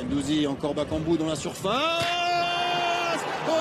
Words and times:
Gendouzi, 0.00 0.46
encore 0.46 0.74
Bakambu 0.74 1.16
dans 1.18 1.26
la 1.26 1.36
surface. 1.36 1.74
Oh, 3.48 3.52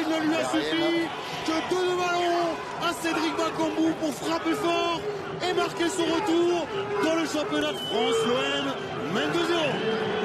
il 0.00 0.08
ne 0.08 0.28
lui 0.28 0.34
a 0.36 0.44
suffi 0.44 1.08
que 1.46 1.70
deux 1.70 1.96
ballons 1.96 2.52
à 2.82 2.92
Cédric 2.92 3.36
Bakambu 3.36 3.92
pour 4.00 4.12
frapper 4.12 4.52
fort 4.52 5.00
et 5.42 5.54
marquer 5.54 5.88
son 5.88 6.04
retour 6.04 6.66
dans 7.02 7.14
le 7.14 7.26
championnat 7.26 7.72
de 7.72 7.78
France. 7.78 8.16
L'OM 8.26 9.14
mène 9.14 9.30
2-0. 9.30 10.21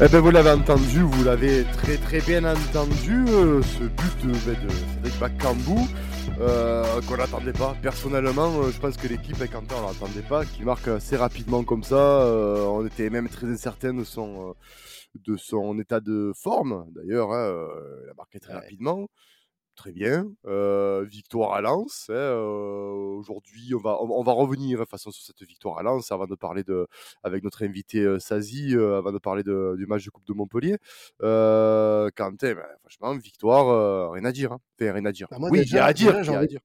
Eh 0.00 0.06
ben 0.08 0.20
vous 0.20 0.30
l'avez 0.30 0.50
entendu, 0.50 1.00
vous 1.00 1.24
l'avez 1.24 1.64
très 1.64 1.96
très 1.96 2.20
bien 2.20 2.44
entendu, 2.44 3.24
euh, 3.28 3.60
ce 3.62 3.82
but 3.82 4.26
de, 4.26 4.32
ben, 4.46 4.64
de 4.64 4.68
Cédric 4.70 5.18
Bakambu 5.18 5.80
euh, 6.40 7.00
qu'on 7.08 7.16
n'attendait 7.16 7.52
pas. 7.52 7.74
Personnellement, 7.82 8.60
euh, 8.60 8.70
je 8.70 8.78
pense 8.78 8.96
que 8.96 9.08
l'équipe 9.08 9.34
avec 9.36 9.50
Quentin 9.50 9.74
on 9.82 9.88
l'attendait 9.88 10.22
pas, 10.22 10.44
qui 10.44 10.62
marque 10.62 10.86
assez 10.86 11.16
rapidement 11.16 11.64
comme 11.64 11.82
ça. 11.82 11.96
euh, 11.96 12.64
on 12.66 12.86
était 12.86 13.10
même 13.10 13.28
très 13.28 13.48
incertain 13.48 13.92
de 13.92 14.04
son, 14.04 14.50
euh, 14.50 14.52
de 15.26 15.36
son 15.36 15.76
état 15.80 15.98
de 15.98 16.32
forme. 16.40 16.86
D'ailleurs, 16.94 17.32
hein, 17.32 17.48
euh, 17.50 18.02
il 18.04 18.10
a 18.10 18.14
marqué 18.14 18.38
très 18.38 18.54
Ouais. 18.54 18.60
rapidement. 18.60 19.08
Très 19.78 19.92
bien. 19.92 20.26
Euh, 20.44 21.04
victoire 21.08 21.52
à 21.52 21.60
Lens. 21.60 22.06
hein, 22.10 22.12
euh, 22.14 23.14
Aujourd'hui, 23.16 23.72
on 23.76 23.78
va, 23.78 23.96
on, 24.02 24.10
on 24.10 24.22
va 24.24 24.32
revenir 24.32 24.76
de 24.76 24.82
toute 24.82 24.90
façon 24.90 25.12
sur 25.12 25.22
cette 25.24 25.40
victoire 25.46 25.78
à 25.78 25.84
Lens 25.84 26.10
avant 26.10 26.26
de 26.26 26.34
parler 26.34 26.64
de, 26.64 26.88
avec 27.22 27.44
notre 27.44 27.62
invité 27.64 28.00
euh, 28.00 28.18
Sazi, 28.18 28.74
avant 28.74 29.12
de 29.12 29.18
parler 29.18 29.44
de- 29.44 29.76
du 29.78 29.86
match 29.86 30.04
de 30.04 30.10
Coupe 30.10 30.26
de 30.26 30.32
Montpellier. 30.32 30.78
Euh, 31.22 32.10
Quentin, 32.16 32.54
ben, 32.54 32.64
franchement, 32.80 33.16
victoire, 33.16 34.10
rien 34.10 34.24
à 34.24 34.32
dire. 34.32 34.50
hein. 34.52 34.58
Enfin, 34.80 34.92
rien 34.92 35.04
à 35.04 35.12
dire. 35.12 35.28
Bah, 35.30 35.38
moi, 35.38 35.48
oui, 35.52 35.60
déjà- 35.60 35.84
à 35.84 35.92
dire. 35.92 36.08
déjà, 36.08 36.20
il 36.22 36.24
j'ai 36.24 36.32
y 36.32 36.34
a 36.34 36.38
à 36.38 36.40
envie- 36.40 36.48
dire. 36.48 36.60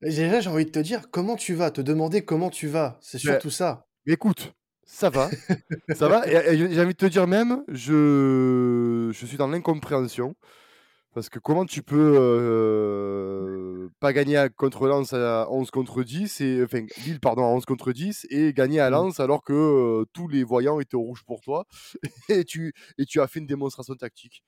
Déjà, 0.00 0.40
j'ai 0.40 0.48
envie 0.50 0.64
de 0.64 0.70
te 0.70 0.78
dire 0.78 1.10
comment 1.10 1.36
tu 1.36 1.52
vas, 1.54 1.70
te 1.70 1.82
demander 1.82 2.24
comment 2.24 2.48
tu 2.48 2.66
vas. 2.68 2.98
C'est 3.02 3.22
Ben, 3.22 3.32
surtout 3.32 3.50
ça. 3.50 3.84
Écoute, 4.06 4.54
ça 4.86 5.10
va. 5.10 5.28
ça 5.94 6.08
va. 6.08 6.26
Et, 6.32 6.54
et 6.54 6.56
j'ai 6.72 6.80
envie 6.80 6.94
de 6.94 6.98
te 6.98 7.04
dire 7.06 7.26
même, 7.26 7.62
je, 7.68 9.10
je 9.12 9.26
suis 9.26 9.36
dans 9.36 9.48
l'incompréhension. 9.48 10.34
Parce 11.14 11.28
que 11.28 11.38
comment 11.38 11.64
tu 11.64 11.82
peux 11.82 12.16
euh, 12.74 13.88
pas 14.00 14.12
gagner 14.12 14.36
à- 14.36 14.48
contre 14.48 14.86
Lens 14.88 15.12
à 15.12 15.46
11 15.50 15.70
contre 15.70 16.02
10, 16.02 16.40
et, 16.40 16.62
enfin 16.64 16.84
Lille 17.06 17.20
pardon, 17.20 17.42
à 17.44 17.48
11 17.48 17.64
contre 17.64 17.92
10, 17.92 18.26
et 18.30 18.52
gagner 18.52 18.80
à 18.80 18.90
Mm. 18.90 18.92
Lens 18.92 19.20
alors 19.20 19.42
que 19.44 19.52
euh, 19.52 20.04
tous 20.12 20.28
les 20.28 20.44
voyants 20.44 20.80
étaient 20.80 20.96
au 20.96 21.02
rouge 21.02 21.22
pour 21.26 21.40
toi, 21.40 21.66
et 22.28 22.44
tu, 22.44 22.72
et 22.98 23.04
tu 23.06 23.20
as 23.20 23.26
fait 23.26 23.40
une 23.40 23.46
démonstration 23.46 23.94
tactique. 23.94 24.42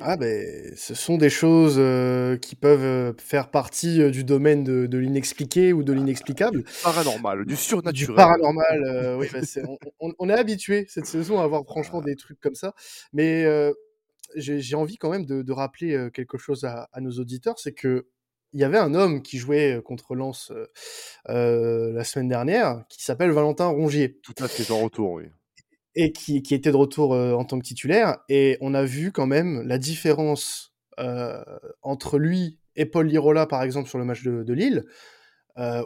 Ah 0.00 0.16
ben, 0.16 0.74
ce 0.76 0.96
sont 0.96 1.16
des 1.18 1.30
choses 1.30 1.76
euh, 1.78 2.36
qui 2.36 2.56
peuvent 2.56 2.82
euh, 2.82 3.12
faire 3.16 3.48
partie 3.52 4.02
euh, 4.02 4.10
du 4.10 4.24
domaine 4.24 4.64
de, 4.64 4.86
de 4.86 4.98
l'inexpliqué 4.98 5.72
ou 5.72 5.84
de 5.84 5.92
l'inexplicable. 5.92 6.64
paranormal, 6.82 7.44
du 7.44 7.54
Du 7.54 7.56
surnaturel. 7.56 8.16
paranormal, 8.16 8.82
euh, 8.84 9.16
oui, 9.16 9.28
c'est- 9.44 9.62
on, 9.68 9.78
on- 10.00 10.12
on 10.18 10.28
est 10.28 10.32
habitué 10.34 10.84
cette 10.88 11.06
saison 11.06 11.40
à 11.40 11.44
avoir 11.44 11.62
franchement 11.64 12.00
des 12.00 12.16
trucs 12.16 12.40
comme 12.40 12.56
ça. 12.56 12.74
Mais 13.12 13.44
euh, 13.44 13.72
j'ai 14.34 14.74
envie 14.76 14.96
quand 14.96 15.10
même 15.10 15.26
de, 15.26 15.42
de 15.42 15.52
rappeler 15.52 15.94
euh, 15.94 16.10
quelque 16.10 16.38
chose 16.38 16.64
à, 16.64 16.88
à 16.92 17.00
nos 17.00 17.12
auditeurs, 17.12 17.58
c'est 17.58 17.72
que 17.72 18.08
il 18.52 18.60
y 18.60 18.64
avait 18.64 18.78
un 18.78 18.94
homme 18.94 19.22
qui 19.22 19.38
jouait 19.38 19.76
euh, 19.76 19.82
contre 19.82 20.14
Lens 20.14 20.52
euh, 21.28 21.92
la 21.92 22.04
semaine 22.04 22.28
dernière, 22.28 22.84
qui 22.88 23.02
s'appelle 23.02 23.30
Valentin 23.30 23.66
Rongier, 23.66 24.18
Tout 24.22 24.34
à 24.38 24.48
fait 24.48 24.64
ton 24.64 24.82
retour, 24.82 25.12
oui. 25.12 25.24
et 25.94 26.12
qui, 26.12 26.42
qui 26.42 26.54
était 26.54 26.70
de 26.70 26.76
retour 26.76 27.12
euh, 27.14 27.34
en 27.34 27.44
tant 27.44 27.58
que 27.58 27.64
titulaire. 27.64 28.18
Et 28.28 28.56
on 28.60 28.72
a 28.74 28.84
vu 28.84 29.12
quand 29.12 29.26
même 29.26 29.62
la 29.66 29.78
différence 29.78 30.74
euh, 30.98 31.42
entre 31.82 32.18
lui 32.18 32.58
et 32.76 32.86
Paul 32.86 33.06
Lirola, 33.06 33.46
par 33.46 33.62
exemple, 33.62 33.88
sur 33.88 33.98
le 33.98 34.04
match 34.04 34.22
de, 34.22 34.42
de 34.42 34.52
Lille, 34.52 34.84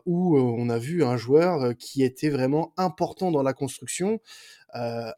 où 0.04 0.36
on 0.36 0.68
a 0.68 0.78
vu 0.78 1.04
un 1.04 1.16
joueur 1.16 1.76
qui 1.76 2.02
était 2.02 2.28
vraiment 2.30 2.72
important 2.76 3.30
dans 3.30 3.44
la 3.44 3.52
construction, 3.52 4.20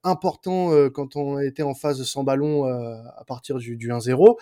important 0.02 0.72
euh, 0.72 0.88
quand 0.90 1.16
on 1.16 1.38
était 1.38 1.62
en 1.62 1.74
phase 1.74 2.02
sans 2.04 2.24
ballon 2.24 2.66
euh, 2.66 2.96
à 3.16 3.24
partir 3.26 3.58
du, 3.58 3.76
du 3.76 3.88
1-0. 3.88 4.36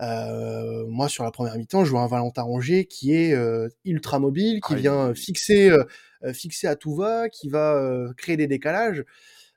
Euh, 0.00 0.84
moi, 0.88 1.08
sur 1.08 1.24
la 1.24 1.30
première 1.30 1.56
mi-temps, 1.56 1.84
je 1.84 1.90
vois 1.90 2.00
un 2.00 2.08
Valentin 2.08 2.42
Rongier 2.42 2.86
qui 2.86 3.14
est 3.14 3.32
euh, 3.32 3.68
ultra 3.84 4.18
mobile, 4.18 4.60
qui 4.60 4.74
Ah, 4.74 4.76
vient 4.76 5.14
fixer, 5.14 5.70
euh, 5.70 5.84
euh, 6.24 6.32
fixer 6.32 6.66
à 6.66 6.74
tout 6.76 6.94
va, 6.94 7.28
qui 7.28 7.48
va 7.48 7.74
euh, 7.74 8.12
créer 8.16 8.36
des 8.36 8.46
décalages. 8.48 9.04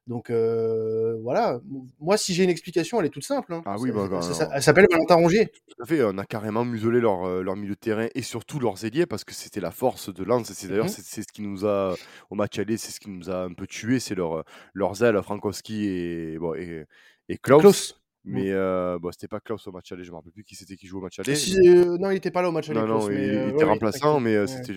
Donc 0.07 0.29
euh, 0.29 1.17
voilà, 1.21 1.59
moi 1.99 2.15
si 2.17 2.33
j'ai 2.33 2.43
une 2.45 2.49
explication, 2.49 2.99
elle 2.99 3.07
est 3.07 3.09
toute 3.09 3.25
simple. 3.25 3.53
hein. 3.53 3.61
Ah 3.65 3.75
oui, 3.77 3.89
Ça- 3.89 3.95
bah, 3.95 4.07
bah, 4.09 4.21
ça- 4.21 4.33
ça- 4.33 4.45
non. 4.45 4.51
elle 4.55 4.63
s'appelle 4.63 4.85
Valentin 4.89 5.15
Rongier. 5.15 5.47
Tout 5.67 5.83
à 5.83 5.85
fait, 5.85 6.01
on 6.03 6.17
a 6.17 6.23
carrément 6.25 6.63
muselé 6.63 7.01
leur, 7.01 7.25
euh, 7.27 7.43
leur 7.43 7.57
milieu 7.57 7.75
de 7.75 7.79
terrain 7.79 8.07
et 8.15 8.21
surtout 8.21 8.59
leurs 8.59 8.85
ailiers 8.85 9.05
parce 9.05 9.25
que 9.25 9.33
c'était 9.33 9.59
la 9.59 9.71
force 9.71 10.13
de 10.13 10.23
Lens. 10.23 10.49
C'est 10.53 10.67
d'ailleurs 10.69 10.85
Mhm. 10.85 10.91
c'est 10.91 11.03
c'est 11.03 11.21
ce 11.23 11.27
qui 11.33 11.41
nous 11.41 11.65
a 11.65 11.93
au 12.29 12.35
match 12.35 12.57
aller, 12.57 12.77
c'est 12.77 12.91
ce 12.91 12.99
qui 13.01 13.09
nous 13.09 13.29
a 13.29 13.43
un 13.43 13.53
peu 13.53 13.67
tué, 13.67 13.99
c'est 13.99 14.15
leur, 14.15 14.45
leurs 14.73 15.03
ailes, 15.03 15.21
Frankowski 15.21 15.85
et 15.87 16.37
bon 16.39 16.53
et, 16.55 16.85
et 17.27 17.37
Klaus. 17.37 17.59
Klaus. 17.61 18.01
Mais 18.29 18.51
euh, 18.51 18.99
bon, 18.99 19.11
c'était 19.11 19.27
pas 19.27 19.39
Klaus 19.39 19.65
au 19.67 19.71
match 19.71 19.91
aller, 19.91 20.03
je 20.03 20.11
me 20.11 20.15
rappelle 20.17 20.31
plus 20.31 20.43
qui 20.43 20.55
c'était 20.55 20.75
qui 20.75 20.87
jouait 20.87 20.99
au 20.99 21.03
match 21.03 21.19
aller. 21.19 21.35
Si, 21.35 21.57
euh, 21.67 21.97
non, 21.97 22.11
il 22.11 22.17
était 22.17 22.31
pas 22.31 22.41
là 22.41 22.49
au 22.49 22.51
match 22.51 22.69
avec 22.69 22.81
Non, 22.81 22.85
Klaus, 22.85 23.03
non, 23.03 23.09
mais 23.09 23.27
il, 23.27 23.35
euh, 23.35 23.47
était 23.49 23.57
ouais, 23.57 23.63
remplaçant, 23.63 24.19
mais 24.19 24.35
euh, 24.35 24.41
Ouais. 24.41 24.47
c'était, 24.47 24.73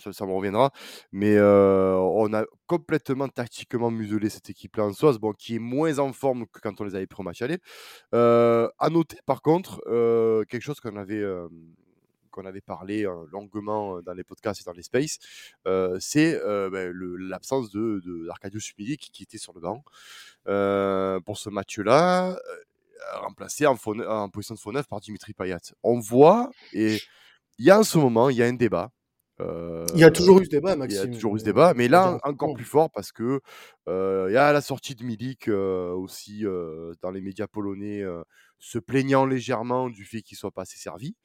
ça, 0.00 0.12
ça 0.12 0.26
me 0.26 0.32
reviendra. 0.32 0.72
Mais 1.12 1.38
on 1.40 2.32
a 2.32 2.44
complètement 2.66 3.28
tactiquement 3.28 3.90
muselé 3.90 4.28
cette 4.28 4.50
équipe-là 4.50 4.84
en 4.86 4.92
Soise, 4.92 5.18
bon, 5.18 5.32
qui 5.32 5.56
est 5.56 5.60
moins 5.60 5.98
en 5.98 6.12
forme 6.12 6.46
que 6.46 6.60
quand 6.60 6.80
on 6.80 6.84
les 6.84 6.94
avait 6.94 7.06
pris 7.06 7.20
au 7.20 7.24
match 7.24 7.42
aller. 7.42 7.58
À 8.12 8.88
noter, 8.90 9.18
par 9.26 9.42
contre, 9.42 9.80
quelque 10.48 10.62
chose 10.62 10.80
qu'on 10.80 10.96
avait, 10.96 11.24
qu'on 12.30 12.46
avait 12.46 12.60
parlé 12.60 13.06
longuement 13.30 14.00
dans 14.02 14.12
les 14.14 14.24
podcasts 14.24 14.60
et 14.60 14.64
dans 14.64 14.72
les 14.72 14.82
spaces, 14.82 15.18
euh, 15.66 15.96
c'est 16.00 16.34
euh, 16.42 16.68
ben, 16.68 16.92
l'absence 17.18 17.70
de, 17.70 18.00
de 18.04 18.28
Arkadiusz 18.28 18.74
Milik 18.78 19.10
qui 19.12 19.22
était 19.22 19.38
sur 19.38 19.52
le 19.52 19.60
banc 19.60 19.84
euh, 20.48 21.20
pour 21.20 21.38
ce 21.38 21.48
match-là. 21.48 22.36
Euh, 23.14 23.18
remplacé 23.20 23.66
en, 23.66 23.76
faux 23.76 23.94
neuf- 23.94 24.08
en 24.08 24.28
position 24.28 24.54
de 24.54 24.60
faux 24.60 24.72
neuf 24.72 24.86
par 24.86 25.00
Dimitri 25.00 25.32
Payet. 25.34 25.56
On 25.82 25.98
voit, 26.00 26.50
et 26.72 26.98
il 27.58 27.64
y 27.66 27.70
a 27.70 27.78
en 27.78 27.82
ce 27.84 27.98
moment, 27.98 28.30
il 28.30 28.36
y 28.36 28.42
a 28.42 28.46
un 28.46 28.52
débat. 28.54 28.90
euh, 29.40 29.84
Il 29.94 30.00
y 30.00 30.04
a 30.04 30.10
toujours 30.10 30.40
eu 30.40 30.44
ce 30.44 30.50
débat, 30.50 30.72
il 30.72 30.76
y 30.76 30.78
Maxime. 30.78 31.00
a 31.10 31.14
toujours 31.14 31.36
eu 31.36 31.40
ce 31.40 31.44
débat, 31.44 31.74
mais 31.74 31.88
là 31.88 32.18
encore 32.22 32.54
plus 32.54 32.64
fort 32.64 32.90
parce 32.90 33.10
que 33.12 33.40
euh, 33.88 34.26
il 34.30 34.34
y 34.34 34.36
a 34.36 34.52
la 34.52 34.60
sortie 34.60 34.94
de 34.94 35.04
Milik 35.04 35.48
euh, 35.48 35.90
aussi 35.92 36.44
dans 37.02 37.10
les 37.10 37.20
médias 37.20 37.46
polonais 37.48 38.02
se 38.58 38.78
plaignant 38.78 39.26
légèrement 39.26 39.90
du 39.90 40.04
fait 40.04 40.22
qu'il 40.22 40.38
soit 40.38 40.52
pas 40.52 40.62
assez 40.62 40.78
servi. 40.78 41.16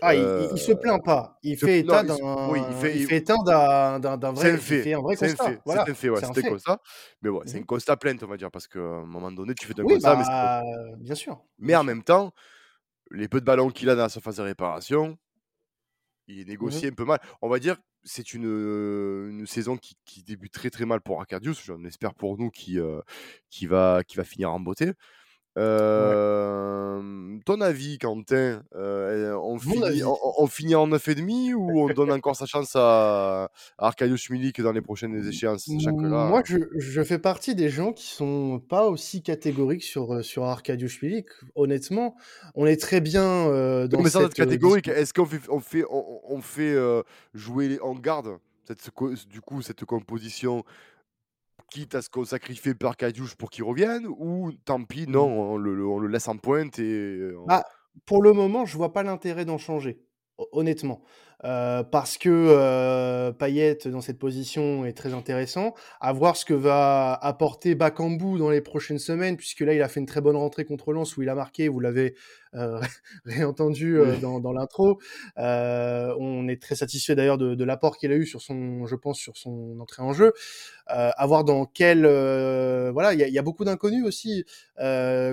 Ah, 0.00 0.14
il, 0.14 0.22
Euh, 0.22 0.48
il- 0.50 0.56
il 0.56 0.60
se 0.60 0.72
plaint 0.72 1.04
pas. 1.04 1.38
Il 1.42 1.56
fait 1.58 1.80
état 1.80 2.02
d'un. 2.02 2.16
oui, 2.50 2.60
il 2.70 2.74
fait- 2.76 2.96
il- 2.98 3.12
état 3.12 3.34
d'un 3.44 4.00
d'un- 4.00 4.16
d'un 4.16 4.34
C'est 4.34 4.40
vrai. 4.50 4.52
un 4.52 4.58
fait, 4.58 4.94
vrai 4.94 5.16
constat. 5.16 5.52
Voilà. 5.66 5.84
c'est 5.84 5.90
un 5.90 5.94
fait, 5.94 6.08
ouais, 6.08 6.16
C'est 6.18 6.24
un 6.24 6.28
c'était 6.28 6.40
fait. 6.42 6.48
comme 6.48 6.58
ça. 6.58 6.78
Mais 7.20 7.28
ouais, 7.28 7.42
c'est 7.46 7.56
un 7.58 7.60
Mhm. 7.60 7.66
constat 7.66 7.96
plainte, 7.98 8.22
on 8.22 8.26
va 8.26 8.36
dire, 8.36 8.50
parce 8.50 8.66
qu'à 8.66 8.78
un 8.80 9.04
moment 9.04 9.30
donné, 9.30 9.54
tu 9.54 9.66
fais 9.66 9.78
un 9.78 9.84
Oui, 9.84 9.94
constat, 9.94 10.16
mais 10.16 10.24
bah, 10.24 10.62
bien 10.98 11.14
sûr. 11.14 11.44
Mais 11.58 11.76
en 11.76 11.84
même 11.84 12.02
temps, 12.02 12.32
les 13.10 13.28
peu 13.28 13.40
de 13.40 13.44
ballons 13.46 13.70
qu'il 13.70 13.90
a 13.90 13.94
dans 13.96 14.02
la 14.04 14.08
surface 14.08 14.36
de 14.36 14.42
réparation, 14.42 15.18
il 16.26 16.40
est 16.40 16.44
Mhm. 16.44 16.48
négocié 16.50 16.88
un 16.88 16.92
peu 16.94 17.04
mal. 17.04 17.20
On 17.42 17.48
va 17.48 17.58
dire, 17.58 17.76
c'est 18.04 18.32
une, 18.34 18.46
euh, 18.46 19.30
une 19.30 19.46
saison 19.46 19.76
qui, 19.76 19.96
qui 20.04 20.22
débute 20.24 20.52
très 20.52 20.70
très 20.70 20.86
mal 20.86 21.00
pour 21.00 21.20
Arcadius. 21.20 21.62
J'en 21.64 21.84
espère 21.84 22.14
pour 22.14 22.38
nous 22.38 22.50
qui, 22.50 22.78
euh, 22.80 23.00
qui, 23.50 23.66
va, 23.66 24.02
qui 24.06 24.16
va 24.16 24.24
finir 24.24 24.50
en 24.52 24.60
beauté. 24.60 24.92
Euh, 25.58 27.38
ton 27.44 27.60
avis, 27.60 27.98
Quentin, 27.98 28.62
euh, 28.74 29.36
on, 29.36 29.58
finit, 29.58 29.84
avis. 29.84 30.04
on, 30.04 30.16
on 30.38 30.46
finit 30.46 30.74
en 30.74 30.88
9,5 30.88 31.52
ou 31.54 31.82
on 31.82 31.92
donne 31.92 32.10
encore 32.10 32.36
sa 32.36 32.46
chance 32.46 32.74
à, 32.74 33.50
à 33.78 33.86
Arkadiusz 33.86 34.30
Milik 34.30 34.62
dans 34.62 34.72
les 34.72 34.80
prochaines 34.80 35.26
échéances? 35.26 35.68
Moi, 35.68 36.42
je, 36.46 36.56
je 36.74 37.02
fais 37.02 37.18
partie 37.18 37.54
des 37.54 37.68
gens 37.68 37.92
qui 37.92 38.06
sont 38.06 38.60
pas 38.66 38.86
aussi 38.86 39.22
catégoriques 39.22 39.84
sur, 39.84 40.24
sur 40.24 40.44
Arkadiusz 40.44 41.00
Milik. 41.02 41.26
Honnêtement, 41.54 42.16
on 42.54 42.66
est 42.66 42.80
très 42.80 43.00
bien 43.02 43.24
euh, 43.48 43.82
Non, 43.82 43.88
dans 43.88 44.02
mais 44.02 44.10
sans 44.10 44.20
être 44.20 44.36
cette 44.36 44.46
catégorique, 44.46 44.88
est-ce 44.88 45.12
qu'on 45.12 45.26
fait, 45.26 45.40
on 45.50 45.60
fait, 45.60 45.84
on, 45.90 46.20
on 46.28 46.40
fait 46.40 46.74
jouer 47.34 47.78
en 47.80 47.94
garde 47.94 48.38
cette, 48.64 49.28
du 49.28 49.40
coup 49.40 49.62
cette 49.62 49.84
composition, 49.84 50.64
quitte 51.72 51.94
à 51.94 52.02
ce 52.02 52.08
qu'on 52.10 52.24
sacrifie 52.24 52.74
par 52.74 52.96
Kadiouche 52.96 53.34
pour 53.34 53.50
qu'il 53.50 53.64
revienne, 53.64 54.06
ou 54.06 54.52
tant 54.64 54.82
pis, 54.84 55.06
non, 55.08 55.28
Mm. 55.28 55.38
on 55.38 55.56
le, 55.56 55.74
le- 55.74 55.86
on 55.86 55.98
le 55.98 56.08
laisse 56.08 56.28
en 56.28 56.36
pointe 56.36 56.78
et 56.78 56.82
euh, 56.82 57.36
on- 57.40 57.46
Bah, 57.46 57.64
pour 58.06 58.22
le 58.22 58.32
moment, 58.32 58.64
je 58.66 58.76
vois 58.76 58.92
pas 58.92 59.02
l'intérêt 59.02 59.44
d'en 59.44 59.58
changer. 59.58 60.00
honnêtement. 60.52 61.02
Euh, 61.44 61.82
parce 61.82 62.18
que 62.18 62.28
euh, 62.30 63.32
Payet 63.32 63.78
dans 63.86 64.00
cette 64.00 64.18
position 64.18 64.84
est 64.84 64.92
très 64.92 65.12
intéressant. 65.12 65.74
À 66.00 66.12
voir 66.12 66.36
ce 66.36 66.44
que 66.44 66.54
va 66.54 67.14
apporter 67.14 67.74
Bakambu 67.74 68.38
dans 68.38 68.50
les 68.50 68.60
prochaines 68.60 68.98
semaines, 68.98 69.36
puisque 69.36 69.60
là 69.60 69.74
il 69.74 69.82
a 69.82 69.88
fait 69.88 70.00
une 70.00 70.06
très 70.06 70.20
bonne 70.20 70.36
rentrée 70.36 70.64
contre 70.64 70.92
Lens 70.92 71.16
où 71.16 71.22
il 71.22 71.28
a 71.28 71.34
marqué, 71.34 71.68
vous 71.68 71.80
l'avez 71.80 72.14
euh, 72.54 72.80
réentendu 73.24 73.98
euh, 73.98 74.16
dans, 74.18 74.40
dans 74.40 74.52
l'intro. 74.52 75.00
Euh, 75.38 76.14
on 76.18 76.48
est 76.48 76.60
très 76.60 76.74
satisfait 76.74 77.14
d'ailleurs 77.14 77.38
de, 77.38 77.54
de 77.54 77.64
l'apport 77.64 77.96
qu'il 77.96 78.12
a 78.12 78.16
eu 78.16 78.26
sur 78.26 78.40
son, 78.40 78.86
je 78.86 78.94
pense, 78.94 79.18
sur 79.18 79.36
son 79.36 79.78
entrée 79.80 80.02
en 80.02 80.12
jeu. 80.12 80.32
Euh, 80.90 81.10
à 81.16 81.26
voir 81.26 81.44
dans 81.44 81.64
quel, 81.64 82.02
voilà, 82.02 83.14
il 83.14 83.20
y 83.20 83.24
a, 83.24 83.28
y 83.28 83.38
a, 83.38 83.42
beaucoup 83.42 83.64
d'inconnus 83.64 84.04
aussi. 84.04 84.44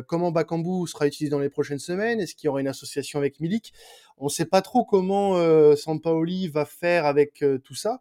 comment 0.08 0.32
Bakambu 0.32 0.88
sera 0.88 1.08
utilisé 1.08 1.30
dans 1.30 1.40
les 1.40 1.50
prochaines 1.50 1.80
semaines? 1.80 2.20
Est-ce 2.20 2.36
qu'il 2.36 2.48
y 2.48 2.50
aura 2.50 2.62
une 2.62 2.68
association 2.68 3.20
avec 3.20 3.40
Milik? 3.40 3.74
On 4.22 4.26
ne 4.26 4.30
sait 4.30 4.46
pas 4.46 4.62
trop 4.62 4.84
comment 4.84 5.38
euh, 5.38 5.78
Sampaoli 6.00 6.48
va 6.48 6.66
faire 6.66 7.06
avec 7.06 7.44
tout 7.64 7.76
ça. 7.76 8.00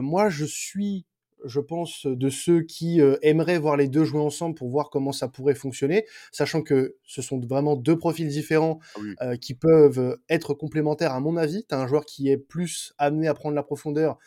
moi, 0.00 0.28
je 0.28 0.44
suis 0.44 1.06
je 1.44 1.60
pense, 1.60 2.06
de 2.06 2.28
ceux 2.28 2.62
qui 2.62 3.00
euh, 3.00 3.16
aimeraient 3.22 3.58
voir 3.58 3.76
les 3.76 3.88
deux 3.88 4.04
jouer 4.04 4.20
ensemble 4.20 4.54
pour 4.54 4.68
voir 4.68 4.90
comment 4.90 5.12
ça 5.12 5.28
pourrait 5.28 5.54
fonctionner, 5.54 6.04
sachant 6.32 6.62
que 6.62 6.96
ce 7.04 7.22
sont 7.22 7.38
vraiment 7.40 7.76
deux 7.76 7.96
profils 7.96 8.28
différents 8.28 8.78
Ah 8.94 8.98
oui. 9.00 9.14
euh, 9.22 9.36
qui 9.36 9.54
peuvent 9.54 10.18
être 10.28 10.54
complémentaires 10.54 11.12
à 11.12 11.20
mon 11.20 11.36
avis. 11.36 11.64
Tu 11.68 11.74
as 11.74 11.78
un 11.78 11.86
joueur 11.86 12.04
qui 12.04 12.28
est 12.28 12.36
plus 12.36 12.92
amené 12.98 13.28
à 13.28 13.34
prendre 13.34 13.54
la 13.54 13.62
profondeur 13.62 14.18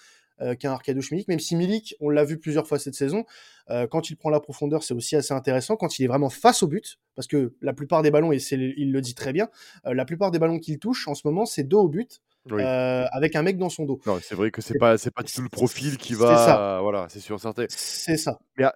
euh, 0.43 0.55
qu'un 0.55 0.71
Arkadiusz 0.71 1.11
Milik, 1.11 1.27
même 1.27 1.39
si 1.39 1.55
Milik, 1.55 1.95
on 1.99 2.09
l'a 2.09 2.23
vu 2.23 2.37
plusieurs 2.37 2.67
fois 2.67 2.77
cette 2.79 2.95
saison, 2.95 3.25
euh, 3.69 3.87
quand 3.87 4.09
il 4.09 4.15
prend 4.17 4.29
la 4.29 4.39
profondeur, 4.39 4.83
c'est 4.83 4.93
aussi 4.93 5.15
assez 5.15 5.33
intéressant, 5.33 5.75
quand 5.75 5.97
il 5.97 6.03
est 6.03 6.07
vraiment 6.07 6.29
face 6.29 6.63
au 6.63 6.67
but, 6.67 6.99
parce 7.15 7.27
que 7.27 7.53
la 7.61 7.73
plupart 7.73 8.01
des 8.01 8.11
ballons, 8.11 8.31
et 8.31 8.39
c'est, 8.39 8.55
il 8.55 8.91
le 8.91 9.01
dit 9.01 9.15
très 9.15 9.33
bien, 9.33 9.49
euh, 9.85 9.93
la 9.93 10.05
plupart 10.05 10.31
des 10.31 10.39
ballons 10.39 10.59
qu'il 10.59 10.79
touche 10.79 11.07
en 11.07 11.15
ce 11.15 11.25
moment, 11.25 11.45
c'est 11.45 11.63
dos 11.63 11.81
au 11.81 11.87
but, 11.87 12.21
Oui. 12.51 12.61
avec 12.61 13.35
un 13.35 13.41
mec 13.41 13.57
dans 13.57 13.69
son 13.69 13.85
dos. 13.85 13.99
Non, 14.05 14.19
c'est 14.21 14.35
vrai 14.35 14.51
que 14.51 14.61
c'est 14.61 14.77
pas, 14.77 14.97
c'est 14.97 15.11
pas 15.11 15.23
du 15.23 15.31
tout 15.31 15.41
le 15.41 15.49
profil 15.49 15.97
qui 15.97 16.13
c'est 16.13 16.19
va. 16.19 16.37
ça. 16.37 16.79
Voilà, 16.81 17.07
c'est 17.09 17.21
sûr, 17.21 17.39
certain. 17.39 17.65
C'est 17.69 18.17
ça. 18.17 18.39
Mais 18.57 18.65
ah, 18.65 18.75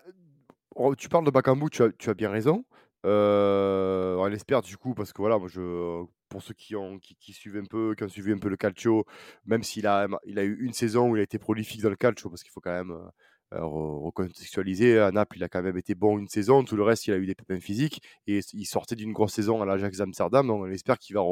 oh, 0.75 0.95
tu 0.95 1.09
parles 1.09 1.25
de 1.25 1.31
Bakambu, 1.31 1.69
tu 1.69 1.83
as, 1.83 1.89
tu 1.97 2.09
as 2.09 2.13
bien 2.13 2.29
raison. 2.29 2.63
Euh, 3.07 4.15
on 4.17 4.25
l'espère 4.27 4.61
du 4.61 4.75
coup, 4.77 4.93
parce 4.93 5.13
que 5.13 5.21
voilà, 5.21 5.37
moi 5.39 5.47
je, 5.49 6.03
pour 6.29 6.41
ceux 6.41 6.53
qui, 6.53 6.75
ont, 6.75 6.99
qui, 6.99 7.15
qui 7.15 7.33
suivent 7.33 7.57
un 7.57 7.65
peu, 7.65 7.95
qui 7.95 8.03
ont 8.03 8.09
suivi 8.09 8.31
un 8.33 8.37
peu 8.37 8.49
le 8.49 8.57
calcio, 8.57 9.05
même 9.45 9.63
s'il 9.63 9.87
a, 9.87 10.07
il 10.25 10.37
a 10.39 10.43
eu 10.43 10.57
une 10.61 10.73
saison 10.73 11.09
où 11.09 11.15
il 11.15 11.19
a 11.19 11.23
été 11.23 11.39
prolifique 11.39 11.81
dans 11.81 11.89
le 11.89 11.95
calcio, 11.95 12.29
parce 12.29 12.43
qu'il 12.43 12.51
faut 12.51 12.59
quand 12.61 12.71
même 12.71 12.91
euh, 12.91 13.07
euh, 13.53 13.61
re- 13.61 14.03
recontextualiser. 14.05 14.99
À 14.99 15.11
Naples, 15.11 15.37
il 15.37 15.43
a 15.43 15.47
quand 15.49 15.61
même 15.63 15.77
été 15.77 15.95
bon 15.95 16.17
une 16.19 16.27
saison, 16.27 16.63
tout 16.65 16.75
le 16.75 16.83
reste, 16.83 17.07
il 17.07 17.13
a 17.13 17.17
eu 17.17 17.25
des 17.25 17.35
pépins 17.35 17.59
physiques, 17.61 18.01
et 18.27 18.41
il 18.53 18.65
sortait 18.65 18.95
d'une 18.95 19.13
grosse 19.13 19.33
saison 19.33 19.61
à 19.61 19.65
l'Ajax 19.65 19.97
d'Amsterdam, 19.99 20.45
donc 20.47 20.63
on 20.63 20.69
espère 20.69 20.97
qu'il 20.99 21.15
va 21.15 21.21
re- 21.21 21.23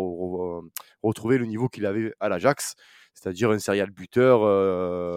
re- 0.62 0.70
retrouver 1.04 1.38
le 1.38 1.46
niveau 1.46 1.68
qu'il 1.68 1.86
avait 1.86 2.14
à 2.22 2.30
l'Ajax, 2.30 2.76
c'est-à-dire 3.14 3.52
un 3.52 3.60
serial 3.60 3.92
buteur. 3.92 4.40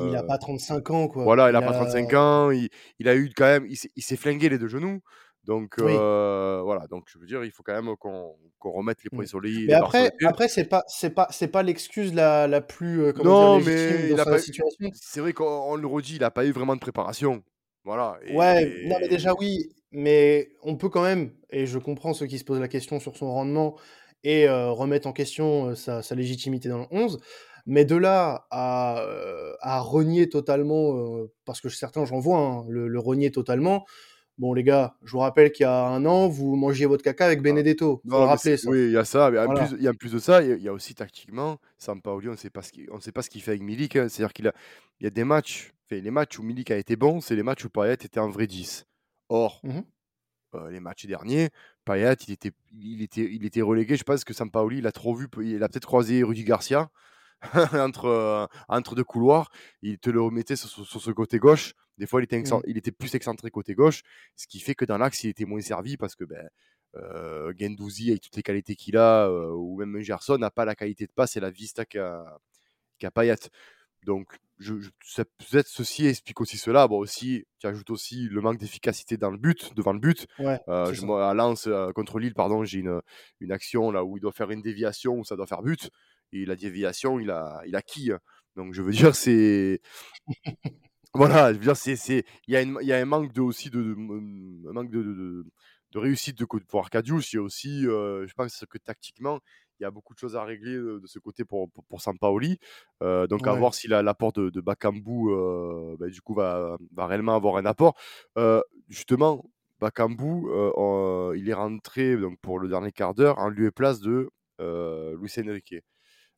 Il 0.09 0.17
a 0.17 0.23
euh, 0.23 0.27
pas 0.27 0.39
35 0.39 0.91
ans, 0.91 1.09
quoi. 1.09 1.23
voilà, 1.25 1.51
il 1.51 1.57
a 1.57 1.61
Il 1.61 1.65
pas 1.65 1.71
a 1.71 1.75
35 1.85 2.15
ans, 2.15 2.51
il, 2.51 2.69
il 2.99 3.09
a 3.09 3.15
eu 3.17 3.31
quand 3.37 3.45
même, 3.47 3.67
il 3.67 3.77
il 3.95 4.03
s'est 4.03 4.17
flingué 4.17 4.49
les 4.49 4.59
deux 4.59 4.69
genoux. 4.69 5.01
Donc 5.49 5.79
Oui. 5.79 5.95
euh, 5.95 6.61
voilà, 6.63 6.87
donc 6.89 7.07
je 7.09 7.19
veux 7.19 7.27
dire, 7.27 7.43
il 7.45 7.51
faut 7.51 7.63
quand 7.65 7.75
même 7.81 7.97
qu'on 7.97 8.37
remette 8.63 9.03
les 9.03 9.11
points 9.11 9.25
Mmh. 9.25 9.27
sur 9.27 9.41
les, 9.41 9.67
Mais 9.67 9.73
après 9.75 10.11
après 10.25 10.49
c'est 10.49 10.65
pas 10.69 10.85
c'est 10.87 11.11
pas 11.11 11.29
c'est 11.31 11.49
pas 11.49 11.63
l'excuse 11.63 12.13
la 12.15 12.47
la 12.47 12.61
plus, 12.61 13.13
Non, 13.15 13.59
dire? 13.59 13.67
Mais 13.67 14.11
dans 14.15 14.25
sa 14.25 14.39
situation. 14.39 14.91
C'est 14.93 15.21
vrai 15.21 15.33
qu'on 15.33 15.45
on 15.47 15.77
le 15.77 15.87
redit, 15.87 16.17
il 16.17 16.25
a 16.25 16.31
pas 16.31 16.45
eu 16.45 16.53
vraiment 16.53 16.75
de 16.75 16.81
préparation. 16.81 17.43
Voilà. 17.85 18.19
Ouais, 18.29 18.67
non, 18.83 18.97
mais 19.01 19.09
déjà 19.09 19.33
oui, 19.39 19.71
mais 19.91 20.51
on 20.63 20.77
peut 20.77 20.89
quand 20.91 21.03
même 21.03 21.33
et 21.51 21.67
je 21.67 21.79
comprends 21.79 22.13
ceux 22.13 22.27
qui 22.27 22.39
se 22.39 22.45
posent 22.45 22.61
la 22.61 22.69
question 22.69 23.01
sur 23.01 23.17
son 23.17 23.33
rendement 23.33 23.77
et 24.23 24.47
heu, 24.49 24.71
remettent 24.71 25.07
en 25.07 25.13
question, 25.13 25.75
sa 25.75 26.03
sa 26.03 26.15
légitimité 26.15 26.69
dans 26.69 26.79
le 26.79 26.87
11. 26.91 27.21
Mais 27.67 27.85
de 27.85 27.97
là 27.97 28.47
à, 28.51 29.03
à 29.61 29.81
renier 29.81 30.29
totalement, 30.29 31.27
parce 31.45 31.61
que 31.61 31.69
certains 31.69 32.05
j'en 32.05 32.19
vois, 32.19 32.39
hein, 32.39 32.65
le 32.69 32.89
le 32.89 32.99
renier 32.99 33.31
totalement. 33.31 33.85
Bon 34.39 34.55
les 34.55 34.63
gars, 34.63 34.97
je 35.03 35.11
vous 35.11 35.19
rappelle 35.19 35.51
qu'il 35.51 35.65
y 35.65 35.67
a 35.67 35.87
1 35.89 36.05
an, 36.07 36.29
vous 36.29 36.55
mangiez 36.55 36.87
votre 36.87 37.03
caca 37.03 37.27
avec 37.27 37.43
Ah. 37.43 37.43
Benedetto. 37.43 38.05
Non, 38.05 38.29
mais 38.29 38.37
rappeler 38.37 38.57
c'est 38.57 38.57
ça. 38.57 38.71
oui, 38.71 38.87
il 38.87 38.93
y 38.93 38.97
a 38.97 39.05
ça, 39.05 39.31
mais 39.31 39.39
en 39.39 39.49
Voilà. 39.49 39.51
plus, 39.51 39.75
et 39.81 39.89
en 39.89 39.95
plus 39.95 40.13
de 40.13 40.19
ça, 40.19 40.43
il 40.43 40.49
y 40.51 40.53
a 40.53 40.57
y 40.57 40.69
a 40.69 40.73
aussi 40.73 40.95
tactiquement, 40.95 41.59
Sampaoli, 41.79 42.29
on 42.29 42.37
sait 42.37 42.51
pas 42.51 42.63
ce 42.63 42.73
qu'il 42.73 42.91
on 42.93 43.01
sait 43.01 43.13
pas 43.13 43.23
ce 43.23 43.31
qu'il 43.31 43.43
fait 43.43 43.53
avec 43.53 43.63
Milik, 43.63 43.97
hein. 43.97 44.09
C'est-à-dire 44.09 44.33
qu'il 44.33 44.47
a 44.49 44.53
y 45.01 45.07
a 45.07 45.11
des 45.11 45.25
matchs, 45.25 45.73
les 45.91 46.11
matchs 46.11 46.39
où 46.39 46.43
Milik 46.43 46.71
a 46.71 46.77
été 46.77 46.97
bon, 46.97 47.21
c'est 47.21 47.35
les 47.37 47.43
matchs 47.43 47.65
où 47.65 47.71
Payet 47.71 47.95
était 47.95 48.19
un 48.21 48.29
vrai 48.29 48.47
10. 48.47 48.85
Or, 49.31 49.63
Mmh 49.63 49.75
mh. 49.75 49.89
heu, 50.55 50.69
les 50.71 50.81
matchs 50.81 51.07
derniers, 51.07 51.51
Payet, 51.85 52.15
il 52.27 52.33
était 52.33 52.53
il 52.73 53.03
était 53.03 53.29
il 53.31 53.45
était 53.45 53.63
relégué. 53.63 53.97
Je 53.97 54.05
pense 54.05 54.25
que 54.25 54.33
Sampaoli, 54.35 54.79
il 54.79 54.87
a 54.87 54.93
trop 54.93 55.15
vu, 55.15 55.29
il 55.43 55.63
a 55.63 55.69
peut-être 55.69 55.87
croisé 55.87 56.23
Rudy 56.23 56.45
Garcia 56.45 56.91
entre, 57.73 58.07
heu, 58.07 58.47
entre 58.69 58.95
2 58.95 59.05
couloirs. 59.05 59.51
Il 59.83 59.99
te 59.99 60.11
le 60.11 60.21
remettait 60.21 60.57
sur 60.57 60.69
sur 60.69 60.87
sur 60.87 61.01
ce 61.03 61.11
côté 61.11 61.39
gauche. 61.39 61.75
Des 61.99 62.07
fois, 62.07 62.21
il 62.21 62.25
était 62.25 62.43
Mmh. 62.43 62.63
il 62.67 62.77
était 62.79 62.93
plus 62.93 63.15
excentré 63.15 63.51
côté 63.51 63.75
gauche, 63.75 64.03
ce 64.37 64.47
qui 64.47 64.61
fait 64.61 64.75
que 64.75 64.85
dans 64.85 64.99
l'axe, 64.99 65.25
il 65.25 65.31
était 65.31 65.45
moins 65.45 65.61
servi 65.61 65.97
parce 65.97 66.15
que, 66.17 66.25
beh, 66.25 66.37
heu, 66.97 67.53
Guendouzi 67.55 68.11
avec 68.11 68.23
toutes 68.23 68.37
les 68.37 68.43
qualités 68.43 68.77
qu'il 68.77 68.97
a, 68.97 69.29
heu, 69.29 69.53
ou 69.55 69.77
même 69.79 70.01
Gerson 70.01 70.39
n'a 70.39 70.51
pas 70.51 70.65
la 70.65 70.75
qualité 70.75 71.07
de 71.07 71.13
passe 71.13 71.37
et 71.37 71.41
la 71.41 71.51
vista 71.51 71.85
qu'a 71.85 72.39
qu'a 72.99 73.11
Payet. 73.11 73.37
Donc 74.05 74.37
je 74.59 74.75
je 74.81 74.91
peut-être 75.23 75.67
ceci 75.69 76.07
explique 76.07 76.41
aussi 76.41 76.59
cela. 76.59 76.89
Bon 76.89 76.99
aussi, 76.99 77.45
tu 77.61 77.67
ajoutes 77.67 77.91
aussi 77.91 78.29
le 78.29 78.41
manque 78.41 78.59
d'efficacité 78.59 79.17
dans 79.17 79.31
le 79.31 79.39
but, 79.39 79.75
devant 79.75 79.93
le 79.93 80.01
but. 80.01 80.27
Ouais, 80.39 80.61
c'est 80.83 80.97
je 80.97 81.03
moi 81.03 81.31
à 81.31 81.35
Lens, 81.35 81.69
contre 81.95 82.19
Lille, 82.21 82.35
pardon, 82.35 82.65
j'ai 82.65 82.81
une, 82.81 83.01
une 83.41 83.53
action 83.53 83.91
là 83.91 84.05
où 84.05 84.17
il 84.17 84.21
doit 84.21 84.33
faire 84.33 84.51
une 84.51 84.63
déviation, 84.63 85.15
où 85.19 85.25
ça 85.25 85.37
doit 85.37 85.47
faire 85.47 85.63
but 85.63 85.91
et 86.33 86.45
la 86.47 86.57
déviation, 86.57 87.21
il 87.21 87.31
a 87.31 87.63
il 87.67 87.77
a 87.77 87.83
quille. 87.83 88.17
Donc 88.57 88.73
je 88.75 88.83
veux 88.83 88.93
dire, 88.93 89.15
c'est 89.15 89.81
voilà, 91.15 91.53
je 91.53 91.59
veux 91.59 91.65
dire, 91.65 91.77
c'est 91.77 91.97
c'est 91.97 92.25
il 92.47 92.55
y 92.55 92.57
a 92.57 92.63
une 92.63 92.79
il 92.83 92.87
y 92.89 92.93
a 92.93 92.99
un 92.99 93.05
manque 93.05 93.33
de 93.33 93.41
aussi 93.41 93.71
de 93.71 93.83
de 93.83 93.93
m 93.93 94.65
un 94.69 94.73
manque 94.73 94.91
de 94.91 95.03
de 95.93 95.99
réussite 95.99 96.39
de 96.39 96.45
cô 96.45 96.59
pour 96.69 96.81
Arkadiusz. 96.81 97.33
Il 97.33 97.37
y 97.37 97.39
a 97.39 97.43
aussi, 97.43 97.85
heu, 97.87 98.27
je 98.29 98.35
pense 98.35 98.65
que 98.69 98.77
tactiquement, 98.79 99.41
il 99.81 99.85
y 99.85 99.87
a 99.87 99.91
beaucoup 99.91 100.13
de 100.15 100.19
choses 100.19 100.37
à 100.37 100.45
régler, 100.45 100.75
heu, 100.75 101.01
de 101.01 101.07
ce 101.07 101.19
côté 101.19 101.45
pour 101.45 101.71
pour 101.71 101.85
pour 101.87 102.01
Sampaoli. 102.03 102.59
Heu, 103.03 103.27
donc 103.29 103.47
à 103.47 103.55
voir 103.55 103.75
si 103.75 103.89
la 103.89 104.03
l'apport 104.03 104.33
de 104.33 104.51
de 104.51 104.61
Bakambu, 104.61 105.29
bah, 105.99 106.09
du 106.09 106.21
coup 106.23 106.35
va 106.35 106.77
va 106.95 107.07
réellement 107.07 107.35
avoir 107.37 107.57
un 107.57 107.67
apport. 107.67 107.95
Justement, 108.89 109.45
Bakambu, 109.81 110.47
il 111.37 111.49
est 111.49 111.55
rentré 111.55 112.17
donc 112.17 112.39
pour 112.41 112.59
le 112.59 112.69
dernier 112.69 112.93
quart 112.93 113.15
d'heure 113.15 113.39
en 113.39 113.49
lieu 113.49 113.67
et 113.69 113.71
place 113.71 114.01
de, 114.01 114.31
Luis 114.61 115.33
Enrique. 115.39 115.75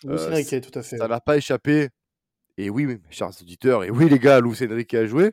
Luis 0.02 0.26
Enrique, 0.28 0.60
tout 0.60 0.78
à 0.78 0.82
fait, 0.82 0.98
ça 0.98 1.08
n'a 1.08 1.20
pas 1.20 1.36
échappé 1.36 1.88
et 2.58 2.70
oui, 2.70 2.98
chers 3.10 3.30
auditeurs, 3.42 3.84
et 3.84 3.90
oui 3.90 4.08
les 4.10 4.18
gars, 4.20 4.40
Luis 4.40 4.58
Enrique 4.70 4.94
a 4.94 5.06
joué. 5.06 5.32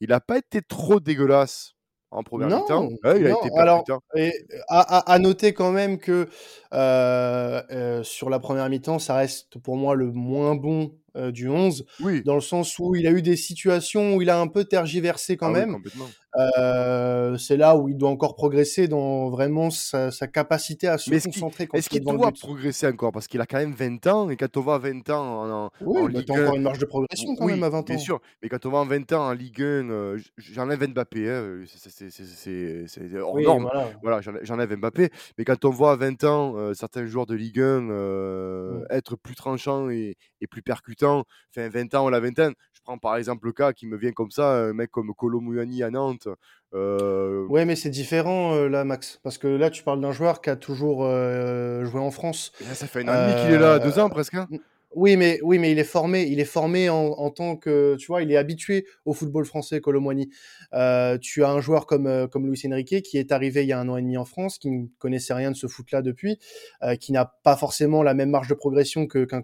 Il 0.00 0.12
a 0.12 0.20
pas 0.20 0.38
été 0.38 0.62
trop 0.62 1.00
dégueulasse 1.00 1.74
en 2.12 2.22
première 2.24 2.52
mi-temps. 2.52 2.90
Ouais, 3.04 3.20
il 3.20 3.26
a 3.26 3.30
non, 3.30 3.38
été 3.48 3.50
alors 3.58 3.90
et 4.16 4.32
à 4.68 5.12
à 5.12 5.18
noter 5.18 5.52
quand 5.54 5.72
même 5.72 5.98
que, 5.98 6.28
heu 6.72 7.62
heu, 7.70 8.02
sur 8.04 8.30
la 8.30 8.38
première 8.38 8.68
mi-temps, 8.68 8.98
ça 8.98 9.14
reste 9.16 9.58
pour 9.58 9.76
moi 9.76 9.94
le 9.94 10.10
moins 10.12 10.54
bon, 10.54 10.98
du 11.32 11.48
11, 11.48 11.84
Oui. 11.98 12.24
dans 12.24 12.34
le 12.34 12.40
sens 12.40 12.78
où 12.78 12.94
il 12.96 13.06
a 13.06 13.10
eu 13.10 13.22
des 13.22 13.36
situations 13.36 14.14
où 14.16 14.22
il 14.22 14.30
a 14.30 14.40
un 14.40 14.48
peu 14.48 14.64
tergiversé 14.64 15.36
quand 15.36 15.48
Ah 15.48 15.52
oui, 15.52 15.64
même. 15.64 15.70
complètement. 15.70 16.16
Heu, 16.36 17.36
c'est 17.38 17.56
là 17.56 17.76
où 17.76 17.88
il 17.88 17.96
doit 17.96 18.10
encore 18.10 18.34
progresser 18.36 18.88
dans 18.88 19.30
vraiment 19.30 19.70
sa 19.70 20.10
sa 20.10 20.26
capacité 20.28 20.88
à 20.88 20.98
se 20.98 21.06
Mais 21.06 21.18
concentrer 21.22 21.68
est-ce 21.72 21.90
il 21.90 21.96
est 21.98 22.00
qu'il 22.00 22.02
devant 22.02 22.12
le 22.14 22.18
doit 22.18 22.32
but. 22.32 22.38
progresser 22.38 22.86
encore? 22.86 23.12
Parce 23.12 23.26
qu'il 23.28 23.40
a 23.42 23.46
quand 23.46 23.58
même 23.58 23.74
20 23.74 24.06
ans 24.06 24.30
et 24.30 24.36
quand 24.36 24.56
on 24.56 24.62
va 24.62 24.74
à 24.76 24.78
20 24.78 25.08
ans 25.10 25.66
en 25.66 25.70
Oui, 25.80 25.98
en 26.00 26.06
bah, 26.12 26.20
Ligue 26.20 26.38
1 26.38 26.52
encore 26.52 26.54
une 26.56 26.62
marge 26.62 26.78
de 26.78 26.84
progression 26.84 27.34
quand 27.34 27.46
même 27.48 27.62
à 27.64 27.68
20 27.68 27.88
bien 27.88 27.96
ans. 27.96 27.98
sûr, 27.98 28.20
mais 28.42 28.48
quand 28.48 28.64
on 28.66 28.70
va 28.70 28.78
en 28.78 28.86
20 28.86 29.12
ans 29.12 29.26
en 29.28 29.32
Ligue 29.32 29.62
1, 29.62 29.90
heu, 29.90 30.16
j 30.18 30.30
j'enlève 30.38 30.86
Mbappé, 30.88 31.30
hein, 31.30 31.64
c'est 31.66 33.16
hors 33.18 33.40
Oui, 33.40 33.42
norme. 33.42 33.68
voilà. 33.72 33.94
Voilà, 34.02 34.20
j'enlè 34.22 34.40
j'enlève 34.44 34.74
Mbappé, 34.76 35.10
mais 35.38 35.44
quand 35.44 35.64
on 35.66 35.70
voit 35.70 35.92
à 35.92 35.96
20 35.96 36.22
ans, 36.24 36.56
heu, 36.58 36.74
certains 36.74 37.06
joueurs 37.06 37.26
de 37.26 37.34
Ligue 37.34 37.60
1, 37.60 37.90
heu, 37.90 38.68
Mmh. 38.68 38.84
être 38.90 39.16
plus 39.16 39.34
tranchants 39.36 39.90
et 39.90 40.16
et 40.40 40.46
plus 40.46 40.62
percutants, 40.62 41.24
enfin 41.56 41.68
20 41.68 41.94
ans 41.94 42.06
ou 42.06 42.10
la 42.10 42.20
vingtaine. 42.20 42.54
Prends 42.84 42.98
par 42.98 43.16
exemple 43.16 43.46
le 43.46 43.52
cas 43.52 43.72
qui 43.72 43.86
me 43.86 43.96
vient 43.96 44.12
comme 44.12 44.30
ça, 44.30 44.56
un 44.66 44.74
mec 44.74 44.90
comme 44.90 45.14
Kolo 45.14 45.40
Muani 45.40 45.82
à 45.82 45.90
Nantes, 45.90 46.28
heu 46.74 47.48
Ouais, 47.48 47.66
mais 47.66 47.76
c'est 47.76 47.90
différent, 47.90 48.54
heu, 48.54 48.68
là, 48.68 48.84
Max, 48.84 49.20
parce 49.22 49.36
que 49.36 49.46
là, 49.46 49.68
tu 49.68 49.82
parles 49.82 50.00
d'un 50.00 50.12
joueur 50.12 50.40
qui 50.40 50.48
a 50.48 50.56
toujours, 50.56 51.04
heu, 51.04 51.84
joué 51.84 52.00
en 52.00 52.10
France. 52.10 52.52
Là, 52.60 52.74
ça 52.74 52.86
fait 52.86 53.02
1 53.02 53.10
an 53.10 53.14
et 53.14 53.18
demi 53.18 53.34
qu'il 53.34 53.50
est 53.50 53.58
là, 53.58 53.78
Heu, 53.78 53.80
2 53.80 53.98
ans 53.98 54.08
presque, 54.08 54.34
hein? 54.34 54.48
Oui, 54.96 55.16
mais 55.16 55.40
oui, 55.42 55.58
mais 55.58 55.72
il 55.72 55.78
est 55.78 55.84
formé 55.84 56.22
il 56.24 56.40
est 56.40 56.44
formé 56.44 56.88
en 56.90 56.96
en 57.12 57.30
tant 57.30 57.56
que 57.56 57.96
tu 57.98 58.06
vois, 58.08 58.22
il 58.22 58.30
est 58.32 58.36
habitué 58.36 58.86
au 59.04 59.12
football 59.12 59.44
français, 59.44 59.80
Muani. 59.86 60.30
Heu, 60.74 61.18
tu 61.20 61.44
as 61.44 61.50
un 61.50 61.60
joueur 61.60 61.86
comme, 61.86 62.06
heu, 62.08 62.26
comme 62.28 62.46
Luis 62.48 62.60
Enrique 62.66 63.02
qui 63.02 63.18
est 63.18 63.32
arrivé 63.32 63.62
il 63.62 63.68
y 63.68 63.72
a 63.72 63.80
1 63.80 63.88
an 63.88 63.96
et 63.96 64.02
demi 64.02 64.16
en 64.16 64.24
France, 64.24 64.58
qui 64.58 64.70
ne 64.70 64.86
connaissait 64.98 65.34
rien 65.34 65.50
de 65.50 65.56
ce 65.56 65.66
foot-là 65.66 66.02
depuis, 66.02 66.38
heu, 66.84 66.96
qui 66.96 67.12
n'a 67.12 67.26
pas 67.44 67.56
forcément 67.56 68.02
la 68.02 68.14
même 68.14 68.30
marge 68.30 68.48
de 68.48 68.54
progression 68.54 69.06
que 69.06 69.24
qu'un 69.24 69.42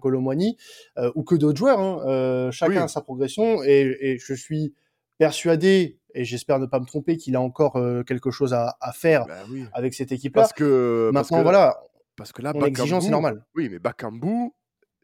heu, 0.97 1.11
ou 1.15 1.23
que 1.23 1.35
d'autres 1.35 1.57
joueurs, 1.59 1.79
hein. 1.79 2.49
Chacun 2.51 2.83
a 2.83 2.87
sa 2.87 3.01
progression 3.01 3.63
et 3.63 3.97
et 4.01 4.17
je 4.19 4.33
suis 4.33 4.73
persuadé 5.17 5.99
et 6.15 6.25
j'espère 6.25 6.59
ne 6.59 6.65
pas 6.65 6.79
me 6.79 6.85
tromper 6.85 7.17
qu'il 7.17 7.35
a 7.35 7.41
encore, 7.41 7.73
quelque 8.07 8.31
chose 8.31 8.53
à 8.53 8.77
à 8.81 8.91
faire 8.93 9.25
Bah 9.25 9.45
oui. 9.47 9.73
avec 9.73 9.93
cette 9.93 10.11
équipe-là. 10.11 10.49
Parce 10.49 10.53
que 10.53 11.11
parce 11.15 11.31
que 11.31 11.39
Maintenant 11.39 11.43
là 11.43 11.51
voilà, 11.51 11.77
parce 12.17 12.31
que 12.31 12.41
là, 12.41 12.53
on 12.53 12.59
Bakambu 12.59 13.09
normal. 13.09 13.45
oui, 13.55 13.69
mais 13.69 13.79
Bakambu, 13.79 14.53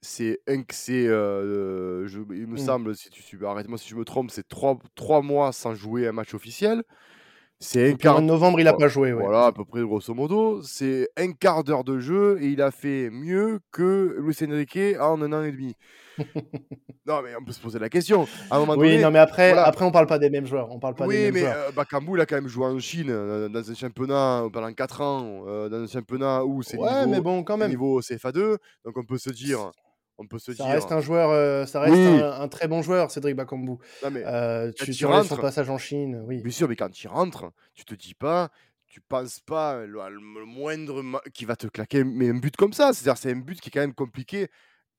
c'est 0.01 0.39
un 0.47 0.63
que 0.63 0.73
c'est, 0.75 1.07
euh, 1.07 2.07
je- 2.07 2.19
il 2.33 2.47
me 2.47 2.55
Mm. 2.55 2.57
semble, 2.57 2.95
si 2.95 3.09
tu 3.09 3.45
arrête-moi 3.45 3.77
si 3.77 3.89
je 3.89 3.95
me 3.95 4.05
trompe, 4.05 4.31
c'est 4.31 4.47
trois, 4.47 4.77
trois 4.95 5.21
mois 5.21 5.51
sans 5.51 5.75
jouer 5.75 6.07
un 6.07 6.11
match 6.11 6.33
officiel. 6.33 6.83
C'est 7.59 7.91
un 7.91 7.95
quart, 7.95 8.21
de 8.21 8.27
novembre, 8.27 8.59
il 8.59 8.67
a 8.67 8.73
pas 8.73 8.87
joué, 8.87 9.13
ouais. 9.13 9.23
voilà, 9.23 9.47
à 9.47 9.51
peu 9.51 9.65
près 9.65 9.81
grosso 9.81 10.13
modo. 10.13 10.61
C'est 10.63 11.09
un 11.17 11.31
quart 11.31 11.63
d'heure 11.63 11.83
de 11.83 11.99
jeu 11.99 12.37
et 12.41 12.47
il 12.47 12.61
a 12.61 12.71
fait 12.71 13.09
mieux 13.09 13.59
que 13.71 14.15
Luis 14.19 14.35
Enrique 14.43 14.77
en 14.99 15.21
un 15.21 15.33
an 15.33 15.43
et 15.43 15.51
demi. 15.51 15.73
Non, 17.07 17.21
mais 17.21 17.33
on 17.39 17.43
peut 17.43 17.53
se 17.53 17.61
poser 17.61 17.79
la 17.79 17.87
question. 17.89 18.27
À 18.49 18.57
un 18.57 18.59
moment 18.59 18.75
Oui, 18.75 18.89
donné, 18.91 19.01
non, 19.01 19.11
mais 19.11 19.19
après, 19.19 19.51
voilà. 19.51 19.65
après, 19.65 19.85
on 19.85 19.91
parle 19.91 20.07
pas 20.07 20.19
des 20.19 20.29
mêmes 20.29 20.45
joueurs. 20.45 20.69
On 20.71 20.79
parle 20.79 20.95
pas 20.95 21.05
des 21.07 21.13
Oui, 21.15 21.23
mêmes 21.23 21.33
mais 21.33 21.39
joueurs. 21.39 21.55
euh, 21.55 21.71
Bakambu, 21.71 22.11
il 22.15 22.21
a 22.21 22.25
quand 22.25 22.35
même 22.35 22.47
joué 22.49 22.65
en 22.65 22.77
Chine, 22.79 23.09
euh, 23.09 23.47
dans 23.47 23.71
un 23.71 23.73
championnat 23.73 24.43
pendant 24.51 24.73
4 24.73 24.99
ans, 25.01 25.45
dans 25.69 25.73
un 25.83 25.87
championnat 25.87 26.43
où 26.43 26.61
c'est 26.63 26.77
Ouais, 26.77 26.89
niveau, 26.89 27.11
mais 27.11 27.21
bon, 27.21 27.43
quand 27.43 27.55
même. 27.57 27.69
niveau 27.69 28.01
CFA2. 28.01 28.57
Donc 28.83 28.97
on 28.97 29.05
peut 29.05 29.17
se 29.17 29.29
dire, 29.29 29.71
on 30.17 30.27
peut 30.27 30.39
se 30.39 30.53
Ça 30.53 30.63
dire, 30.63 30.73
reste 30.73 30.91
un 30.91 30.99
joueur, 31.01 31.29
euh, 31.29 31.65
ça 31.65 31.79
reste 31.79 31.93
oui, 31.95 32.05
un, 32.21 32.41
un 32.41 32.47
très 32.47 32.67
bon 32.67 32.81
joueur, 32.81 33.11
Cédric 33.11 33.35
Bakambu. 33.35 33.77
non 34.03 34.11
mais 34.11 34.23
Euh, 34.25 34.71
tu, 34.75 34.91
tu 34.91 35.05
enlèves 35.05 35.27
son 35.27 35.37
passage 35.37 35.69
en 35.69 35.77
Chine, 35.77 36.23
oui. 36.25 36.41
bien 36.41 36.51
sûr, 36.51 36.67
mais 36.67 36.75
quand 36.75 37.03
il 37.03 37.07
rentre, 37.07 37.51
tu 37.73 37.85
te 37.85 37.95
dis 37.95 38.13
pas, 38.15 38.49
tu 38.87 39.01
penses 39.01 39.39
pas 39.41 39.85
le, 39.85 39.99
le 40.09 40.45
moindre 40.45 41.21
qui 41.33 41.45
va 41.45 41.55
te 41.55 41.67
claquer, 41.67 42.03
mais 42.03 42.29
un 42.29 42.35
but 42.39 42.55
comme 42.55 42.73
ça, 42.73 42.93
c'est-à-dire 42.93 43.17
c'est 43.21 43.31
un 43.31 43.35
but 43.39 43.59
qui 43.61 43.69
est 43.69 43.71
quand 43.71 43.81
même 43.81 43.93
compliqué, 43.93 44.47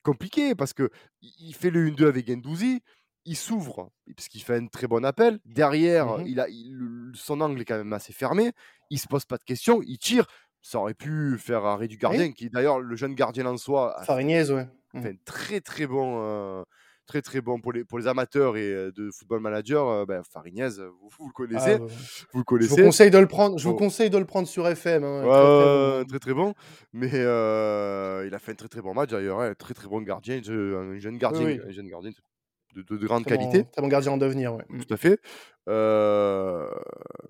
compliqué 0.03 0.55
parce 0.55 0.73
que 0.73 0.91
il 1.21 1.55
fait 1.55 1.71
le 1.71 1.87
1-2 1.91 2.07
avec 2.09 2.29
Gendouzi, 2.29 2.81
il 3.25 3.37
s'ouvre 3.37 3.91
parce 4.17 4.29
qu'il 4.29 4.43
fait 4.43 4.57
un 4.57 4.67
très 4.69 4.87
bon 4.87 5.05
appel. 5.05 5.39
Derrière, 5.45 6.19
Mhm. 6.19 6.27
il 6.27 6.41
a, 6.41 6.49
il- 6.49 7.11
son 7.15 7.41
angle 7.41 7.61
est 7.61 7.65
quand 7.65 7.77
même 7.77 7.93
assez 7.93 8.13
fermé. 8.13 8.53
Il 8.91 8.99
se 8.99 9.09
pose 9.09 9.25
pas 9.25 9.37
de 9.37 9.45
questions, 9.45 9.83
il 9.85 9.99
tire. 9.99 10.27
Ça 10.63 10.79
aurait 10.79 10.95
pu 10.95 11.37
faire 11.39 11.65
arrêt 11.65 11.89
du 11.89 11.97
gardien, 11.99 12.23
Oui, 12.27 12.35
qui 12.35 12.51
d'ailleurs 12.51 12.81
le 12.81 12.97
jeune 12.97 13.15
gardien 13.15 13.47
en 13.47 13.57
soi 13.57 13.97
Farignez, 14.05 14.51
ouais. 14.51 14.67
Mm. 14.95 15.03
fait 15.03 15.09
un 15.11 15.15
très 15.25 15.61
très 15.61 15.87
bon, 15.87 16.21
euh, 16.23 16.63
très 17.07 17.23
très 17.23 17.41
bon 17.41 17.61
pour 17.61 17.73
les, 17.73 17.85
pour 17.85 17.99
les 17.99 18.07
amateurs 18.07 18.57
et 18.57 18.71
euh, 18.73 18.93
de 18.93 19.11
football 19.11 19.41
manager. 19.41 19.87
euh, 19.89 20.05
ben, 20.07 20.23
Farignez, 20.31 20.79
euh, 20.79 20.89
vous, 21.01 21.09
vous 21.19 21.27
le 21.27 21.31
Ah, 21.31 21.33
connaissez, 21.35 21.75
ouais. 21.75 21.79
vous 21.79 21.87
le 21.87 21.89
Je 22.33 22.39
vous 22.39 22.45
connaissez. 22.45 22.83
conseille 22.83 23.11
de 23.11 23.19
le 23.19 23.27
prendre. 23.27 23.59
Je 23.59 23.69
vous 23.69 23.75
conseille 23.75 24.11
de 24.11 24.19
le 24.19 24.25
prendre 24.25 24.47
sur 24.49 24.67
FM. 24.69 25.05
hein, 25.05 25.23
Ouais, 25.25 25.29
Très 25.31 25.39
très 25.39 25.65
bon. 25.65 26.01
hein. 26.01 26.05
très 26.09 26.19
très 26.19 26.35
bon. 26.35 26.55
Mais 26.93 27.11
euh, 27.15 28.25
il 28.27 28.35
a 28.35 28.39
fait 28.39 28.53
un 28.53 28.57
très 28.57 28.69
très 28.69 28.81
bon 28.83 28.95
match 28.95 29.11
d'ailleurs. 29.11 29.41
Un 29.41 29.55
très 29.55 29.75
très 29.75 29.89
bon 29.89 30.01
gardien, 30.03 30.37
un 30.39 30.99
jeune 30.99 31.15
Oui, 31.15 31.19
gardien, 31.19 31.45
oui. 31.47 31.61
un 31.67 31.71
jeune 31.71 31.89
gardien 31.89 32.11
de, 32.75 32.83
de- 32.83 32.97
de 32.97 33.07
grande 33.07 33.25
Très 33.25 33.37
qualité. 33.37 33.63
bon, 33.63 33.69
très 33.73 33.83
bon 33.83 33.89
gardien 33.89 34.13
en 34.13 34.17
devenir, 34.19 34.55
ouais. 34.55 34.65
Tout 34.87 34.95
à 34.95 34.97
fait. 34.97 35.21
Euh, 35.69 36.67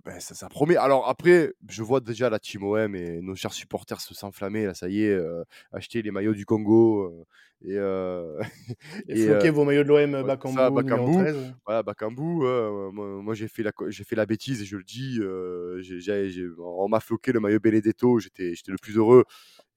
ben, 0.05 0.21
ça, 0.21 0.35
ça 0.35 0.49
promet. 0.49 0.77
Alors 0.77 1.09
après, 1.09 1.55
je 1.69 1.83
vois 1.83 2.01
déjà 2.01 2.31
la 2.31 2.39
Team 2.39 2.63
OM 2.65 2.95
et 2.95 3.21
nos 3.21 3.35
chers 3.35 3.53
supporters 3.53 4.01
se 4.01 4.15
s'enflammer. 4.15 4.67
Là, 4.67 4.75
ça 4.75 4.89
y 4.89 5.03
est, 5.03 5.11
euh, 5.13 5.43
acheter 5.73 6.03
les 6.03 6.11
maillots 6.11 6.35
du 6.35 6.45
Congo 6.47 7.03
euh, 7.05 7.25
et, 7.63 7.77
euh, 7.77 8.39
Et 9.09 9.21
et 9.23 9.27
floquez 9.27 9.49
euh, 9.49 9.53
vos 9.53 9.65
maillots 9.65 9.83
de 9.83 9.89
l'OM 9.89 10.23
Bakambu, 10.25 10.55
ça, 10.57 10.71
Bakambu. 10.71 11.13
13. 11.15 11.37
ouais. 11.37 11.43
Voilà, 11.67 11.83
Bakambu. 11.83 12.23
moi, 12.23 12.91
moi, 13.23 13.35
j'ai 13.35 13.49
fait 13.49 13.63
la 13.65 13.73
j'ai 13.89 14.05
fait 14.05 14.17
la 14.17 14.27
bêtise 14.27 14.63
et 14.63 14.65
je 14.65 14.77
le 14.77 14.85
dis. 14.85 15.21
j'ai- 15.83 16.29
j'ai- 16.31 16.49
on 16.59 16.89
m'a 16.89 17.01
floqué 17.01 17.33
le 17.33 17.41
maillot 17.41 17.59
Benedetto. 17.61 18.19
J'étais 18.21 18.55
j'étais 18.55 18.71
le 18.73 18.79
plus 18.81 18.97
heureux. 18.97 19.25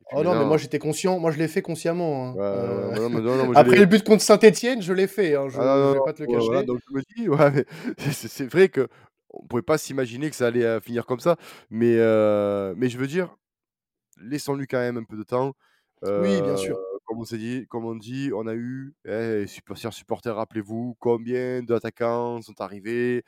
Puis 0.07 0.17
Oh 0.17 0.23
non, 0.23 0.35
mais 0.35 0.45
moi 0.45 0.57
maintenant, 0.57 0.57
j'étais 0.57 0.79
conscient. 0.79 1.19
Moi 1.19 1.31
je 1.31 1.37
l'ai 1.37 1.47
fait 1.47 1.61
consciemment. 1.61 2.27
hein. 2.27 2.39
ouais, 2.39 2.41
Euh, 2.53 2.91
ouais, 2.93 2.99
non, 2.99 3.09
mais 3.09 3.21
non, 3.21 3.37
non, 3.37 3.45
moi, 3.45 3.55
je 3.55 3.63
Après 3.63 3.77
l'ai. 3.77 3.79
le 3.79 3.85
but 3.85 4.03
contre 4.03 4.23
Saint-Etienne, 4.23 4.81
je 4.81 4.93
l'ai 4.93 5.07
fait. 5.07 5.35
hein, 5.35 5.47
Je 5.49 5.59
Ah 5.59 5.65
non, 5.65 5.77
ne 5.79 5.89
non, 5.89 5.93
vais 5.93 5.99
non, 5.99 6.01
pas 6.01 6.13
te 6.13 6.21
le 6.21 6.27
ouais, 6.27 6.39
voilà, 6.41 6.63
cacher. 6.63 6.63
donc 6.63 6.79
je 6.87 6.93
me 6.95 7.01
dis, 7.15 7.29
ouais, 7.29 7.51
mais 7.51 7.65
c'est 8.13 8.27
c'est 8.29 8.45
vrai 8.45 8.69
que 8.69 8.87
on 9.29 9.45
pouvait 9.47 9.61
pas 9.61 9.77
s'imaginer 9.77 10.29
que 10.29 10.35
ça 10.35 10.47
allait 10.47 10.63
euh, 10.65 10.79
finir 10.81 11.05
comme 11.05 11.19
ça, 11.21 11.37
mais, 11.69 11.95
euh, 11.99 12.73
mais 12.77 12.89
je 12.89 12.97
veux 12.97 13.07
dire, 13.07 13.35
laissons-lui 14.21 14.67
quand 14.67 14.79
même 14.79 14.97
un 14.97 15.03
peu 15.03 15.17
de 15.17 15.23
temps. 15.23 15.53
Oui, 16.15 16.41
bien 16.41 16.55
Euh, 16.55 16.57
sûr. 16.57 16.77
comme 17.05 17.19
on 17.19 17.25
s'est 17.25 17.37
dit, 17.37 17.67
comme 17.69 17.85
on 17.85 17.95
dit, 17.95 18.31
on 18.35 18.47
a 18.47 18.55
eu, 18.55 18.93
eh, 19.07 19.45
chers 19.75 19.93
supporters, 19.93 20.35
rappelez-vous 20.35 20.95
combien 20.99 21.63
d'attaquants 21.63 22.41
sont 22.41 22.59
arrivés 22.61 23.23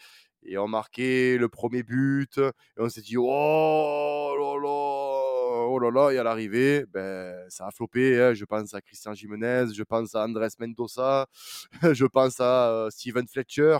et 0.45 0.57
ont 0.57 0.67
marqué 0.67 1.37
le 1.37 1.49
premier 1.49 1.83
but, 1.83 2.37
et 2.39 2.51
on 2.79 2.89
s'est 2.89 3.01
dit, 3.01 3.15
oh 3.17 4.35
là 4.39 4.61
là, 4.61 5.02
oh 5.73 5.79
là 5.79 5.91
là, 5.91 6.11
et 6.11 6.17
à 6.17 6.23
l'arrivée, 6.23 6.85
ben, 6.91 7.35
ça 7.49 7.67
a 7.67 7.71
floppé. 7.71 8.19
hein. 8.21 8.33
Je 8.33 8.45
pense 8.45 8.73
à 8.73 8.81
Christian 8.81 9.13
Jimenez, 9.13 9.65
je 9.73 9.83
pense 9.83 10.15
à 10.15 10.23
Andrés 10.23 10.47
Mendoza, 10.59 11.27
je 11.93 12.05
pense 12.05 12.39
à 12.39 12.69
euh, 12.71 12.89
Steven 12.89 13.27
Fletcher. 13.27 13.77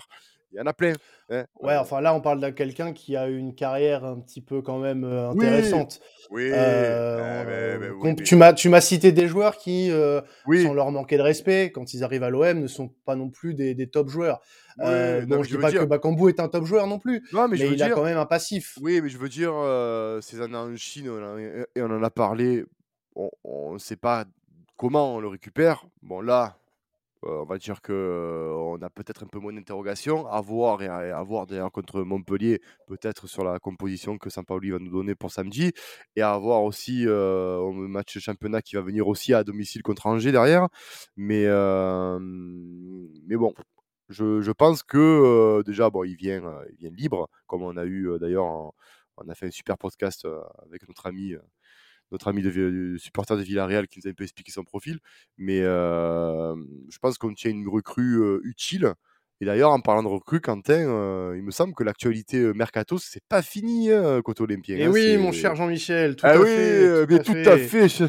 Il 0.53 0.57
y 0.57 0.62
en 0.62 0.67
a 0.67 0.74
plein. 0.74 0.93
hein. 1.31 1.45
Ouais, 1.60 1.75
enfin 1.77 2.00
là, 2.00 2.13
on 2.13 2.22
parle 2.22 2.39
de 2.39 2.50
quelqu'un 2.51 2.93
qui 2.93 3.15
a 3.15 3.27
une 3.27 3.55
carrière 3.55 4.05
un 4.05 4.19
petit 4.19 4.39
peu 4.41 4.62
quand 4.62 4.77
même 4.77 5.03
euh, 5.03 5.29
intéressante. 5.31 6.00
oui, 6.29 6.51
Euh, 6.53 7.89
oui, 7.91 7.98
qu'on- 8.00 8.07
mais- 8.17 8.24
tu 8.24 8.36
m'as 8.36 8.53
tu 8.53 8.69
m'as 8.69 8.81
cité 8.81 9.12
des 9.12 9.27
joueurs 9.27 9.57
qui, 9.57 9.89
euh, 9.91 10.22
oui, 10.45 10.63
sans 10.63 10.74
leur 10.74 10.91
manquer 10.91 11.17
de 11.17 11.22
respect, 11.24 11.72
quand 11.72 11.93
ils 11.93 12.03
arrivent 12.03 12.24
à 12.24 12.29
l'OM, 12.29 12.60
ne 12.60 12.67
sont 12.67 12.89
pas 13.05 13.15
non 13.15 13.29
plus 13.29 13.53
des, 13.55 13.74
des 13.74 13.88
top 13.89 14.10
joueurs. 14.10 14.41
oui, 14.77 14.86
Euh, 14.86 15.22
non, 15.25 15.38
bon, 15.38 15.43
je 15.43 15.50
je 15.50 15.55
dis 15.55 15.62
pas 15.62 15.72
que 15.72 15.83
Bakambu 15.86 16.29
est 16.29 16.39
un 16.39 16.48
top 16.50 16.65
joueur 16.65 16.86
non 16.88 17.00
plus, 17.00 17.27
non, 17.33 17.48
mais 17.48 17.57
je 17.57 17.65
il 17.65 17.81
a 17.81 17.88
dire, 17.88 17.95
quand 17.95 18.03
même 18.03 18.17
un 18.17 18.25
passif. 18.25 18.77
Oui, 18.81 19.01
mais 19.01 19.10
je 19.10 19.17
veux 19.17 19.29
dire, 19.29 19.53
ces 20.22 20.41
années 20.41 20.55
en 20.57 20.75
Chine, 20.75 21.10
on 21.10 21.38
et 21.39 21.81
on 21.81 21.86
en 21.86 22.03
a 22.03 22.10
parlé, 22.12 22.63
on 23.15 23.74
ne 23.74 23.77
sait 23.79 23.95
pas 23.95 24.25
comment 24.77 25.15
on 25.15 25.19
le 25.19 25.27
récupère. 25.29 25.86
Bon, 26.01 26.22
là, 26.22 26.57
euh, 27.25 27.41
on 27.41 27.45
va 27.45 27.57
dire 27.57 27.81
que 27.81 27.93
euh, 27.93 28.53
on 28.53 28.81
a 28.81 28.89
peut-être 28.89 29.23
un 29.23 29.27
peu 29.27 29.39
moins 29.39 29.53
d'interrogations 29.53 30.27
à 30.27 30.41
voir 30.41 30.81
et 30.81 30.87
à, 30.87 31.21
voir 31.23 31.45
d'ailleurs 31.45 31.71
contre 31.71 32.01
Montpellier, 32.01 32.61
peut-être 32.87 33.27
sur 33.27 33.43
la 33.43 33.59
composition 33.59 34.17
que 34.17 34.29
Sampaoli 34.29 34.71
va 34.71 34.79
nous 34.79 34.91
donner 34.91 35.15
pour 35.15 35.31
samedi, 35.31 35.71
et 36.15 36.21
à 36.21 36.37
voir 36.37 36.63
aussi 36.63 37.05
euh, 37.07 37.71
match 37.71 38.17
championnat 38.19 38.61
qui 38.61 38.75
va 38.75 38.81
venir 38.81 39.07
aussi 39.07 39.33
à 39.33 39.43
domicile 39.43 39.83
contre 39.83 40.07
Angers 40.07 40.31
derrière. 40.31 40.67
Mais, 41.15 41.45
euh, 41.47 42.19
mais 42.19 43.35
bon, 43.35 43.53
je, 44.09 44.41
je 44.41 44.51
pense 44.51 44.83
que 44.83 44.97
euh, 44.97 45.63
déjà, 45.63 45.89
bon, 45.89 46.03
il 46.03 46.15
vient, 46.15 46.41
il 46.71 46.77
vient 46.77 46.91
libre, 46.91 47.29
comme 47.47 47.63
on 47.63 47.77
a 47.77 47.85
eu 47.85 48.17
d'ailleurs, 48.19 48.73
on 49.17 49.29
a 49.29 49.35
fait 49.35 49.47
un 49.47 49.51
super 49.51 49.77
podcast 49.77 50.27
avec 50.65 50.87
notre 50.87 51.05
ami, 51.05 51.35
notre 52.13 52.29
ami 52.29 52.41
de, 52.41 52.50
du 52.50 53.00
supporter 53.00 53.36
de 53.36 53.41
Villarreal 53.43 53.88
qui 53.89 54.00
nous 54.00 54.08
a 54.08 54.12
un 54.12 54.13
peu 54.13 54.24
expliqué 54.24 54.51
son 54.51 54.63
profil. 54.63 55.00
Mais 55.38 55.60
euh, 55.62 56.55
je 56.89 56.98
pense 57.00 57.17
qu'on 57.17 57.34
tient 57.34 57.51
une 57.51 57.67
recrue 57.67 58.22
euh, 58.22 58.39
utile. 58.46 58.93
Et 59.41 59.46
d'ailleurs, 59.46 59.72
en 59.72 59.82
parlant 59.82 60.03
de 60.03 60.08
recrue, 60.08 60.39
Quentin, 60.39 60.88
euh, 60.88 61.34
il 61.36 61.43
me 61.43 61.51
semble 61.51 61.74
que 61.74 61.84
l'actualité 61.84 62.38
euh, 62.38 62.53
Mercato, 62.53 62.98
c'est 62.98 63.24
pas 63.27 63.41
fini 63.41 63.91
hein, 63.91 64.22
côté 64.22 64.41
olympien. 64.43 64.77
Et 64.77 64.86
hein, 64.86 64.91
oui, 64.91 65.17
mon 65.17 65.34
cher 65.34 65.55
Jean-Michel, 65.55 66.15
tout 66.15 66.25
Ah 66.25 66.34
à 66.34 66.38
oui, 66.38 66.46
fait, 66.46 66.86
euh, 66.86 67.05
tout 67.05 67.12
mais 67.13 67.20
à 67.20 67.24
tout 67.24 67.50
à 67.50 67.58
fait. 67.58 67.89
fait. 67.89 68.05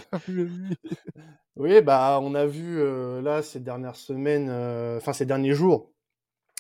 Oui, 1.57 1.81
bah, 1.83 2.19
on 2.21 2.35
a 2.35 2.47
vu 2.47 2.81
euh, 2.81 3.23
là 3.23 3.41
ces 3.43 3.61
dernières 3.61 3.95
semaines, 3.97 4.49
euh, 4.51 4.97
enfin 4.99 5.13
ces 5.13 5.25
derniers 5.25 5.55
jours, 5.55 5.93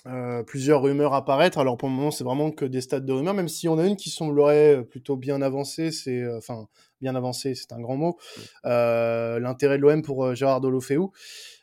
euh, 0.06 0.42
plusieurs 0.42 0.82
rumeurs 0.82 1.14
apparaître. 1.14 1.58
Alors 1.58 1.76
pour 1.76 1.88
le 1.88 1.94
moment, 1.94 2.10
c'est 2.10 2.24
vraiment 2.24 2.50
que 2.50 2.64
des 2.64 2.80
stades 2.80 3.06
de 3.06 3.12
rumeurs, 3.12 3.34
même 3.34 3.48
si 3.48 3.68
on 3.68 3.78
a 3.78 3.86
une 3.86 3.96
qui 3.96 4.10
semblerait 4.10 4.76
euh, 4.76 4.82
plutôt 4.82 5.16
bien 5.16 5.40
avancée. 5.42 5.90
C'est 5.92 6.20
euh, 6.20 6.38
enfin 6.38 6.66
bien 7.00 7.14
avancée, 7.14 7.54
c'est 7.54 7.72
un 7.72 7.80
grand 7.80 7.96
mot. 7.96 8.18
Euh, 8.66 9.38
L'intérêt 9.40 9.78
de 9.78 9.82
l'OM 9.82 10.02
pour 10.02 10.34
Gérard 10.34 10.60
Dolofeu, 10.60 11.00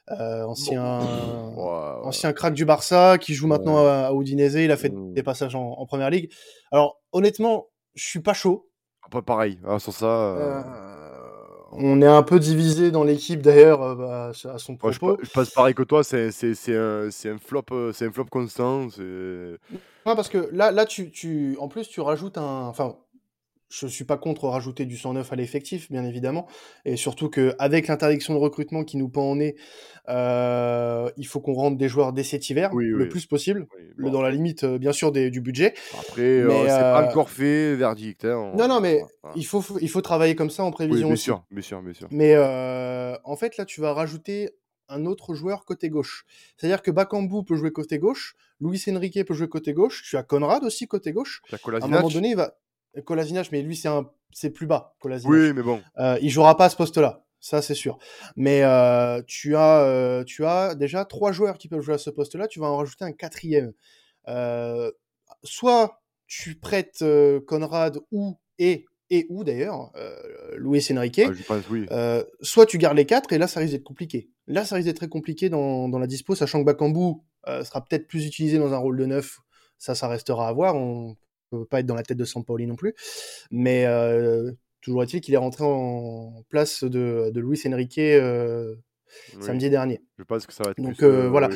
ancien 0.09 0.99
ancien 2.03 2.33
crack 2.33 2.53
du 2.53 2.65
Barça, 2.65 3.17
qui 3.17 3.33
joue 3.33 3.47
maintenant 3.47 3.83
ouais. 3.83 3.89
à, 3.89 4.11
Udinese. 4.13 4.55
Il 4.55 4.71
a 4.71 4.77
fait 4.77 4.89
Mm. 4.89 5.13
des 5.13 5.23
passages 5.23 5.55
en, 5.55 5.63
en 5.77 5.85
première 5.85 6.09
ligue. 6.09 6.31
Alors 6.71 6.99
honnêtement, 7.11 7.67
je 7.95 8.05
suis 8.07 8.19
pas 8.21 8.33
chaud. 8.33 8.67
Pas 9.09 9.21
pareil. 9.21 9.59
hein, 9.65 9.77
sur 9.79 9.93
ça, 9.93 11.10
on 11.71 12.01
est 12.01 12.05
un 12.07 12.23
peu 12.23 12.39
divisé 12.39 12.91
dans 12.91 13.03
l'équipe 13.03 13.41
d'ailleurs 13.41 13.81
euh, 13.81 13.95
bah, 13.95 14.31
à 14.53 14.57
son 14.59 14.77
moi, 14.83 14.91
je, 14.91 14.99
propos. 14.99 15.17
pa- 15.17 15.23
je 15.23 15.29
pense 15.29 15.49
pareil 15.51 15.73
que 15.75 15.83
toi. 15.83 16.03
C'est 16.03 16.31
c'est- 16.31 16.55
c'est 16.55 16.75
un, 16.77 17.09
c'est 17.11 17.29
un 17.29 17.37
flop, 17.37 17.63
euh, 17.71 17.93
c'est 17.93 18.05
un 18.07 18.11
flop 18.11 18.25
constant. 18.25 18.87
Non, 20.05 20.15
parce 20.15 20.29
que 20.29 20.49
là, 20.51 20.71
là 20.71 20.85
tu, 20.85 21.11
tu, 21.11 21.55
en 21.59 21.67
plus, 21.67 21.87
tu 21.87 22.01
rajoutes 22.01 22.37
un. 22.37 22.65
Enfin, 22.67 22.95
je 23.71 23.87
suis 23.87 24.03
pas 24.03 24.17
contre 24.17 24.47
rajouter 24.49 24.85
du 24.85 24.97
109 24.97 25.31
à 25.31 25.35
l'effectif, 25.37 25.89
bien 25.91 26.03
évidemment. 26.03 26.45
Et 26.85 26.97
surtout 26.97 27.29
qu'avec 27.29 27.87
l'interdiction 27.87 28.33
de 28.33 28.39
recrutement 28.39 28.83
qui 28.83 28.97
nous 28.97 29.07
pend 29.09 29.31
au 29.31 29.35
nez, 29.35 29.55
euh, 30.09 31.09
il 31.17 31.25
faut 31.27 31.39
qu'on 31.39 31.53
rentre 31.53 31.77
des 31.77 31.87
joueurs 31.87 32.13
dès 32.13 32.23
cet 32.23 32.49
hiver, 32.49 32.71
Oui, 32.73 32.85
le 32.87 33.03
oui. 33.03 33.09
plus 33.09 33.25
possible, 33.25 33.67
oui, 33.75 33.83
le- 33.95 34.05
bon. 34.05 34.11
dans 34.11 34.21
la 34.21 34.31
limite, 34.31 34.63
euh, 34.63 34.77
bien 34.77 34.91
sûr, 34.91 35.11
des- 35.11 35.29
du 35.31 35.41
budget. 35.41 35.73
Après, 35.99 36.21
euh, 36.21 36.67
c'est 36.67 36.81
pas 36.81 37.07
encore 37.09 37.29
fait, 37.29 37.75
verdict. 37.75 38.25
hein, 38.25 38.51
Non, 38.55 38.67
non, 38.67 38.75
on- 38.77 38.81
mais 38.81 39.03
voilà. 39.21 39.35
il 39.35 39.45
faut, 39.45 39.63
il 39.79 39.89
faut 39.89 40.01
travailler 40.01 40.35
comme 40.35 40.49
ça 40.49 40.63
en 40.63 40.71
prévision 40.71 41.07
bien 41.07 41.13
aussi. 41.13 41.23
sûr, 41.23 41.43
bien 41.51 41.61
sûr, 41.61 41.81
bien 41.81 41.93
sûr. 41.93 42.07
Mais 42.11 42.33
euh, 42.35 43.15
en 43.23 43.35
fait, 43.35 43.57
là, 43.57 43.65
tu 43.65 43.79
vas 43.81 43.93
rajouter 43.93 44.51
un 44.89 45.05
autre 45.05 45.33
joueur 45.35 45.63
côté 45.63 45.89
gauche. 45.89 46.25
C'est-à-dire 46.57 46.81
que 46.81 46.91
Bakambu 46.91 47.45
peut 47.45 47.55
jouer 47.55 47.71
côté 47.71 47.97
gauche, 47.97 48.35
Luis 48.59 48.83
Enrique 48.89 49.23
peut 49.25 49.33
jouer 49.33 49.47
côté 49.47 49.73
gauche, 49.73 50.03
tu 50.03 50.17
as 50.17 50.23
Conrad 50.23 50.65
aussi 50.65 50.85
côté 50.87 51.13
gauche. 51.13 51.41
À 51.53 51.85
un 51.85 51.87
moment 51.87 52.09
donné, 52.13 52.31
il 52.31 52.35
va. 52.35 52.55
Kolasinac, 53.05 53.51
mais 53.51 53.61
lui, 53.61 53.75
c'est 53.75 53.87
un... 53.87 54.09
c'est 54.33 54.49
plus 54.49 54.67
bas. 54.67 54.95
Oui, 55.03 55.53
mais 55.53 55.63
bon. 55.63 55.81
Euh, 55.97 56.17
il 56.21 56.29
jouera 56.29 56.55
pas 56.57 56.65
à 56.65 56.69
ce 56.69 56.75
poste-là, 56.75 57.23
ça 57.39 57.61
c'est 57.61 57.75
sûr. 57.75 57.97
Mais 58.35 58.63
euh, 58.63 59.21
tu, 59.27 59.55
as, 59.55 59.81
euh, 59.81 60.23
tu 60.23 60.45
as 60.45 60.75
déjà 60.75 61.05
trois 61.05 61.31
joueurs 61.31 61.57
qui 61.57 61.67
peuvent 61.67 61.81
jouer 61.81 61.95
à 61.95 61.97
ce 61.97 62.09
poste-là, 62.09 62.47
tu 62.47 62.59
vas 62.59 62.67
en 62.67 62.77
rajouter 62.77 63.05
un 63.05 63.11
quatrième. 63.11 63.73
Soit 65.43 66.01
tu 66.27 66.55
prêtes 66.59 67.03
Conrad 67.47 67.99
ou 68.11 68.37
et 68.57 68.85
et 69.09 69.25
ou 69.29 69.43
d'ailleurs 69.43 69.91
Luis 70.55 70.85
Enrique. 70.91 71.21
Ah, 71.25 71.33
je 71.33 71.43
pense, 71.43 71.69
oui. 71.69 71.87
soit 72.41 72.65
tu 72.65 72.77
gardes 72.77 72.97
les 72.97 73.05
quatre 73.05 73.33
et 73.33 73.37
là 73.37 73.47
ça 73.47 73.59
risque 73.59 73.73
d'être 73.73 73.83
compliqué. 73.83 74.29
Là 74.47 74.63
ça 74.63 74.75
risque 74.75 74.87
d'être 74.87 74.97
très 74.97 75.09
compliqué 75.09 75.49
dans, 75.49 75.89
dans 75.89 75.99
la 75.99 76.07
dispo, 76.07 76.35
sachant 76.35 76.59
que 76.59 76.65
Bakambu 76.65 77.21
sera 77.45 77.83
peut-être 77.83 78.07
plus 78.07 78.25
utilisé 78.25 78.59
dans 78.59 78.73
un 78.73 78.77
rôle 78.77 78.97
de 78.97 79.05
neuf. 79.05 79.39
Ça, 79.77 79.95
ça 79.95 80.07
restera 80.07 80.47
à 80.47 80.53
voir. 80.53 80.75
On 80.75 81.17
peut 81.57 81.65
pas 81.65 81.79
être 81.79 81.85
dans 81.85 81.95
la 81.95 82.03
tête 82.03 82.17
de 82.17 82.25
Sampaoli 82.25 82.67
non 82.67 82.75
plus. 82.75 82.95
Mais 83.51 83.85
toujours 84.81 85.03
est-il 85.03 85.21
qu'il 85.21 85.33
est 85.33 85.37
rentré 85.37 85.63
en 85.63 86.43
place 86.49 86.83
de, 86.83 87.31
de 87.33 87.39
Luis 87.39 87.61
Enrique 87.65 87.99
samedi 89.39 89.69
dernier. 89.69 90.01
Je 90.17 90.23
pense 90.23 90.45
que 90.45 90.53
ça 90.53 90.63
va 90.63 90.71
être 90.71 90.81
Donc 90.81 91.01
euh, 91.03 91.27
voilà. 91.29 91.49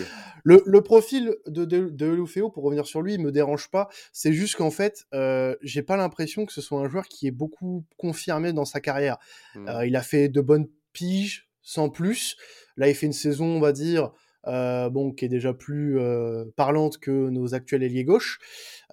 Le, 0.43 0.61
le, 0.65 0.81
profil 0.81 1.35
de, 1.47 1.65
de, 1.65 1.89
de 1.89 2.05
Lufeo, 2.05 2.49
pour 2.49 2.63
revenir 2.63 2.85
sur 2.85 3.01
lui, 3.01 3.17
me 3.17 3.31
dérange 3.31 3.69
pas. 3.69 3.89
C'est 4.11 4.33
juste 4.33 4.55
qu'en 4.55 4.71
fait, 4.71 5.05
euh, 5.13 5.55
j'ai 5.61 5.81
pas 5.81 5.97
l'impression 5.97 6.45
que 6.45 6.53
ce 6.53 6.61
soit 6.61 6.79
un 6.79 6.89
joueur 6.89 7.07
qui 7.07 7.27
est 7.27 7.31
beaucoup 7.31 7.85
confirmé 7.97 8.53
dans 8.53 8.65
sa 8.65 8.79
carrière. 8.79 9.17
Mmh. 9.55 9.67
Euh, 9.69 9.87
il 9.87 9.95
a 9.95 10.01
fait 10.01 10.29
de 10.29 10.41
bonnes 10.41 10.67
piges, 10.93 11.49
sans 11.61 11.89
plus. 11.89 12.37
Là, 12.77 12.89
il 12.89 12.95
fait 12.95 13.05
une 13.05 13.13
saison, 13.13 13.45
on 13.45 13.59
va 13.59 13.71
dire, 13.71 14.11
euh, 14.47 14.89
bon, 14.89 15.11
qui 15.11 15.25
est 15.25 15.29
déjà 15.29 15.53
plus 15.53 15.99
euh, 15.99 16.45
parlante 16.55 16.97
que 16.97 17.29
nos 17.29 17.53
actuels 17.53 17.83
ailiers 17.83 18.03
gauche. 18.03 18.39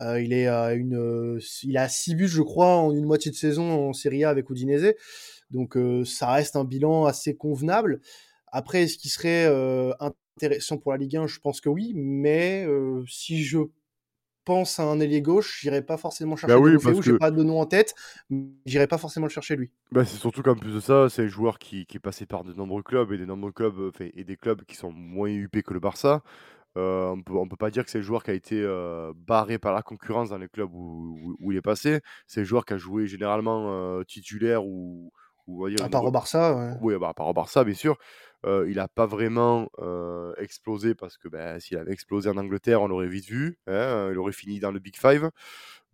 Euh, 0.01 0.21
il 0.21 0.33
est 0.33 0.47
à 0.47 0.75
une, 0.75 1.39
il 1.63 1.77
a 1.77 1.89
6 1.89 2.15
buts, 2.15 2.29
je 2.29 2.43
crois, 2.43 2.77
en 2.77 2.93
une 2.93 3.05
moitié 3.05 3.31
de 3.31 3.37
saison 3.37 3.89
en 3.89 3.93
Serie 3.93 4.25
A 4.25 4.31
avec 4.31 4.49
Udinese. 4.51 4.95
Donc 5.51 5.77
ça 6.07 6.33
reste 6.33 6.57
un 6.57 6.65
bilan 6.65 7.05
assez 7.05 7.37
convenable. 7.37 8.01
Après, 8.51 8.85
est-ce 8.85 8.97
qu'il 8.97 9.11
serait 9.11 9.47
intéressant 10.01 10.79
pour 10.79 10.93
la 10.93 10.99
Ligue 10.99 11.17
1 11.17 11.27
Je 11.27 11.41
pense 11.41 11.61
que 11.61 11.69
oui, 11.69 11.93
mais 11.95 12.67
si 13.07 13.43
je 13.45 13.59
pense 14.45 14.79
à 14.81 14.85
un 14.85 15.01
ailier 15.01 15.23
gauche, 15.23 15.61
j'irai 15.61 15.83
pas 15.83 15.97
forcément 15.97 16.37
chercher 16.37 16.55
bah 16.55 16.61
oui, 16.61 16.77
que... 16.77 17.03
j'ai 17.03 17.19
pas 17.19 17.31
de 17.31 17.43
nom 17.43 17.61
en 17.61 17.67
tête, 17.67 17.95
j'irai 18.67 18.87
pas 18.87 18.99
forcément 18.99 19.27
le 19.27 19.33
chercher 19.33 19.57
lui. 19.57 19.71
Bah 19.91 20.05
c'est 20.05 20.19
surtout 20.19 20.43
qu'en 20.43 20.55
plus 20.55 20.75
de 20.75 20.81
ça, 20.81 21.09
c'est 21.09 21.23
un 21.23 21.29
joueur 21.29 21.59
qui, 21.59 21.87
qui, 21.87 21.97
est 21.97 22.01
passé 22.01 22.27
par 22.27 22.45
de 22.45 22.53
nombreux 22.53 22.83
clubs 22.83 23.13
et 23.13 23.19
des 23.19 23.27
nombreux 23.27 23.53
clubs 23.53 23.93
et 24.01 24.25
des 24.25 24.37
clubs 24.37 24.63
qui 24.65 24.77
sont 24.77 24.93
moins 24.93 25.31
huppés 25.31 25.63
que 25.63 25.75
le 25.75 25.81
Barça. 25.81 26.23
Euh, 26.79 27.11
on 27.11 27.23
peut, 27.23 27.35
on 27.35 27.47
peut 27.47 27.57
pas 27.57 27.71
dire 27.71 27.85
que 27.85 27.91
c'est 27.91 27.99
un 27.99 28.03
joueur 28.03 28.23
qui 28.23 28.31
a 28.31 28.35
été 28.35 28.61
euh, 28.63 29.13
barré 29.15 29.59
par 29.59 29.75
la 29.75 29.83
concurrence 29.83 30.31
dans 30.31 30.39
les 30.39 30.49
clubs 30.49 30.73
où, 30.73 31.37
où, 31.39 31.53
il 31.53 31.59
est 31.59 31.63
passé. 31.63 32.01
C'est 32.27 32.41
un 32.41 32.45
joueur 32.45 32.65
qui 32.65 32.73
a 32.73 32.79
joué 32.79 33.07
généralement 33.07 33.67
euh, 33.69 34.05
titulaire 34.05 34.65
ou, 34.65 35.13
ou 35.47 35.67
à 35.67 35.89
part 35.91 36.05
au 36.05 36.11
Barça. 36.11 36.57
Ouais. 36.57 36.79
Oui, 36.81 36.95
bah, 36.99 37.11
à 37.11 37.15
part 37.15 37.29
au 37.29 37.35
Barça, 37.35 37.65
bien 37.65 37.75
sûr. 37.75 37.99
Euh, 38.45 38.67
il 38.69 38.77
n'a 38.77 38.89
pas 38.89 39.07
vraiment 39.07 39.69
euh, 39.79 40.35
explosé 40.37 40.95
parce 40.95 41.17
que 41.17 41.29
ben, 41.29 41.61
s'il 41.61 41.79
avait 41.79 41.93
explosé 41.93 42.29
en 42.29 42.37
Angleterre, 42.37 42.83
on 42.83 42.89
l'aurait 42.89 43.09
vite 43.09 43.27
vu. 43.27 43.59
Hein, 43.67 44.11
il 44.11 44.19
aurait 44.19 44.33
fini 44.33 44.59
dans 44.61 44.73
le 44.73 44.81
Big 44.81 44.97
Five. 44.97 45.31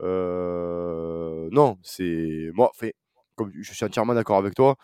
Euh, 0.03 1.49
non, 1.53 1.79
c'est 1.83 2.51
moi. 2.55 2.73
Je 2.81 3.73
suis 3.73 3.85
entièrement 3.85 4.15
d'accord 4.15 4.39
avec 4.39 4.55
toi. 4.55 4.77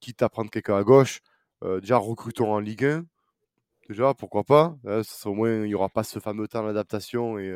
quitte 0.00 0.22
à 0.22 0.28
prendre 0.28 0.50
quelqu'un 0.50 0.76
à 0.76 0.82
gauche, 0.84 1.20
déjà 1.62 1.96
recrutons 1.98 2.52
en 2.52 2.60
Ligue 2.60 2.84
1. 2.84 3.04
Déjà, 3.88 4.14
pourquoi 4.14 4.44
pas 4.44 4.76
hein, 4.86 5.02
Au 5.24 5.34
moins, 5.34 5.52
il 5.64 5.64
n'y 5.64 5.74
aura 5.74 5.88
pas 5.88 6.04
ce 6.04 6.18
fameux 6.20 6.46
temps 6.48 6.64
d'adaptation 6.64 7.38
et, 7.38 7.52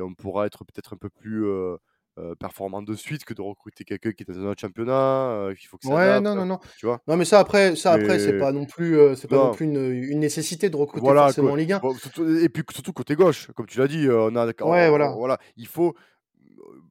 on 0.00 0.14
pourra 0.14 0.46
être 0.46 0.64
peut-être 0.64 0.94
un 0.94 0.96
peu 0.96 1.10
plus 1.10 1.46
euh, 2.18 2.34
performant 2.34 2.82
de 2.82 2.94
suite 2.94 3.24
que 3.24 3.32
de 3.32 3.40
recruter 3.40 3.84
quelqu'un 3.84 4.12
qui 4.12 4.22
est 4.22 4.30
dans 4.30 4.38
un 4.38 4.50
autre 4.50 4.60
championnat. 4.60 4.92
Euh, 4.92 5.54
il 5.58 5.66
faut 5.66 5.78
que 5.78 5.86
ça 5.86 5.94
ouais, 5.94 6.20
non, 6.20 6.34
non, 6.34 6.44
non. 6.44 6.58
Tu 6.76 6.84
vois? 6.84 7.00
Non, 7.06 7.16
mais 7.16 7.24
ça 7.24 7.38
après, 7.38 7.74
ça 7.74 7.92
après, 7.92 8.18
c'est 8.18 8.38
pas 8.38 8.52
non 8.52 8.66
plus, 8.66 8.98
euh, 8.98 9.14
c'est 9.14 9.28
pas 9.28 9.36
non. 9.36 9.52
plus 9.52 9.64
une, 9.64 9.90
une, 9.90 10.20
nécessité 10.20 10.68
de 10.68 10.76
recruter 10.76 11.04
voilà, 11.04 11.22
forcément 11.22 11.52
en 11.52 11.56
Ligue 11.56 11.72
1. 11.72 11.78
Bon, 11.78 11.94
surtout, 11.94 12.28
et 12.28 12.48
puis 12.48 12.62
surtout 12.70 12.92
côté 12.92 13.14
gauche, 13.14 13.50
comme 13.56 13.66
tu 13.66 13.78
l'as 13.78 13.88
dit, 13.88 14.08
on 14.10 14.36
a. 14.36 14.46
Ouais, 14.46 14.88
voilà. 14.90 15.12
voilà. 15.12 15.38
Il 15.56 15.66
faut, 15.66 15.94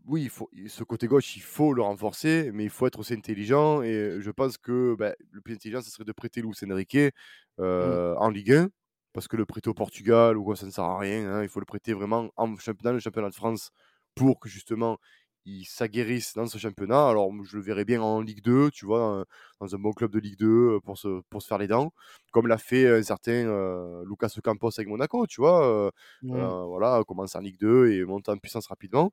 oui, 0.07 0.23
il 0.23 0.29
faut, 0.29 0.49
ce 0.67 0.83
côté 0.83 1.07
gauche, 1.07 1.35
il 1.37 1.41
faut 1.41 1.73
le 1.73 1.81
renforcer, 1.81 2.49
mais 2.53 2.63
il 2.63 2.69
faut 2.69 2.87
être 2.87 2.99
aussi 2.99 3.13
intelligent. 3.13 3.81
Et 3.83 4.17
je 4.19 4.31
pense 4.31 4.57
que 4.57 4.95
bah, 4.95 5.13
le 5.31 5.41
plus 5.41 5.53
intelligent, 5.53 5.81
ce 5.81 5.91
serait 5.91 6.03
de 6.03 6.11
prêter 6.11 6.41
Luis 6.41 6.55
Enrique 6.69 6.97
euh, 7.59 8.13
mmh. 8.15 8.17
en 8.17 8.29
Ligue 8.29 8.53
1, 8.53 8.69
parce 9.13 9.27
que 9.27 9.37
le 9.37 9.45
prêter 9.45 9.69
au 9.69 9.73
Portugal 9.73 10.37
ou 10.37 10.43
quoi, 10.43 10.55
ça 10.55 10.65
ne 10.65 10.71
sert 10.71 10.83
à 10.83 10.97
rien. 10.97 11.31
Hein. 11.31 11.43
Il 11.43 11.49
faut 11.49 11.59
le 11.59 11.65
prêter 11.65 11.93
vraiment 11.93 12.31
en 12.37 12.57
championnat, 12.57 12.93
le 12.93 12.99
championnat 12.99 13.29
de 13.29 13.35
France 13.35 13.71
pour 14.15 14.39
que 14.39 14.49
justement 14.49 14.97
il 15.45 15.65
s'aguerrisse 15.65 16.33
dans 16.35 16.45
ce 16.45 16.57
championnat. 16.59 17.09
Alors, 17.09 17.31
je 17.43 17.57
le 17.57 17.63
verrais 17.63 17.83
bien 17.85 18.01
en 18.01 18.21
Ligue 18.21 18.43
2, 18.43 18.69
tu 18.71 18.85
vois, 18.85 19.25
dans 19.59 19.75
un 19.75 19.79
bon 19.79 19.91
club 19.91 20.11
de 20.11 20.19
Ligue 20.19 20.37
2 20.37 20.79
pour 20.83 20.97
se, 20.99 21.21
pour 21.29 21.41
se 21.41 21.47
faire 21.47 21.57
les 21.57 21.67
dents, 21.67 21.93
comme 22.31 22.47
l'a 22.47 22.59
fait 22.59 22.87
un 22.87 23.01
certain 23.03 24.03
Lucas 24.05 24.29
Campos 24.43 24.69
avec 24.77 24.87
Monaco, 24.87 25.25
tu 25.27 25.41
vois. 25.41 25.91
voilà, 26.29 27.01
commence 27.07 27.35
en 27.35 27.39
Ligue 27.39 27.59
2 27.59 27.91
et 27.91 28.05
monte 28.05 28.29
en 28.29 28.37
puissance 28.37 28.67
rapidement. 28.67 29.11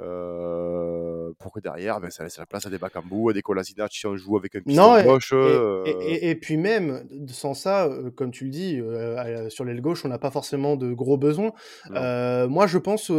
Euh, 0.00 1.32
pour 1.38 1.52
que 1.52 1.60
derrière, 1.60 2.00
ben, 2.00 2.10
ça 2.10 2.22
laisse 2.22 2.38
la 2.38 2.46
place 2.46 2.66
à 2.66 2.70
des 2.70 2.78
Bakambu, 2.78 3.30
à 3.30 3.32
des 3.32 3.42
Kolasinac 3.42 3.92
si 3.92 4.06
on 4.06 4.16
joue 4.16 4.36
avec 4.36 4.54
un 4.54 4.60
piston 4.60 4.96
non, 4.96 5.02
gauche. 5.02 5.32
Et, 5.32 5.36
euh... 5.36 5.82
et, 5.86 6.30
et, 6.30 6.34
puis 6.36 6.56
même, 6.56 7.08
sans 7.28 7.54
ça, 7.54 7.86
euh, 7.86 8.10
comme 8.10 8.30
tu 8.30 8.44
le 8.44 8.50
dis, 8.50 8.80
euh, 8.80 9.50
sur 9.50 9.64
l'aile 9.64 9.80
gauche, 9.80 10.04
on 10.04 10.08
n'a 10.08 10.18
pas 10.18 10.30
forcément 10.30 10.76
de 10.76 10.92
gros 10.92 11.16
besoins. 11.16 11.52
Moi, 11.90 12.66
je 12.66 12.78
pense 12.78 13.10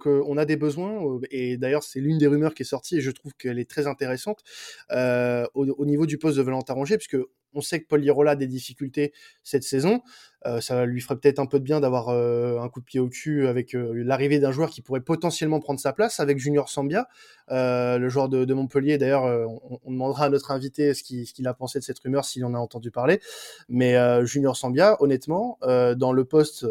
qu'on 0.00 0.36
a 0.36 0.44
des 0.44 0.56
besoins, 0.56 1.20
et 1.30 1.56
d'ailleurs, 1.56 1.82
c'est 1.82 2.00
l'une 2.00 2.18
des 2.18 2.26
rumeurs 2.26 2.54
qui 2.54 2.62
est 2.62 2.66
sortie, 2.66 2.98
et 2.98 3.00
je 3.00 3.10
trouve 3.10 3.32
qu'elle 3.34 3.58
est 3.58 3.68
très 3.68 3.86
intéressante, 3.86 4.42
au, 4.90 5.48
au, 5.54 5.86
niveau 5.86 6.06
du 6.06 6.18
poste 6.18 6.36
de 6.36 6.42
Valentin 6.42 6.74
Rongier, 6.74 6.98
puisque 6.98 7.16
on 7.54 7.60
sait 7.60 7.80
que 7.80 7.86
Paul 7.86 8.00
Lirola 8.00 8.32
a 8.32 8.36
des 8.36 8.46
difficultés 8.46 9.12
cette 9.42 9.64
saison. 9.64 10.02
Euh, 10.46 10.60
ça 10.60 10.86
lui 10.86 11.00
ferait 11.00 11.16
peut-être 11.16 11.38
un 11.38 11.46
peu 11.46 11.58
de 11.58 11.64
bien 11.64 11.80
d'avoir 11.80 12.08
euh, 12.08 12.58
un 12.60 12.68
coup 12.68 12.80
de 12.80 12.84
pied 12.86 12.98
au 12.98 13.08
cul 13.08 13.46
avec 13.46 13.74
euh, 13.74 13.92
l'arrivée 14.04 14.38
d'un 14.38 14.52
joueur 14.52 14.70
qui 14.70 14.80
pourrait 14.80 15.02
potentiellement 15.02 15.60
prendre 15.60 15.78
sa 15.78 15.92
place, 15.92 16.18
avec 16.18 16.38
Junior 16.38 16.68
Sambia, 16.68 17.08
le 17.48 18.08
joueur 18.08 18.28
de, 18.28 18.54
Montpellier. 18.54 18.98
D'ailleurs, 18.98 19.24
on, 19.24 19.80
on, 19.84 19.90
demandera 19.90 20.26
à 20.26 20.28
notre 20.30 20.50
invité 20.50 20.94
ce 20.94 21.02
qu'il 21.02 21.46
a 21.46 21.54
pensé 21.54 21.78
de 21.78 21.84
cette 21.84 21.98
rumeur, 21.98 22.24
s'il 22.24 22.44
en 22.44 22.54
a 22.54 22.58
entendu 22.58 22.90
parler. 22.90 23.20
Mais 23.68 23.96
Junior 24.24 24.56
Sambia, 24.56 24.96
honnêtement, 25.00 25.58
dans 25.62 26.12
le 26.12 26.24
poste 26.24 26.66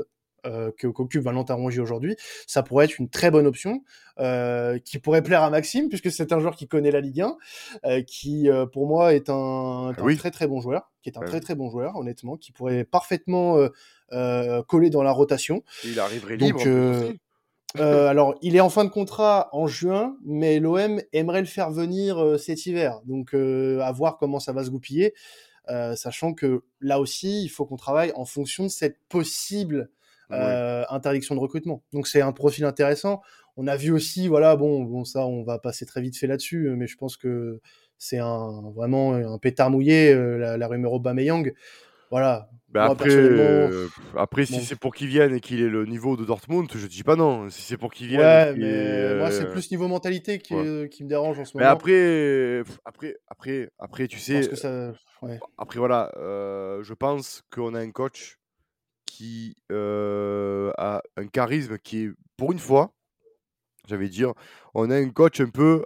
euh, 0.46 0.72
qu'occupe 0.78 1.22
Valentin 1.22 1.56
Rongier 1.56 1.82
aujourd'hui, 1.82 2.16
ça 2.48 2.64
pourrait 2.64 2.86
être 2.86 3.00
une 3.00 3.10
très 3.10 3.32
bonne 3.32 3.48
option 3.48 3.84
euh, 4.20 4.80
qui 4.80 5.00
pourrait 5.00 5.22
plaire 5.22 5.44
à 5.44 5.50
Maxime 5.50 5.88
puisque 5.88 6.12
c'est 6.12 6.34
un 6.34 6.40
joueur 6.40 6.56
qui 6.56 6.68
connaît 6.68 6.92
la 6.92 7.02
Ligue 7.02 7.22
1, 7.22 7.38
euh, 7.86 8.02
qui 8.02 8.50
pour 8.74 8.88
moi 8.88 9.14
est 9.14 9.30
un, 9.30 9.94
un 9.98 10.16
très 10.16 10.32
très 10.32 10.48
bon 10.48 10.62
joueur, 10.62 10.92
qui 11.02 11.10
est 11.10 11.18
un 11.18 11.22
très 11.22 11.40
très 11.40 11.56
bon 11.56 11.70
joueur 11.70 11.96
honnêtement, 11.96 12.38
qui 12.38 12.52
pourrait 12.52 12.84
parfaitement 12.84 13.58
coller 14.68 14.90
dans 14.90 15.04
la 15.04 15.12
rotation. 15.12 15.64
Il 15.86 16.00
arriverait 16.00 16.38
libre. 16.38 16.62
Euh, 17.78 18.08
alors, 18.08 18.36
il 18.42 18.56
est 18.56 18.62
en 18.62 18.70
fin 18.70 18.84
de 18.84 18.90
contrat 18.90 19.50
en 19.52 19.68
juin, 19.68 20.18
mais 20.26 20.60
l'OM 20.60 21.00
aimerait 21.14 21.42
le 21.42 21.46
faire 21.46 21.70
venir 21.70 22.40
cet 22.40 22.66
hiver. 22.66 23.00
Donc, 23.06 23.34
à 23.34 23.92
voir 23.92 24.18
comment 24.18 24.40
ça 24.40 24.54
va 24.54 24.64
se 24.64 24.70
goupiller, 24.70 25.14
sachant 25.96 26.34
que 26.34 26.64
là 26.82 27.00
aussi, 27.00 27.44
il 27.44 27.50
faut 27.50 27.66
qu'on 27.66 27.78
travaille 27.78 28.12
en 28.16 28.26
fonction 28.26 28.64
de 28.64 28.70
cette 28.70 28.98
possible 29.08 29.90
euh, 30.32 30.84
interdiction 30.90 31.36
de 31.36 31.40
recrutement. 31.40 31.84
Donc 31.94 32.08
c'est 32.08 32.22
un 32.22 32.32
profil 32.32 32.66
intéressant. 32.66 33.22
On 33.58 33.68
a 33.68 33.76
vu 33.76 33.92
aussi, 33.92 34.28
voilà, 34.28 34.56
bon, 34.56 34.84
bon 34.84 35.04
ça, 35.04 35.26
on 35.26 35.44
va 35.44 35.60
passer 35.60 35.86
très 35.86 36.02
vite 36.02 36.18
fait 36.18 36.28
là-dessus, 36.28 36.70
mais 36.78 36.88
je 36.88 36.96
pense 36.96 37.18
que 37.18 37.60
c'est 37.98 38.20
un 38.20 38.72
vraiment 38.74 39.14
un 39.14 39.38
pétard 39.38 39.70
mouillé, 39.70 40.14
euh, 40.14 40.38
la, 40.38 40.58
la, 40.58 40.68
rumeur 40.68 40.94
Aubameyang. 40.94 41.54
Voilà. 42.12 42.50
Bah 42.70 42.86
après, 42.86 43.10
euh, 43.10 43.88
après, 44.16 44.46
si 44.46 44.64
c'est 44.64 44.76
pour 44.76 44.94
qu'il 44.94 45.08
vienne 45.08 45.34
et 45.34 45.40
qu'il 45.40 45.60
ait 45.62 45.70
le 45.70 45.86
niveau 45.86 46.16
de 46.16 46.24
Dortmund, 46.24 46.70
je 46.74 46.86
dis 46.86 47.04
pas 47.04 47.16
non. 47.16 47.50
Si 47.50 47.62
c'est 47.64 47.78
pour 47.78 47.92
qu'il 47.92 48.08
vienne, 48.08 48.22
ouais, 48.22 48.54
mais 48.56 49.16
moi 49.16 49.32
c'est 49.32 49.50
plus 49.50 49.70
niveau 49.72 49.88
mentalité 49.88 50.38
qui, 50.38 50.54
ouais. 50.54 50.88
qui, 50.90 51.04
me 51.04 51.10
dérange 51.10 51.40
en 51.40 51.46
ce 51.46 51.58
moment. 51.58 51.66
Mais 51.66 51.72
après, 51.72 52.62
après, 52.86 53.16
après, 53.28 53.70
après, 53.80 54.08
tu 54.08 54.20
sais. 54.20 54.48
Que 54.48 54.56
ça... 54.56 54.94
ouais. 55.24 55.40
Après 55.58 55.80
voilà, 55.80 56.12
euh, 56.18 56.84
je 56.84 56.94
pense 56.94 57.44
qu'on 57.52 57.74
a 57.74 57.80
un 57.80 57.92
coach 57.92 58.39
qui 59.10 59.56
a 59.70 61.02
un 61.18 61.28
charisme 61.28 61.78
qui 61.80 62.06
est, 62.06 62.12
pour 62.38 62.52
une 62.52 62.60
fois, 62.60 62.94
j'avais 63.88 64.10
dire, 64.10 64.34
on 64.74 64.90
a 64.90 64.96
un 64.96 65.10
coach 65.10 65.42
un 65.42 65.50
peu 65.50 65.86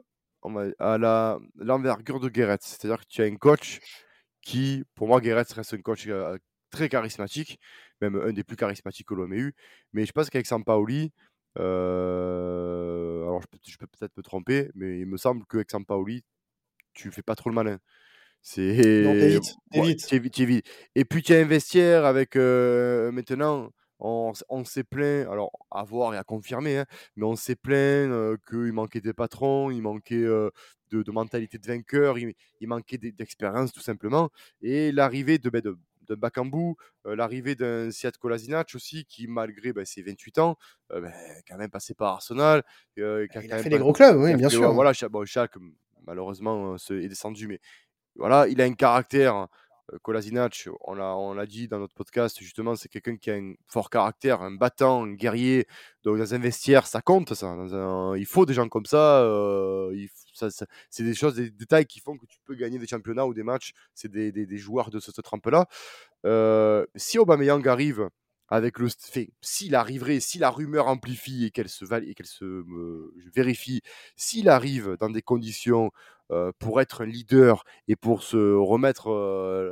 à 0.79 0.97
la, 0.97 1.39
l'envergure 1.55 2.19
de 2.19 2.29
Guéret. 2.29 2.57
C'est-à-dire 2.61 2.99
que 2.99 3.07
tu 3.09 3.21
as 3.21 3.25
un 3.25 3.35
coach 3.35 3.79
qui, 4.41 4.83
pour 4.95 5.07
moi, 5.07 5.21
Guéret 5.21 5.45
reste 5.55 5.73
un 5.73 5.81
coach 5.81 6.07
très 6.69 6.89
charismatique, 6.89 7.59
même 8.01 8.15
un 8.15 8.33
des 8.33 8.43
plus 8.43 8.57
charismatiques 8.57 9.07
que 9.07 9.13
l'on 9.13 9.31
ait 9.31 9.37
eu. 9.37 9.53
Mais 9.93 10.05
je 10.05 10.11
pense 10.11 10.29
qu'avec 10.29 10.47
Sampaoli, 10.47 11.11
euh, 11.59 13.23
alors 13.23 13.41
je 13.41 13.47
peux, 13.47 13.57
je 13.65 13.77
peux, 13.77 13.87
peut-être 13.87 14.17
me 14.17 14.23
tromper, 14.23 14.69
mais 14.75 14.99
il 14.99 15.05
me 15.05 15.17
semble 15.17 15.45
qu'avec 15.45 15.71
Sampaoli, 15.71 16.23
tu 16.93 17.11
fais 17.11 17.21
pas 17.23 17.35
trop 17.35 17.49
le 17.49 17.55
malin. 17.55 17.79
C'est. 18.43 18.73
Vite, 19.71 20.11
Et 20.95 21.05
puis 21.05 21.23
tu 21.23 21.33
as 21.33 21.39
un 21.39 21.45
vestiaire 21.45 22.05
avec 22.05 22.35
euh, 22.35 23.11
maintenant. 23.11 23.71
On, 24.05 24.33
on 24.49 24.65
s'est 24.65 24.83
plaint, 24.83 25.29
alors 25.29 25.51
à 25.71 25.85
voir 25.85 26.13
et 26.13 26.17
à 26.17 26.25
confirmer, 26.25 26.79
hein, 26.79 26.85
mais 27.15 27.25
on 27.25 27.37
s'est 27.37 27.55
plaint 27.55 28.11
euh, 28.11 28.35
qu'il 28.49 28.73
manquait 28.73 28.99
des 28.99 29.13
patrons, 29.13 29.71
il 29.71 29.81
manquait 29.81 30.15
euh, 30.15 30.49
de, 30.91 31.03
de, 31.03 31.11
mentalité 31.11 31.57
de 31.57 31.65
vainqueur, 31.65 32.17
il, 32.17 32.33
il 32.59 32.67
manquait 32.67 32.97
d'expérience 32.97 33.71
tout 33.71 33.79
simplement. 33.79 34.29
Et 34.61 34.91
l'arrivée 34.91 35.37
de, 35.37 35.49
ben, 35.49 35.61
de, 35.61 35.77
de 36.09 36.15
Bakambu, 36.15 36.73
l'arrivée 37.05 37.55
d'un 37.55 37.91
Siad 37.91 38.17
Kolasinac 38.17 38.73
aussi, 38.75 39.05
qui 39.05 39.27
malgré 39.27 39.71
bah, 39.71 39.85
ses 39.85 40.01
28 40.01 40.39
ans, 40.39 40.57
bah, 40.89 40.99
quand 41.47 41.55
même 41.55 41.69
passé 41.69 41.93
par 41.93 42.15
Arsenal. 42.15 42.63
il 42.97 43.03
a, 43.03 43.59
fait 43.59 43.69
des 43.69 43.77
gros 43.77 43.93
clubs, 43.93 44.17
oui, 44.17 44.35
bien 44.35 44.49
sûr. 44.49 44.73
Voilà, 44.73 44.91
bon, 45.09 45.23
Chaque, 45.23 45.53
malheureusement, 46.05 46.75
est 46.75 47.07
descendu, 47.07 47.47
mais 47.47 47.61
voilà, 48.15 48.47
il 48.47 48.61
a 48.61 48.65
un 48.65 48.73
caractère 48.73 49.47
Kolasinac, 50.01 50.69
on 50.81 50.93
l'a, 50.93 51.15
on 51.15 51.33
l'a 51.33 51.45
dit 51.45 51.67
dans 51.67 51.79
notre 51.79 51.93
podcast, 51.93 52.39
justement, 52.39 52.75
c'est 52.75 52.89
quelqu'un 52.89 53.17
qui 53.17 53.29
a 53.29 53.35
un 53.35 53.53
fort 53.67 53.89
caractère, 53.89 54.41
un 54.41 54.51
battant, 54.51 55.03
un 55.03 55.13
guerrier. 55.13 55.67
Donc, 56.03 56.17
dans 56.17 56.33
un 56.33 56.39
vestiaire, 56.39 56.87
ça 56.87 57.01
compte, 57.01 57.33
ça. 57.33 57.55
il 58.17 58.25
faut 58.25 58.45
des 58.45 58.53
gens 58.53 58.69
comme 58.69 58.85
ça, 58.85 59.27
c'est 60.89 61.03
des 61.03 61.13
choses, 61.13 61.35
des 61.35 61.51
détails 61.51 61.85
qui 61.85 61.99
font 61.99 62.17
que 62.17 62.25
tu 62.25 62.39
peux 62.45 62.55
gagner 62.55 62.79
des 62.79 62.87
championnats 62.87 63.25
ou 63.25 63.33
des 63.33 63.43
matchs. 63.43 63.73
C'est 63.93 64.09
des, 64.11 64.57
joueurs 64.57 64.89
de 64.89 64.99
ce, 64.99 65.11
ce 65.11 65.21
trempe-là. 65.21 65.67
si 66.95 67.19
Aubameyang 67.19 67.67
arrive 67.67 68.09
avec 68.49 68.77
le 68.77 68.87
fait, 68.87 69.31
s'il 69.41 69.73
arriverait, 69.73 70.19
si 70.19 70.37
la 70.37 70.49
rumeur 70.49 70.87
amplifie 70.87 71.45
et 71.45 71.51
qu'elle 71.51 71.69
se, 71.69 71.85
et 72.03 72.13
qu'elle 72.13 72.27
se 72.27 72.63
vérifie, 73.33 73.81
s'il 74.15 74.47
arrive 74.47 74.95
dans 74.99 75.09
des 75.09 75.21
conditions 75.21 75.91
pour 76.59 76.81
être 76.81 77.01
un 77.01 77.05
leader 77.05 77.63
et 77.87 77.95
pour 77.95 78.23
se 78.23 78.55
remettre 78.55 79.09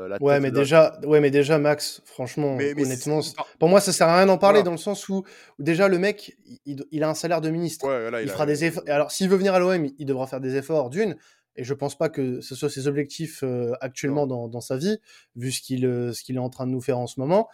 la 0.09 0.17
tête 0.17 0.25
ouais 0.25 0.39
mais 0.39 0.51
déjà 0.51 0.99
ouais 1.03 1.19
mais 1.19 1.31
déjà 1.31 1.57
Max 1.57 2.01
franchement 2.05 2.57
honnêtement 2.57 3.21
pour 3.59 3.69
moi 3.69 3.81
ça 3.81 3.91
sert 3.91 4.07
à 4.07 4.17
rien 4.17 4.25
d'en 4.25 4.37
parler 4.37 4.63
dans 4.63 4.71
le 4.71 4.77
sens 4.77 5.09
où, 5.09 5.23
déjà 5.59 5.87
le 5.87 5.97
mec 5.97 6.37
il, 6.65 7.03
a 7.03 7.09
un 7.09 7.13
salaire 7.13 7.41
de 7.41 7.49
ministre. 7.49 7.87
Il, 8.21 8.29
fera 8.29 8.45
des 8.45 8.65
efforts 8.65 8.83
alors 8.87 9.11
s'il 9.11 9.29
veut 9.29 9.37
venir 9.37 9.53
à 9.53 9.59
l'OM 9.59 9.87
il 9.97 10.05
devra 10.05 10.27
faire 10.27 10.41
des 10.41 10.55
efforts 10.55 10.89
d'une 10.89 11.15
et 11.55 11.63
je 11.63 11.73
pense 11.73 11.97
pas 11.97 12.09
que 12.09 12.41
ce 12.41 12.55
soit 12.55 12.69
ses 12.69 12.87
objectifs 12.87 13.43
actuellement 13.81 14.27
dans, 14.27 14.47
dans, 14.47 14.61
sa 14.61 14.77
vie 14.77 14.99
vu 15.35 15.51
ce 15.51 15.61
qu'il 15.61 15.81
ce 15.81 16.23
qu'il 16.23 16.35
est 16.35 16.39
en 16.39 16.49
train 16.49 16.65
de 16.65 16.71
nous 16.71 16.81
faire 16.81 16.97
en 16.97 17.07
ce 17.07 17.19
moment. 17.19 17.49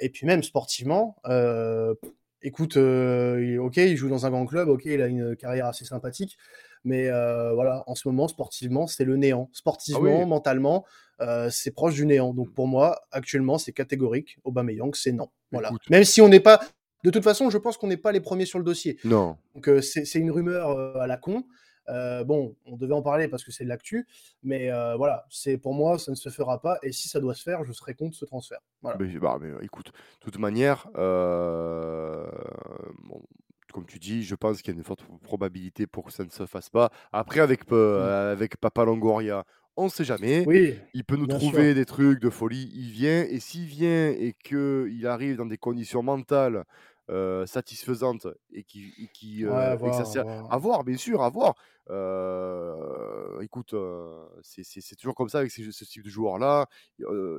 Et 0.00 0.08
puis 0.08 0.26
même 0.26 0.42
sportivement 0.42 1.16
écoute 2.42 2.76
ok 2.76 3.76
il 3.76 3.96
joue 3.96 4.08
dans 4.08 4.26
un 4.26 4.30
grand 4.30 4.46
club 4.46 4.68
ok 4.68 4.84
il 4.84 5.02
a 5.02 5.06
une 5.06 5.36
carrière 5.36 5.66
assez 5.66 5.84
sympathique 5.84 6.38
mais 6.86 7.08
euh, 7.08 7.52
voilà, 7.52 7.82
en 7.88 7.96
ce 7.96 8.06
moment, 8.06 8.28
sportivement, 8.28 8.86
c'est 8.86 9.04
le 9.04 9.16
néant. 9.16 9.48
Ah 9.50 9.56
sportivement, 9.56 10.24
mentalement, 10.24 10.86
euh, 11.20 11.50
c'est 11.50 11.72
proche 11.72 11.94
du 11.94 12.06
néant. 12.06 12.32
Donc 12.32 12.54
pour 12.54 12.68
moi, 12.68 13.02
actuellement, 13.10 13.58
c'est 13.58 13.72
catégorique. 13.72 14.38
Aubameyang, 14.44 14.94
c'est 14.94 15.10
non. 15.10 15.28
Voilà. 15.50 15.72
Même 15.90 16.04
si 16.04 16.20
on 16.20 16.28
n'est 16.28 16.40
pas, 16.40 16.60
de 17.02 17.10
toute 17.10 17.24
façon, 17.24 17.50
je 17.50 17.58
pense 17.58 17.76
qu'on 17.76 17.88
n'est 17.88 17.96
pas 17.96 18.12
les 18.12 18.20
premiers 18.20 18.46
sur 18.46 18.60
le 18.60 18.64
dossier. 18.64 18.98
Non. 19.04 19.36
Donc 19.56 19.68
euh, 19.68 19.82
c'est 19.82 20.14
une 20.14 20.30
rumeur 20.30 20.78
à 21.00 21.08
la 21.08 21.16
con. 21.16 21.42
bon, 22.24 22.54
on 22.66 22.76
devait 22.76 22.94
en 22.94 23.02
parler 23.02 23.26
parce 23.26 23.42
que 23.42 23.50
c'est 23.50 23.64
de 23.64 23.68
l'actu, 23.68 24.06
mais 24.44 24.70
voilà, 24.96 25.26
c'est 25.28 25.58
pour 25.58 25.74
moi, 25.74 25.98
ça 25.98 26.12
ne 26.12 26.16
se 26.16 26.28
fera 26.28 26.62
pas. 26.62 26.78
Et 26.84 26.92
si 26.92 27.08
ça 27.08 27.18
doit 27.18 27.34
se 27.34 27.42
faire, 27.42 27.64
je 27.64 27.72
serai 27.72 27.94
contre 27.94 28.16
ce 28.16 28.24
transfert. 28.24 28.60
Voilà. 28.80 28.96
Mais, 29.00 29.18
bah, 29.18 29.38
mais 29.40 29.50
écoute, 29.64 29.86
de 29.86 30.24
toute 30.24 30.38
manière, 30.38 30.86
comme 33.76 33.84
tu 33.84 33.98
dis, 33.98 34.22
je 34.22 34.34
pense 34.34 34.62
qu'il 34.62 34.72
y 34.72 34.74
a 34.74 34.78
une 34.78 34.84
forte 34.84 35.04
probabilité 35.22 35.86
pour 35.86 36.06
que 36.06 36.10
ça 36.10 36.24
ne 36.24 36.30
se 36.30 36.46
fasse 36.46 36.70
pas. 36.70 36.90
Après, 37.12 37.40
avec, 37.40 37.70
mmh. 37.70 37.74
euh, 37.74 38.32
avec 38.32 38.56
Papa 38.56 38.86
Longoria, 38.86 39.44
on 39.76 39.84
ne 39.84 39.88
sait 39.90 40.02
jamais. 40.02 40.44
Oui, 40.46 40.78
il 40.94 41.04
peut 41.04 41.16
nous 41.16 41.26
trouver 41.26 41.74
des 41.74 41.84
trucs 41.84 42.18
de 42.18 42.30
folie. 42.30 42.72
Il 42.74 42.90
vient, 42.90 43.22
et 43.24 43.38
s'il 43.38 43.66
vient 43.66 44.08
et 44.08 44.34
qu'il 44.42 45.06
arrive 45.06 45.36
dans 45.36 45.44
des 45.44 45.58
conditions 45.58 46.02
mentales 46.02 46.64
euh, 47.10 47.44
satisfaisantes 47.44 48.26
et 48.50 48.64
qui, 48.64 49.10
qui 49.12 49.44
euh, 49.44 49.52
à, 49.52 49.76
voir, 50.56 50.82
bien 50.82 50.96
sûr, 50.96 51.22
à 51.22 51.28
voir. 51.28 51.54
écoute, 53.42 53.74
c'est 54.40 54.96
toujours 54.96 55.14
comme 55.14 55.28
ça 55.28 55.40
avec 55.40 55.50
ce, 55.50 55.84
type 55.84 56.02
de 56.02 56.08
joueurs-là. 56.08 56.66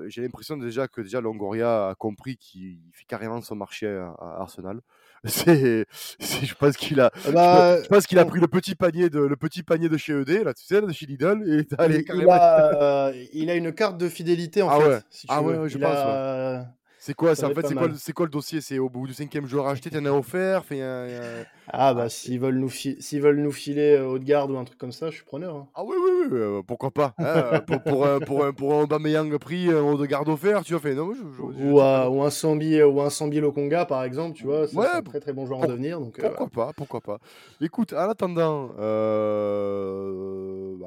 J'ai 0.06 0.22
l'impression 0.22 0.56
déjà 0.56 0.88
que 0.88 1.02
déjà 1.02 1.20
Longoria 1.20 1.90
a 1.90 1.96
compris 1.96 2.38
qu'il 2.38 2.78
fait 2.92 3.06
carrément 3.06 3.42
son 3.42 3.56
marché 3.56 3.88
à 3.88 4.38
Arsenal. 4.40 4.82
C'est, 5.26 5.86
je 6.20 6.54
pense 6.56 6.78
qu'il 6.78 7.00
a, 7.00 7.12
je 7.26 7.32
bah, 7.32 7.78
pense 7.90 8.06
qu'il 8.06 8.20
a 8.20 8.26
pris 8.26 8.40
le 8.40 8.48
petit 8.48 8.76
panier 8.76 9.10
de, 9.10 9.20
le 9.20 9.36
petit 9.36 9.64
panier 9.64 9.90
de 9.90 9.98
chez 9.98 10.14
ED, 10.14 10.44
là, 10.44 10.54
tu 10.54 10.64
sais, 10.64 10.82
de 10.82 10.92
chez 10.92 11.06
Lidl, 11.06 11.44
et 11.46 11.66
il, 11.70 12.06
il, 12.16 12.30
a, 12.30 13.08
euh, 13.08 13.26
il, 13.34 13.50
a, 13.50 13.56
une 13.56 13.74
carte 13.74 13.98
de 13.98 14.10
fidélité 14.10 14.62
en 14.62 14.70
ah 14.70 14.80
fait. 14.80 14.88
Ouais. 14.88 15.00
ah 15.30 15.42
ouais, 15.42 15.70
je 15.70 15.78
pense. 15.78 16.68
C'est 17.00 17.14
quoi, 17.14 17.32
en 17.32 17.54
fait, 17.54 17.68
c'est 17.98 18.14
quoi, 18.14 18.26
le 18.26 18.32
dossier? 18.32 18.60
C'est 18.60 18.80
au 18.80 18.90
bout 18.90 19.06
du 19.06 19.14
cinquième 19.14 19.46
jour 19.46 19.68
acheté, 19.68 19.90
t'en 19.90 20.04
as 20.06 20.12
offert 20.12 20.66
fait 20.66 20.82
un, 20.82 21.08
Ah 21.68 21.94
bah 21.94 22.10
s'ils 22.10 22.40
veulent 22.40 22.58
nous 22.58 22.70
s'ils 22.70 23.22
veulent 23.22 23.40
nous 23.40 23.52
filer 23.52 23.96
euh, 23.98 24.08
haut 24.08 24.20
de 24.20 24.24
garde 24.24 24.52
ou 24.52 24.58
un 24.58 24.64
truc 24.64 24.80
comme 24.80 24.92
ça, 24.92 25.10
je 25.10 25.16
suis 25.18 25.26
preneur. 25.26 25.56
Hein. 25.56 25.68
Ah 25.76 25.84
oui 25.86 25.96
oui 25.96 26.12
oui, 26.22 26.28
euh, 26.32 26.62
pourquoi 26.66 26.92
pas 26.92 27.14
hein, 27.20 27.60
pour, 27.68 27.82
pour, 27.84 28.08
un, 28.08 28.20
pour, 28.20 28.46
un, 28.46 28.52
pour 28.52 28.74
un 28.74 28.84
Aubameyang 28.84 29.32
un 29.32 29.82
haut 29.82 29.98
de 29.98 30.06
garde 30.06 30.28
offert, 30.30 30.64
tu 30.64 30.74
vois 30.74 30.82
fait 30.82 30.96
non 30.96 31.12
ou, 31.40 31.80
ou 31.80 31.82
un 31.82 32.30
Sambi 32.30 32.82
ou 32.82 33.02
un 33.02 33.10
Sambi 33.10 33.40
Lokonga 33.40 33.86
par 33.86 34.04
exemple, 34.04 34.36
tu 34.36 34.46
vois, 34.46 34.68
c'est 34.68 34.78
un 34.78 35.02
très 35.04 35.20
très 35.20 35.34
bon 35.34 35.46
joueur 35.46 35.60
en 35.60 35.68
devenir 35.68 36.00
donc. 36.00 36.18
Euh, 36.20 36.30
pourquoi 36.30 36.48
pas, 36.50 36.74
pourquoi 36.74 37.02
pas. 37.02 37.20
Écoute, 37.62 37.94
en 37.94 38.10
attendant, 38.10 38.70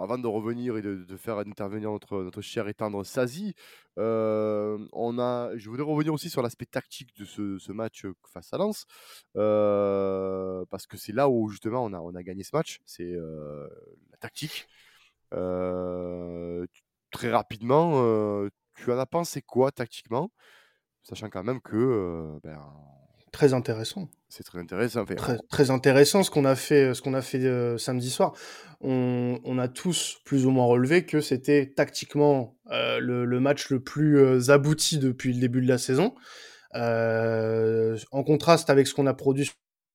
avant 0.00 0.18
de 0.18 0.26
revenir 0.26 0.76
et 0.76 0.82
de, 0.82 1.04
de, 1.08 1.16
faire 1.16 1.38
intervenir 1.38 1.90
notre 1.90 2.22
notre 2.22 2.40
cher 2.40 2.66
et 2.68 2.74
tendre 2.74 3.04
Sazi, 3.04 3.54
on 4.00 5.18
a, 5.18 5.56
je 5.56 5.68
voudrais 5.68 5.86
revenir 5.86 6.12
aussi 6.12 6.30
sur 6.30 6.42
l'aspect 6.42 6.66
tactique 6.66 7.16
de 7.18 7.24
ce, 7.24 7.72
match 7.72 8.06
face 8.32 8.52
à 8.52 8.58
Lens, 8.58 8.86
parce 9.34 10.86
que 10.86 10.96
c'est 10.96 11.12
là 11.12 11.28
où 11.28 11.48
justement 11.48 11.84
on 11.84 11.92
a, 11.92 12.00
on 12.00 12.14
a 12.14 12.22
gagné 12.22 12.42
ce 12.42 12.54
match, 12.54 12.80
c'est 12.84 13.12
la 13.12 14.16
tactique. 14.18 14.66
très 15.30 17.30
rapidement, 17.30 18.48
tu 18.74 18.92
en 18.92 18.98
as 18.98 19.06
pensé 19.06 19.42
quoi 19.42 19.72
tactiquement, 19.72 20.30
sachant 21.02 21.28
quand 21.28 21.44
même 21.44 21.60
que 21.60 22.38
ben, 22.42 22.60
Très 23.32 23.54
intéressant. 23.54 24.08
C'est 24.30 24.44
très 24.44 24.60
intéressant. 24.60 25.04
très, 25.48 25.70
intéressant 25.70 26.22
ce 26.22 26.30
qu'on 26.30 26.44
a 26.44 26.54
fait, 26.54 26.94
ce 26.94 27.02
qu'on 27.02 27.14
a 27.14 27.20
fait 27.20 27.44
euh, 27.44 27.78
samedi 27.78 28.10
soir. 28.10 28.32
On, 28.80 29.58
a 29.58 29.66
tous 29.66 30.20
plus 30.24 30.46
ou 30.46 30.50
moins 30.50 30.64
relevé 30.66 31.04
que 31.04 31.20
c'était 31.20 31.66
tactiquement 31.66 32.56
euh, 32.70 33.00
le, 33.00 33.40
match 33.40 33.70
le 33.70 33.80
plus 33.80 34.18
euh, 34.18 34.50
abouti 34.50 34.98
depuis 34.98 35.34
le 35.34 35.40
début 35.40 35.60
de 35.60 35.68
la 35.68 35.78
saison, 35.78 36.14
en 36.72 38.22
contraste 38.24 38.70
avec 38.70 38.86
ce 38.86 38.94
qu'on 38.94 39.06
a 39.06 39.14
produit 39.14 39.50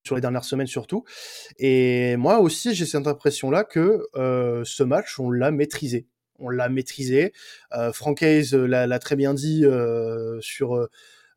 sur 0.06 0.16
les 0.16 0.22
dernières 0.22 0.44
semaines 0.44 0.68
surtout. 0.68 1.06
Et 1.58 2.18
moi 2.18 2.40
aussi, 2.40 2.76
j'ai 2.76 2.86
cette 2.86 3.08
impression-là 3.08 3.64
que 3.64 4.04
ce 4.14 4.84
match, 4.84 5.18
on 5.18 5.32
l'a 5.32 5.52
maîtrisé. 5.52 6.08
On 6.40 6.50
l'a 6.50 6.68
maîtrisé. 6.68 7.32
Frank 7.94 8.22
Hayes 8.22 8.52
l'a 8.52 9.00
très 9.00 9.16
bien 9.16 9.34
dit 9.34 9.64
sur 10.42 10.90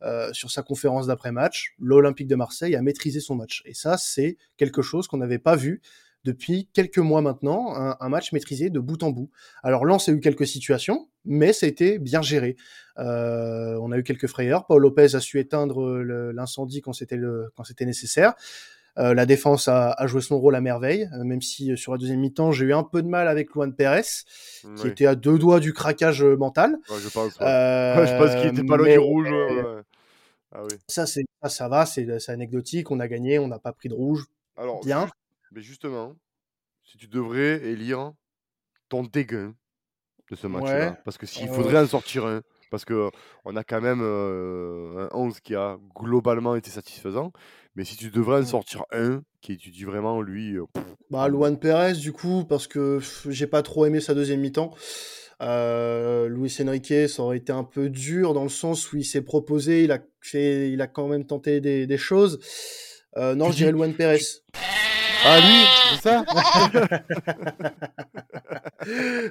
euh, 0.03 0.33
sur 0.33 0.51
sa 0.51 0.63
conférence 0.63 1.07
d'après-match, 1.07 1.75
l'Olympique 1.79 2.29
de 2.29 2.37
Marseille 2.37 2.77
a 2.77 2.83
maîtrisé 2.83 3.21
son 3.21 3.35
match. 3.35 3.63
Et 3.65 3.75
ça, 3.75 3.97
c'est 3.99 4.37
quelque 4.57 4.83
chose 4.83 5.09
qu'on 5.09 5.17
n'avait 5.19 5.39
pas 5.39 5.57
vu 5.57 5.81
depuis 6.25 6.69
quelques 6.73 6.99
mois 6.99 7.23
maintenant, 7.23 7.75
un, 7.75 8.09
match 8.09 8.33
maîtrisé 8.33 8.71
de 8.71 8.81
bout 8.81 9.03
en 9.03 9.11
bout. 9.11 9.31
Alors 9.63 9.85
Lens 9.85 10.09
a 10.09 10.13
eu 10.13 10.21
quelques 10.21 10.47
situations, 10.47 11.09
mais 11.25 11.53
ça 11.53 11.67
a 11.67 11.69
été 11.69 11.99
bien 11.99 12.23
géré. 12.23 12.57
Euh, 12.99 13.79
on 13.81 13.93
a 13.93 13.99
eu 13.99 14.03
quelques 14.03 14.27
frayeurs. 14.27 14.67
Paul 14.67 14.83
Lopez 14.83 15.15
a 15.15 15.21
su 15.21 15.39
éteindre 15.39 16.01
l'incendie 16.33 16.81
quand 16.83 16.93
c'était 16.93 17.17
nécessaire. 17.87 18.35
Euh, 18.99 19.15
la 19.15 19.27
défense 19.27 19.69
a, 19.69 19.95
joué 20.07 20.21
son 20.21 20.41
rôle 20.41 20.57
à 20.57 20.61
merveille, 20.61 21.09
même 21.23 21.41
si 21.41 21.77
sur 21.77 21.93
la 21.93 21.99
deuxième 21.99 22.19
mi-temps 22.19 22.51
j'ai 22.51 22.67
eu 22.67 22.75
un 22.75 22.83
peu 22.83 23.01
de 23.01 23.09
mal 23.09 23.29
avec 23.29 23.55
Luan 23.55 23.73
Pérez, 23.73 24.03
qui 24.77 24.89
était 24.89 25.07
à 25.07 25.15
deux 25.15 25.39
doigts 25.39 25.61
du 25.61 25.73
craquage 25.73 26.25
mental. 26.25 26.77
je 26.89 27.09
pense. 27.09 27.35
je 27.41 28.19
pense 28.19 28.35
qu'il 28.41 28.51
était 28.51 28.67
pas 28.67 28.77
loin 28.77 28.91
du 28.91 28.99
rouge. 28.99 29.29
Ah 30.53 30.63
ça, 30.89 31.07
c'est 31.07 31.25
ça, 31.47 31.69
va, 31.69 31.87
c'est 31.87 32.29
anecdotique. 32.29 32.91
On 32.91 33.01
a 33.01 33.09
gagné, 33.09 33.39
on 33.39 33.49
n'a 33.49 33.59
pas 33.59 33.73
pris 33.73 33.89
de 33.89 33.95
rouge. 33.95 34.25
Alors, 34.57 34.85
bien. 34.85 35.09
mais 35.53 35.61
justement, 35.61 36.17
si 36.85 36.99
tu 36.99 37.07
devrais 37.07 37.63
élire 37.65 38.13
ton 38.89 39.05
dégain 39.05 39.55
de 40.31 40.37
ce 40.37 40.47
match-là, 40.47 40.99
parce 41.05 41.19
que 41.19 41.27
s'il 41.27 41.49
faudrait 41.49 41.79
en 41.79 41.87
sortir 41.87 42.27
un, 42.27 42.43
parce 42.71 42.85
que 42.85 43.11
on 43.45 43.57
a 43.57 43.65
quand 43.65 43.81
même 43.81 44.01
un 44.01 45.09
11 45.13 45.41
qui 45.41 45.55
a 45.55 45.79
globalement 45.95 46.57
été 46.57 46.71
satisfaisant, 46.71 47.33
mais 47.77 47.85
si 47.85 47.97
tu 47.97 48.11
devrais 48.11 48.41
en 48.41 48.47
sortir 48.47 48.85
un, 48.91 49.23
qui 49.41 49.57
tu 49.57 49.71
dis 49.71 49.85
vraiment 49.85 50.21
lui. 50.21 50.57
bah, 51.11 51.29
Luan 51.29 51.59
Perez, 51.59 51.95
du 51.95 52.13
coup, 52.13 52.45
parce 52.45 52.67
que 52.67 52.99
j'ai 53.29 53.47
pas 53.47 53.63
trop 53.63 53.87
aimé 53.87 54.01
sa 54.01 54.15
deuxième 54.15 54.41
mi-temps. 54.41 54.75
Euh, 55.41 56.29
Luis 56.29 56.57
Enrique, 56.61 57.09
ça 57.09 57.23
aurait 57.23 57.37
été 57.37 57.53
un 57.53 57.65
peu 57.65 57.89
dur 57.91 58.35
dans 58.35 58.43
le 58.43 58.49
sens 58.49 58.93
où 58.93 58.97
il 58.97 59.05
s'est 59.05 59.23
proposé, 59.23 59.85
il 59.85 59.93
a 59.93 59.99
fait, 60.21 60.71
il 60.71 60.81
a 60.81 60.87
quand 60.89 61.07
même 61.07 61.25
tenté 61.25 61.61
des, 61.61 61.87
des 61.87 61.97
choses. 61.97 62.41
Euh, 63.17 63.35
non, 63.35 63.51
je 63.51 63.57
dirais 63.57 63.73
Luan 63.73 63.95
Perez. 63.95 64.21
Ah 65.25 65.41
lui, 65.41 65.65
c'est 65.97 66.09
ça? 66.09 66.25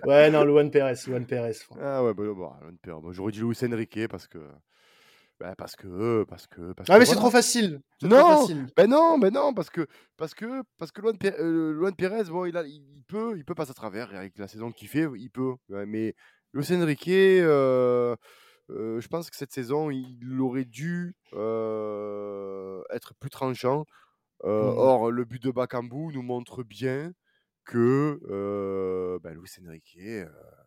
Ouais, 0.05 0.29
non, 0.29 0.43
Luan 0.43 0.69
Perez, 0.69 0.95
Luan 1.07 1.25
Perez. 1.25 1.53
Ah 1.81 2.03
ouais, 2.03 2.13
bah, 2.13 2.23
bah, 2.37 2.59
Luan 2.61 2.77
Perez. 2.81 2.99
j'aurais 3.11 3.31
dit 3.31 3.39
Luis 3.39 3.57
Enrique 3.63 4.07
parce 4.07 4.27
que 4.27 4.37
bah, 5.39 5.53
parce 5.55 5.75
que 5.75 6.23
parce 6.23 6.47
que 6.47 6.73
parce 6.73 6.89
ah 6.89 6.97
mais 6.97 7.05
c'est 7.05 7.15
trop 7.15 7.29
facile. 7.29 7.81
Non, 8.01 8.47
ben 8.75 8.89
non, 8.89 9.17
mais 9.17 9.29
non, 9.29 9.53
parce 9.53 9.69
que 9.69 9.87
parce 10.17 10.33
que 10.33 10.63
parce 10.77 10.91
que 10.91 11.01
Luan, 11.01 11.15
euh, 11.23 11.91
Pérez, 11.91 12.23
bon, 12.25 12.45
il, 12.45 12.57
a, 12.57 12.63
il 12.63 13.03
peut 13.07 13.35
il 13.37 13.45
peut 13.45 13.55
passer 13.55 13.71
à 13.71 13.75
travers 13.75 14.13
avec 14.15 14.37
la 14.37 14.47
saison 14.47 14.71
qu'il 14.71 14.87
fait, 14.87 15.07
il 15.15 15.29
peut. 15.29 15.53
mais 15.69 16.15
euh, 16.55 18.15
euh, 18.69 18.99
je 18.99 19.07
pense 19.07 19.29
que 19.29 19.35
cette 19.35 19.53
saison, 19.53 19.91
il 19.91 20.41
aurait 20.41 20.65
dû 20.65 21.15
être 21.33 23.13
plus 23.19 23.29
tranchant. 23.29 23.85
Mmh. 24.43 24.47
Or, 24.49 25.11
le 25.11 25.25
but 25.25 25.41
de 25.41 25.51
Bakambu 25.51 26.11
nous 26.13 26.21
montre 26.21 26.63
bien 26.63 27.11
que 27.67 28.19
euh, 28.29 29.19
ben, 29.19 29.33
Luis 29.35 29.49
Enrique, 29.63 29.97
euh, 29.99 30.25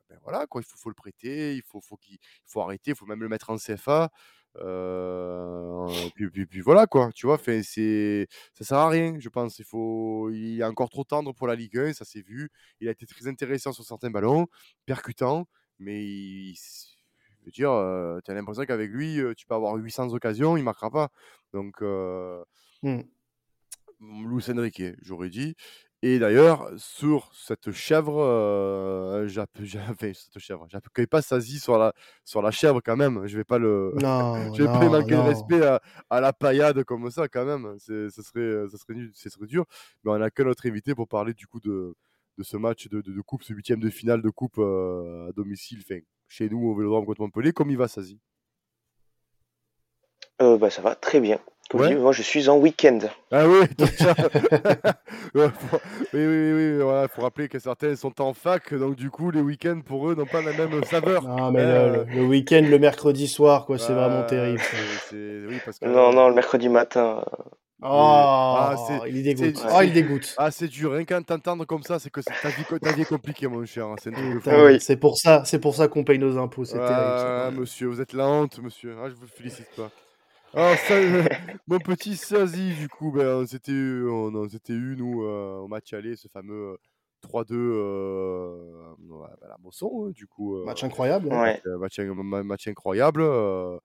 ben 0.08 0.18
voilà, 0.22 0.46
quoi, 0.46 0.60
il 0.60 0.64
faut, 0.64 0.76
faut 0.76 0.90
le 0.90 0.94
prêter, 0.94 1.56
il 1.56 1.62
faut, 1.62 1.80
il 2.08 2.18
faut 2.46 2.60
arrêter, 2.60 2.90
il 2.90 2.96
faut 2.96 3.06
même 3.06 3.22
le 3.22 3.28
mettre 3.28 3.50
en 3.50 3.56
CFA. 3.56 4.10
Euh, 4.56 5.86
puis, 6.14 6.28
puis, 6.30 6.46
puis 6.46 6.60
voilà, 6.60 6.86
quoi, 6.86 7.10
tu 7.14 7.26
vois, 7.26 7.38
fait, 7.38 7.62
c'est, 7.62 8.28
ça 8.54 8.64
sert 8.64 8.78
à 8.78 8.88
rien, 8.88 9.16
je 9.18 9.28
pense. 9.28 9.58
Il, 9.58 9.64
faut, 9.64 10.30
il 10.30 10.60
est 10.60 10.64
encore 10.64 10.90
trop 10.90 11.04
tendre 11.04 11.32
pour 11.32 11.46
la 11.46 11.54
Ligue 11.54 11.78
1, 11.78 11.92
ça 11.92 12.04
s'est 12.04 12.22
vu. 12.22 12.50
Il 12.80 12.88
a 12.88 12.90
été 12.92 13.06
très 13.06 13.26
intéressant 13.28 13.72
sur 13.72 13.84
certains 13.84 14.10
ballons, 14.10 14.46
percutant, 14.86 15.46
mais 15.78 16.04
il, 16.04 16.56
je 17.40 17.46
veux 17.46 17.52
dire, 17.52 17.70
euh, 17.70 18.20
tu 18.24 18.30
as 18.30 18.34
l'impression 18.34 18.64
qu'avec 18.64 18.90
lui, 18.90 19.20
euh, 19.20 19.34
tu 19.34 19.46
peux 19.46 19.54
avoir 19.54 19.74
800 19.74 20.12
occasions, 20.12 20.56
il 20.56 20.60
ne 20.60 20.64
marquera 20.64 20.90
pas. 20.90 21.08
Donc, 21.52 21.82
euh. 21.82 22.42
Luis 24.00 24.44
Enrique, 24.50 24.82
j'aurais 25.02 25.30
dit. 25.30 25.54
Et 26.02 26.18
d'ailleurs, 26.18 26.70
sur 26.78 27.30
cette 27.34 27.72
chèvre, 27.72 28.22
euh, 28.22 29.28
j'avais 29.60 30.14
cette 30.14 30.38
chèvre, 30.38 30.66
j'accueille 30.70 31.06
pas 31.06 31.20
Sazi 31.20 31.58
sur 31.58 31.76
la, 31.76 31.92
sur 32.24 32.40
la 32.40 32.50
chèvre 32.50 32.80
quand 32.82 32.96
même. 32.96 33.26
Je 33.26 33.36
vais 33.36 33.44
pas 33.44 33.58
le, 33.58 33.92
Non, 34.00 34.54
je 34.54 34.62
vais 34.62 34.68
pas 34.68 34.88
manquer 34.88 35.14
de 35.14 35.20
respect 35.20 35.62
à, 35.62 35.82
à 36.08 36.20
la 36.20 36.32
paillade 36.32 36.84
comme 36.84 37.10
ça 37.10 37.28
quand 37.28 37.44
même. 37.44 37.76
Ce 37.78 38.08
serait, 38.08 38.68
ça 38.70 38.78
serait 38.78 38.94
nul, 38.94 39.10
ce 39.14 39.28
serait 39.28 39.46
dur. 39.46 39.66
Mais 40.04 40.10
on 40.10 40.22
a 40.22 40.30
que 40.30 40.42
notre 40.42 40.66
invité 40.66 40.94
pour 40.94 41.06
parler 41.06 41.34
du 41.34 41.46
coup 41.46 41.60
de, 41.60 41.94
de 42.38 42.42
ce 42.42 42.56
match 42.56 42.88
de, 42.88 43.02
de, 43.02 43.12
de 43.12 43.20
coupe, 43.20 43.42
ce 43.42 43.52
huitième 43.52 43.80
de 43.80 43.90
finale 43.90 44.22
de 44.22 44.30
coupe 44.30 44.58
euh, 44.58 45.28
à 45.28 45.32
domicile, 45.32 45.80
enfin, 45.84 46.00
chez 46.28 46.48
nous 46.48 46.66
au 46.66 46.74
Vélodrome 46.74 47.04
contre 47.04 47.20
Montpellier. 47.20 47.52
Comme 47.52 47.70
il 47.70 47.76
va, 47.76 47.88
Sazi? 47.88 48.18
Euh, 50.40 50.56
bah, 50.56 50.70
ça 50.70 50.80
va 50.80 50.94
très 50.94 51.20
bien. 51.20 51.38
Ouais. 51.78 51.88
dis, 51.88 51.94
moi, 51.94 52.12
je 52.12 52.22
suis 52.22 52.48
en 52.48 52.56
week-end. 52.58 52.98
Ah 53.30 53.46
oui, 53.46 53.66
ça- 53.98 54.14
faut- 54.14 55.80
oui, 56.14 56.26
oui, 56.26 56.52
oui, 56.52 56.78
voilà, 56.82 57.08
faut 57.08 57.22
rappeler 57.22 57.48
que 57.48 57.58
certains 57.58 57.94
sont 57.96 58.20
en 58.20 58.32
fac, 58.34 58.74
donc 58.74 58.96
du 58.96 59.10
coup, 59.10 59.30
les 59.30 59.40
week-ends 59.40 59.80
pour 59.84 60.10
eux 60.10 60.14
n'ont 60.14 60.26
pas 60.26 60.42
la 60.42 60.52
même 60.52 60.82
saveur. 60.84 61.22
Non, 61.22 61.50
mais 61.52 61.60
Euh, 61.60 62.04
le, 62.06 62.14
le 62.16 62.22
week-end, 62.24 62.62
le 62.68 62.78
mercredi 62.78 63.28
soir, 63.28 63.66
quoi, 63.66 63.78
c'est 63.78 63.92
vraiment 63.92 64.20
ah, 64.20 64.24
terrible. 64.24 64.60
c'est- 64.60 65.08
c'est- 65.10 65.46
Oui, 65.48 65.60
parce 65.64 65.78
que 65.78 65.86
Non, 65.86 66.12
non, 66.12 66.28
le 66.28 66.34
mercredi 66.34 66.68
matin. 66.68 67.22
Oh, 67.82 67.86
Ah, 67.88 68.74
c'est- 68.86 69.08
il 69.10 69.22
dégoûte. 69.22 69.56
c'est- 69.56 69.66
Oh, 69.74 69.80
il 69.82 69.92
dégoûte. 69.92 70.34
Ah, 70.36 70.50
c'est 70.50 70.68
dur, 70.68 70.92
rien 70.92 71.04
qu'à 71.04 71.18
t'entendre 71.22 71.64
comme 71.64 71.82
ça, 71.82 71.98
c'est 71.98 72.10
que 72.10 72.20
c'est- 72.20 72.34
ta 72.42 72.48
vie, 72.48 72.64
ta 72.80 72.92
vie 72.92 73.02
est 73.02 73.08
compliquée, 73.08 73.46
mon 73.46 73.64
cher. 73.64 73.86
hein, 73.86 73.94
C'est 74.02 74.10
Oui. 74.14 74.80
C'est 74.80 74.96
pour 74.98 75.16
ça, 75.16 75.42
c'est 75.46 75.58
pour 75.60 75.74
ça 75.74 75.88
qu'on 75.88 76.04
paye 76.04 76.18
nos 76.18 76.36
impôts. 76.36 76.64
C'est 76.66 76.74
terrible. 76.76 76.94
Ah, 76.94 77.46
ça. 77.46 77.58
monsieur, 77.58 77.86
vous 77.86 78.00
êtes 78.02 78.12
la 78.12 78.26
honte, 78.28 78.58
monsieur. 78.62 78.94
Ah, 79.02 79.08
je 79.08 79.14
vous 79.14 79.26
félicite 79.26 79.68
pas. 79.76 79.88
Ah, 80.54 80.76
ça, 80.76 80.94
euh, 80.94 81.24
mon 81.68 81.78
petit 81.78 82.16
Sazi, 82.16 82.74
du 82.74 82.88
coup, 82.88 83.12
ben, 83.12 83.42
on 83.42 83.46
s'était 83.46 83.72
eu, 83.72 84.08
on, 84.08 84.34
on 84.34 84.48
s'était 84.48 84.72
eu, 84.72 84.96
nous, 84.96 85.22
euh, 85.24 85.58
au 85.58 85.68
match 85.68 85.92
aller, 85.92 86.16
ce 86.16 86.26
fameux 86.28 86.72
euh, 86.72 86.76
3-2 87.22 87.54
euh, 87.54 88.94
ouais, 89.08 89.28
ben, 89.40 89.46
à 89.46 89.50
la 89.50 89.56
Mosson, 89.62 90.06
hein, 90.08 90.10
du 90.12 90.26
coup. 90.26 90.56
euh, 90.56 90.64
Match 90.64 90.82
incroyable. 90.82 91.28
hein. 91.32 91.40
Ouais. 91.42 91.62
euh, 91.66 91.78
match, 91.78 91.98
ma- 92.00 92.42
match 92.42 92.66
incroyable. 92.66 93.20
euh, 93.22 93.78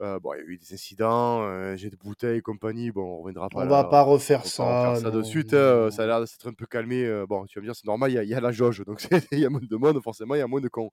euh, 0.00 0.18
bon, 0.20 0.32
il 0.34 0.38
y 0.38 0.40
a 0.40 0.44
eu 0.44 0.58
des 0.58 0.74
incidents, 0.74 1.42
euh, 1.42 1.74
j'ai 1.76 1.90
de 1.90 1.96
bouteilles 1.96 2.38
et 2.38 2.40
compagnie. 2.42 2.90
Bon, 2.92 3.02
on 3.02 3.18
reviendra 3.22 3.48
pas 3.48 3.60
On 3.62 3.64
là. 3.64 3.68
va 3.68 3.84
pas 3.84 4.02
refaire 4.02 4.40
on 4.40 4.44
va 4.44 4.48
ça. 4.48 4.62
pas 4.64 4.90
refaire 4.90 5.02
ça 5.02 5.10
de 5.10 5.22
suite. 5.22 5.52
non, 5.54 5.84
non. 5.86 5.90
ça 5.90 6.04
a 6.04 6.06
l'air 6.06 6.20
de 6.20 6.26
s'être 6.26 6.48
un 6.48 6.52
peu 6.52 6.66
calmé. 6.66 7.04
euh, 7.04 7.26
bon, 7.26 7.44
tu 7.46 7.58
vas 7.58 7.62
me 7.62 7.66
dire, 7.66 7.74
c'est 7.76 7.86
normal, 7.86 8.10
il 8.12 8.14
y, 8.14 8.18
a- 8.18 8.22
il 8.22 8.28
y 8.28 8.34
a 8.34 8.40
la 8.40 8.52
jauge. 8.52 8.84
Donc, 8.84 9.00
il 9.32 9.38
y 9.40 9.44
a 9.44 9.50
moins 9.50 9.60
de 9.60 9.76
monde, 9.76 10.00
forcément, 10.00 10.34
il 10.36 10.38
y 10.38 10.42
a 10.42 10.46
moins 10.46 10.60
de 10.60 10.68
cons. 10.68 10.90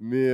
Mais 0.00 0.26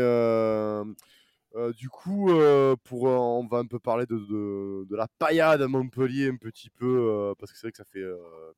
euh, 1.54 1.72
du 1.72 1.88
coup, 1.88 2.30
euh, 2.30 2.76
pour, 2.84 3.08
euh, 3.08 3.16
on 3.16 3.46
va 3.46 3.58
un 3.58 3.66
peu 3.66 3.78
parler 3.78 4.06
de, 4.06 4.16
de, 4.16 4.86
de 4.88 4.96
la 4.96 5.06
paillade 5.18 5.62
à 5.62 5.68
Montpellier, 5.68 6.28
un 6.28 6.36
petit 6.36 6.70
peu, 6.70 7.34
parce 7.38 7.52
que 7.52 7.58
c'est 7.58 7.66
vrai 7.66 7.72
que 7.72 7.78
ça 7.78 7.84
fait 7.84 8.02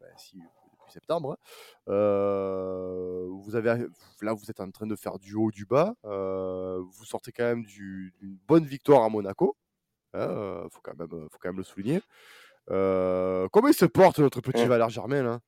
ben, 0.01 0.09
si, 0.17 0.37
depuis 0.39 0.93
septembre. 0.93 1.37
hein. 1.87 1.93
Vous 3.29 3.55
avez, 3.57 3.87
là, 4.23 4.33
vous 4.33 4.51
êtes 4.51 4.61
en 4.61 4.71
train 4.71 4.87
de 4.87 4.97
faire 4.97 5.19
du 5.19 5.35
haut, 5.35 5.51
du 5.51 5.67
bas. 5.67 5.95
vous 6.05 7.05
sortez 7.05 7.33
quand 7.33 7.45
même 7.45 7.65
du- 7.65 8.13
d'une 8.21 8.37
bonne 8.49 8.65
victoire 8.65 9.05
à 9.05 9.09
Monaco. 9.09 9.57
Il 10.15 10.69
faut, 10.71 10.81
quand 10.83 10.97
même, 10.99 11.09
faut 11.31 11.39
quand 11.41 11.49
même 11.51 11.59
le 11.59 11.63
souligner. 11.65 12.01
Comment 12.69 13.69
il 13.69 13.75
se 13.75 13.87
porte 13.87 14.19
notre 14.19 14.41
petit 14.41 14.65
Mm. 14.65 14.69
Valère 14.69 14.89
Germain 14.91 15.23
là? 15.23 15.41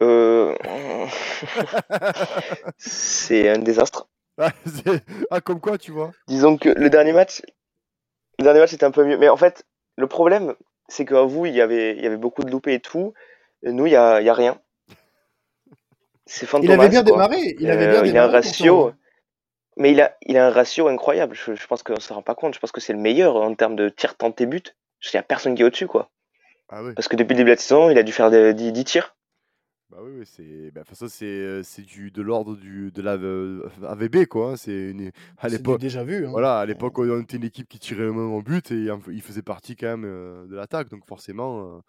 C'est 2.78 3.48
un 3.48 3.58
désastre. 3.58 4.08
Ah, 4.38 4.50
ah, 5.30 5.40
comme 5.40 5.60
quoi, 5.60 5.78
tu 5.78 5.92
vois 5.92 6.12
Disons 6.28 6.56
que 6.56 6.68
le 6.68 6.90
dernier 6.90 7.12
match, 7.12 7.42
le 8.38 8.44
dernier 8.44 8.60
match 8.60 8.72
était 8.72 8.84
un 8.86 8.90
peu 8.90 9.04
mieux. 9.04 9.18
Mais 9.18 9.28
en 9.28 9.36
fait, 9.36 9.64
le 9.96 10.06
problème, 10.06 10.54
c'est 10.88 11.04
qu'à 11.04 11.22
vous, 11.22 11.46
il 11.46 11.54
y 11.54 11.60
avait, 11.60 11.96
il 11.96 12.02
y 12.02 12.06
avait 12.06 12.16
beaucoup 12.16 12.42
de 12.44 12.50
loupés 12.50 12.74
et 12.74 12.80
tout. 12.80 13.14
Et 13.62 13.72
nous, 13.72 13.86
il 13.86 13.92
y 13.92 13.96
a, 13.96 14.20
il 14.20 14.26
y 14.26 14.30
a 14.30 14.34
rien. 14.34 14.60
C'est 16.26 16.46
Il 16.62 16.70
avait 16.72 16.88
bien 16.88 17.02
quoi. 17.02 17.12
démarré. 17.12 17.56
Il 17.58 17.70
avait 17.70 17.86
Euh, 17.86 17.90
bien 17.90 18.04
il 18.04 18.16
a 18.18 18.24
un 18.24 18.26
démarré. 18.28 18.32
ratio, 18.32 18.92
mais 19.76 19.92
il 19.92 20.00
a, 20.00 20.16
il 20.22 20.36
a 20.38 20.46
un 20.46 20.50
ratio 20.50 20.88
incroyable. 20.88 21.34
Je, 21.36 21.54
je 21.54 21.66
pense 21.66 21.82
qu'on 21.82 22.00
se 22.00 22.12
rend 22.12 22.22
pas 22.22 22.34
compte. 22.34 22.54
Je 22.54 22.60
pense 22.60 22.72
que 22.72 22.80
c'est 22.80 22.92
le 22.92 22.98
meilleur 22.98 23.36
en 23.36 23.54
termes 23.54 23.76
de 23.76 23.88
tirs 23.88 24.16
tentés 24.16 24.46
buts. 24.46 24.62
Il 25.12 25.14
y 25.14 25.18
a 25.18 25.22
personne 25.22 25.54
qui 25.54 25.62
est 25.62 25.64
au-dessus, 25.66 25.86
quoi. 25.86 26.10
Ah 26.70 26.82
oui, 26.82 26.94
Parce 26.94 27.08
que 27.08 27.16
depuis 27.16 27.34
le 27.34 27.38
début 27.38 27.50
de 27.50 27.54
la 27.56 27.60
saison, 27.60 27.90
il 27.90 27.98
a 27.98 28.02
dû 28.02 28.12
faire 28.12 28.30
des- 28.30 28.54
10, 28.54 28.72
10 28.72 28.84
tirs. 28.84 29.14
Bah 29.94 30.00
oui, 30.02 30.10
oui, 30.18 30.24
c'est, 30.26 30.70
bah, 30.72 30.82
façon, 30.84 31.06
c'est, 31.08 31.62
c'est 31.62 31.82
du 31.82 32.10
de 32.10 32.20
l'ordre 32.20 32.56
du 32.56 32.90
de 32.90 33.00
la 33.02 33.12
AVB 33.88 34.26
quoi. 34.26 34.52
hein, 34.52 34.56
C'est 34.56 34.90
une, 34.90 35.12
à 35.38 35.48
l'époque, 35.48 35.80
déjà 35.80 36.02
vu. 36.02 36.26
hein. 36.26 36.30
voilà, 36.30 36.58
à 36.58 36.66
l'époque 36.66 36.98
on 36.98 37.20
était 37.20 37.36
une 37.36 37.44
équipe 37.44 37.68
qui 37.68 37.78
tirait 37.78 38.02
le 38.02 38.12
même 38.12 38.32
en 38.32 38.40
but 38.40 38.72
et 38.72 38.88
il 39.08 39.22
faisait 39.22 39.42
partie 39.42 39.76
quand 39.76 39.86
même 39.86 40.04
euh, 40.04 40.46
de 40.46 40.56
l'attaque, 40.56 40.88
donc 40.88 41.06
forcément, 41.06 41.76
euh, 41.76 41.80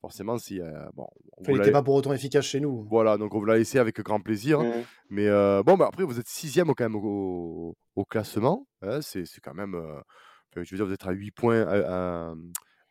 forcément, 0.00 0.38
si 0.38 0.60
euh, 0.60 0.70
bon, 0.94 1.08
on 1.38 1.42
il 1.48 1.56
n'était 1.56 1.72
pas 1.72 1.82
pour 1.82 1.94
autant 1.94 2.12
efficace 2.12 2.44
chez 2.44 2.60
nous. 2.60 2.84
voilà, 2.88 3.16
donc 3.18 3.34
on 3.34 3.40
vous 3.40 3.44
l'a 3.44 3.56
laissé 3.56 3.78
avec 3.80 4.00
grand 4.02 4.20
plaisir. 4.20 4.60
Mhm. 4.60 4.84
Mais 5.10 5.26
euh, 5.26 5.62
bon, 5.64 5.76
bah, 5.76 5.86
après, 5.88 6.04
vous 6.04 6.20
êtes 6.20 6.28
sixième 6.28 6.68
quand 6.68 6.84
même 6.84 6.94
au, 6.96 7.76
au 7.96 8.04
classement. 8.04 8.68
hein, 8.82 9.00
c'est, 9.02 9.24
c'est 9.24 9.40
quand 9.40 9.54
même. 9.54 9.74
euh, 9.74 10.00
je 10.54 10.60
veux 10.60 10.76
dire, 10.76 10.86
vous 10.86 10.92
êtes 10.92 11.06
à 11.06 11.12
8 11.12 11.30
points, 11.32 11.62
à, 11.66 12.28
à, 12.30 12.34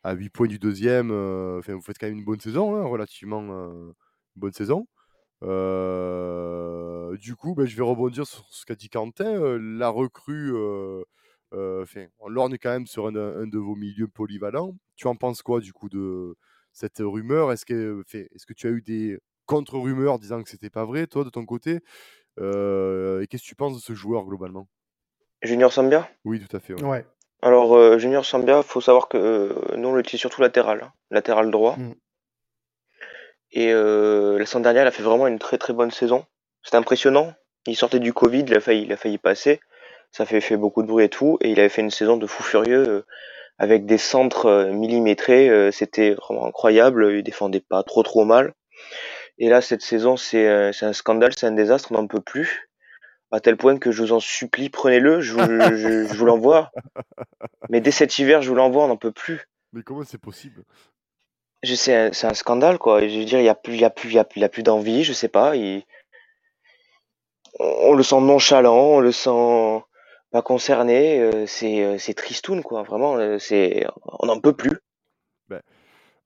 à 0.02 0.12
8 0.14 0.28
points 0.30 0.46
du 0.46 0.58
deuxième. 0.58 1.10
euh, 1.10 1.58
enfin, 1.58 1.74
vous 1.74 1.80
faites 1.82 1.98
quand 1.98 2.06
même 2.06 2.18
une 2.18 2.24
bonne 2.24 2.40
saison, 2.40 2.74
hein, 2.76 2.84
relativement 2.84 3.42
euh, 3.50 3.92
bonne 4.38 4.52
saison. 4.52 4.86
Euh, 5.42 7.16
du 7.16 7.36
coup, 7.36 7.54
ben, 7.54 7.66
je 7.66 7.76
vais 7.76 7.82
rebondir 7.82 8.26
sur 8.26 8.44
ce 8.50 8.64
qu'a 8.66 8.74
dit 8.74 8.88
Quentin. 8.88 9.40
euh, 9.40 9.58
la 9.58 9.88
recrue, 9.88 10.52
euh, 10.54 11.02
euh, 11.54 11.84
on 12.18 12.28
lorgne 12.28 12.56
quand 12.60 12.70
même 12.70 12.86
sur 12.86 13.06
un, 13.06 13.14
un 13.16 13.46
de 13.46 13.58
vos 13.58 13.74
milieux 13.76 14.08
polyvalents. 14.08 14.74
Tu 14.96 15.06
en 15.06 15.16
penses 15.16 15.42
quoi 15.42 15.60
du 15.60 15.72
coup 15.72 15.88
de 15.88 16.36
cette 16.72 16.98
rumeur? 17.00 17.52
Est-ce 17.52 17.64
que, 17.64 18.02
enfin, 18.04 18.24
est-ce 18.34 18.46
que 18.46 18.52
tu 18.54 18.66
as 18.66 18.70
eu 18.70 18.82
des 18.82 19.18
contre-rumeurs 19.46 20.18
disant 20.18 20.42
que 20.42 20.50
c'était 20.50 20.70
pas 20.70 20.84
vrai, 20.84 21.06
toi, 21.06 21.24
de 21.24 21.30
ton 21.30 21.46
côté? 21.46 21.80
Euh, 22.40 23.20
Et 23.22 23.26
qu'est-ce 23.26 23.42
que 23.42 23.48
tu 23.48 23.54
penses 23.56 23.74
de 23.74 23.80
ce 23.80 23.94
joueur 23.94 24.24
globalement? 24.24 24.68
Junior 25.42 25.72
Sambia? 25.72 26.08
Oui, 26.24 26.44
tout 26.44 26.56
à 26.56 26.60
fait. 26.60 26.74
ouais. 26.74 26.82
Ouais. 26.82 27.06
Alors, 27.40 27.76
euh, 27.76 27.98
Junior 27.98 28.24
Sambia, 28.24 28.62
faut 28.64 28.80
savoir 28.80 29.08
que 29.08 29.16
euh, 29.16 29.76
nous, 29.76 29.88
on 29.88 29.94
l'utilise 29.94 30.20
surtout 30.20 30.40
latéral, 30.40 30.82
hein, 30.82 30.92
latéral 31.10 31.52
droit. 31.52 31.76
Mm. 31.76 31.94
Et 33.52 33.72
euh, 33.72 34.38
la 34.38 34.46
saison 34.46 34.60
dernière, 34.60 34.84
il 34.84 34.88
a 34.88 34.90
fait 34.90 35.02
vraiment 35.02 35.26
une 35.26 35.38
très 35.38 35.58
très 35.58 35.72
bonne 35.72 35.90
saison. 35.90 36.24
C'était 36.62 36.76
impressionnant. 36.76 37.32
Il 37.66 37.76
sortait 37.76 37.98
du 37.98 38.12
Covid, 38.12 38.44
il 38.46 38.54
a 38.56 38.60
failli, 38.60 38.82
il 38.82 38.92
a 38.92 38.96
failli 38.96 39.18
passer. 39.18 39.60
Ça 40.10 40.24
fait, 40.26 40.40
fait 40.40 40.56
beaucoup 40.56 40.82
de 40.82 40.86
bruit 40.88 41.04
et 41.04 41.08
tout. 41.08 41.38
Et 41.40 41.50
il 41.50 41.60
avait 41.60 41.68
fait 41.68 41.82
une 41.82 41.90
saison 41.90 42.16
de 42.16 42.26
fou 42.26 42.42
furieux 42.42 42.88
euh, 42.88 43.06
avec 43.58 43.86
des 43.86 43.98
centres 43.98 44.46
euh, 44.46 44.72
millimétrés. 44.72 45.70
C'était 45.72 46.14
vraiment 46.14 46.46
incroyable. 46.46 47.12
Il 47.16 47.22
défendait 47.22 47.60
pas 47.60 47.82
trop 47.82 48.02
trop 48.02 48.24
mal. 48.24 48.54
Et 49.38 49.48
là, 49.48 49.60
cette 49.60 49.82
saison, 49.82 50.16
c'est 50.16 50.48
un 50.48 50.92
scandale, 50.92 51.32
c'est 51.36 51.46
un 51.46 51.52
désastre, 51.52 51.92
on 51.92 51.94
n'en 51.94 52.06
peut 52.06 52.20
plus. 52.20 52.68
À 53.30 53.40
tel 53.40 53.56
point 53.56 53.78
que 53.78 53.90
je 53.92 54.02
vous 54.02 54.12
en 54.12 54.20
supplie, 54.20 54.68
prenez-le, 54.70 55.20
je, 55.20 55.34
vous- 55.34 55.40
je, 55.76 56.06
je 56.08 56.14
vous 56.14 56.24
l'envoie. 56.24 56.70
Mais 57.68 57.80
dès 57.80 57.90
cet 57.90 58.18
hiver, 58.18 58.42
je 58.42 58.48
vous 58.48 58.54
l'envoie, 58.56 58.84
on 58.84 58.88
n'en 58.88 58.96
peut 58.96 59.12
plus. 59.12 59.46
Mais 59.72 59.82
comment 59.82 60.02
c'est 60.04 60.18
possible? 60.20 60.64
Je 61.62 61.74
sais, 61.74 61.94
un- 61.94 62.12
c'est 62.12 62.26
un 62.26 62.34
scandale, 62.34 62.78
quoi. 62.78 63.06
Je 63.06 63.18
veux 63.18 63.24
dire, 63.24 63.40
il 63.40 63.44
y 63.44 63.48
a 63.48 63.54
plus, 63.54 63.82
plus, 63.96 64.48
plus, 64.50 64.62
d'envie, 64.62 65.04
je 65.04 65.12
sais 65.12 65.28
pas. 65.28 65.54
On, 67.58 67.94
le 67.94 68.02
sent 68.02 68.20
nonchalant, 68.20 68.76
on 68.76 69.00
le 69.00 69.12
sent 69.12 69.82
pas 70.30 70.42
concerné. 70.42 71.18
euh, 71.20 71.46
C'est, 71.46 71.82
euh, 71.84 71.98
c'est 71.98 72.14
tristoun, 72.14 72.62
quoi. 72.62 72.82
Vraiment, 72.84 73.16
euh, 73.18 73.38
on 74.20 74.26
n'en 74.26 74.40
peut 74.40 74.54
plus. 74.54 74.78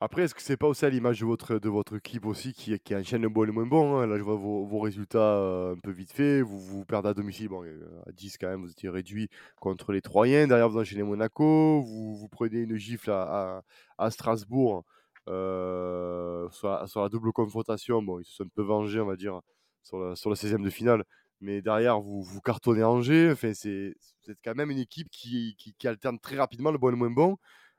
Après, 0.05 0.23
est-ce 0.23 0.35
que 0.35 0.43
c'est 0.43 0.57
pas 0.57 0.67
aussi 0.67 0.85
à 0.85 0.91
l'image 0.91 1.21
de 1.21 1.25
votre, 1.25 1.61
de 1.61 1.69
votre 1.69 1.95
équipe 1.95 2.27
aussi 2.27 2.53
qui, 2.53 2.77
qui 2.81 2.97
enchaîne 2.97 3.23
le 3.23 3.29
bon 3.29 3.45
et 3.45 3.47
le 3.47 3.53
moins 3.53 3.67
bon 3.67 3.99
hein? 3.99 4.07
Là, 4.09 4.19
je 4.19 4.23
vois 4.25 4.35
vos, 4.35 4.81
résultats 4.81 5.19
euh, 5.21 5.77
un 5.77 5.79
peu 5.79 5.93
vite 5.93 6.11
fait. 6.11 6.43
Vous 6.43 6.59
vous 6.59 6.85
perdez 6.85 7.11
à 7.11 7.15
domicile. 7.15 7.49
Bon, 7.49 7.63
euh, 7.63 8.03
à 8.05 8.11
10 8.11 8.37
quand 8.37 8.49
même, 8.49 8.63
vous 8.63 8.71
étiez 8.73 8.89
réduit 8.89 9.29
contre 9.61 9.93
les 9.93 10.01
Troyens. 10.03 10.49
Derrière, 10.49 10.69
vous 10.69 10.81
enchaînez 10.81 11.05
Monaco. 11.05 11.83
Vous, 11.83 12.17
vous 12.17 12.29
prenez 12.29 12.63
une 12.63 12.77
gifle 12.77 13.13
à, 13.13 13.63
à 13.97 14.11
Strasbourg 14.11 14.83
euh, 15.29 16.49
sur, 16.51 16.69
la, 16.69 16.87
sur 16.87 17.03
la 17.03 17.09
double 17.09 17.33
confrontation. 17.33 18.03
Bon, 18.03 18.19
ils 18.21 18.25
se 18.25 18.35
sont 18.37 18.45
un 18.45 18.49
peu 18.55 18.63
vengés, 18.63 19.01
on 19.01 19.07
va 19.07 19.17
dire, 19.17 19.41
sur 19.83 19.99
la, 19.99 20.17
sur 20.17 20.31
la 20.31 20.37
16e 20.37 20.63
de 20.63 20.71
finale. 20.71 21.05
mais 21.41 21.61
derrière, 21.63 22.01
vous, 22.01 22.23
vous 22.23 22.41
cartonnez 22.41 22.85
Angers. 22.85 23.31
Enfin, 23.33 23.53
c'est 23.55 23.95
vous 24.25 24.31
êtes 24.31 24.39
quand 24.45 24.55
même 24.55 24.71
une 24.71 24.79
équipe 24.79 25.09
qui, 25.11 25.55
qui, 25.59 25.75
qui 25.79 25.89
alterne 25.89 26.19
très 26.21 26.37
rapidement 26.37 26.71
le 26.71 26.79
bon 26.79 26.89
et 26.89 26.93
le 26.93 26.97
moins 26.97 27.11
bon. 27.11 27.37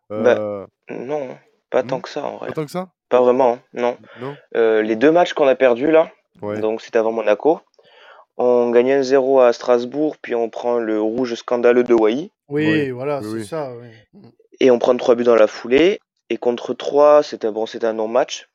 Bah, 0.10 0.36
Euh, 0.38 0.68
non, 0.90 1.38
pas 1.70 1.84
tant 1.84 2.00
hmm, 2.00 2.02
que 2.02 2.10
ça 2.10 2.24
en 2.26 2.38
vrai. 2.38 2.48
pas 2.50 2.54
tant 2.54 2.66
que 2.66 2.72
ça? 2.72 2.92
Pas 3.10 3.22
vraiment, 3.22 3.54
hein, 3.54 3.60
non. 3.74 3.98
Non? 4.20 4.36
Euh, 4.56 4.82
les 4.82 4.96
deux 4.96 5.12
matchs 5.12 5.34
qu'on 5.34 5.48
a 5.48 5.56
perdus 5.56 5.92
là, 5.92 6.12
Ouais. 6.42 6.60
donc 6.60 6.82
c'était 6.82 6.98
avant 7.00 7.12
Monaco. 7.12 7.62
On 8.38 8.72
gagne 8.72 8.90
1-0 9.02 9.40
à 9.42 9.54
Strasbourg, 9.54 10.18
puis 10.22 10.34
on 10.36 10.50
prend 10.50 10.80
le 10.80 11.00
rouge 11.00 11.36
scandaleux 11.36 11.84
de 11.84 11.94
Wai. 11.94 12.32
Oui, 12.50 12.66
Oui, 12.68 12.90
voilà, 12.92 13.20
oui, 13.20 13.26
c'est 13.30 13.34
oui. 13.36 13.46
ça. 13.46 13.72
Et 14.60 14.72
on 14.72 14.80
prend 14.80 14.96
trois 14.98 15.14
buts 15.16 15.24
dans 15.24 15.36
la 15.36 15.48
foulée. 15.48 16.00
Et 16.34 16.38
contre 16.38 16.74
3, 16.74 17.22
c'était 17.22 17.52
bon, 17.52 17.68
c'était 17.68 17.86
un 17.86 17.94
non-match. 17.94 18.50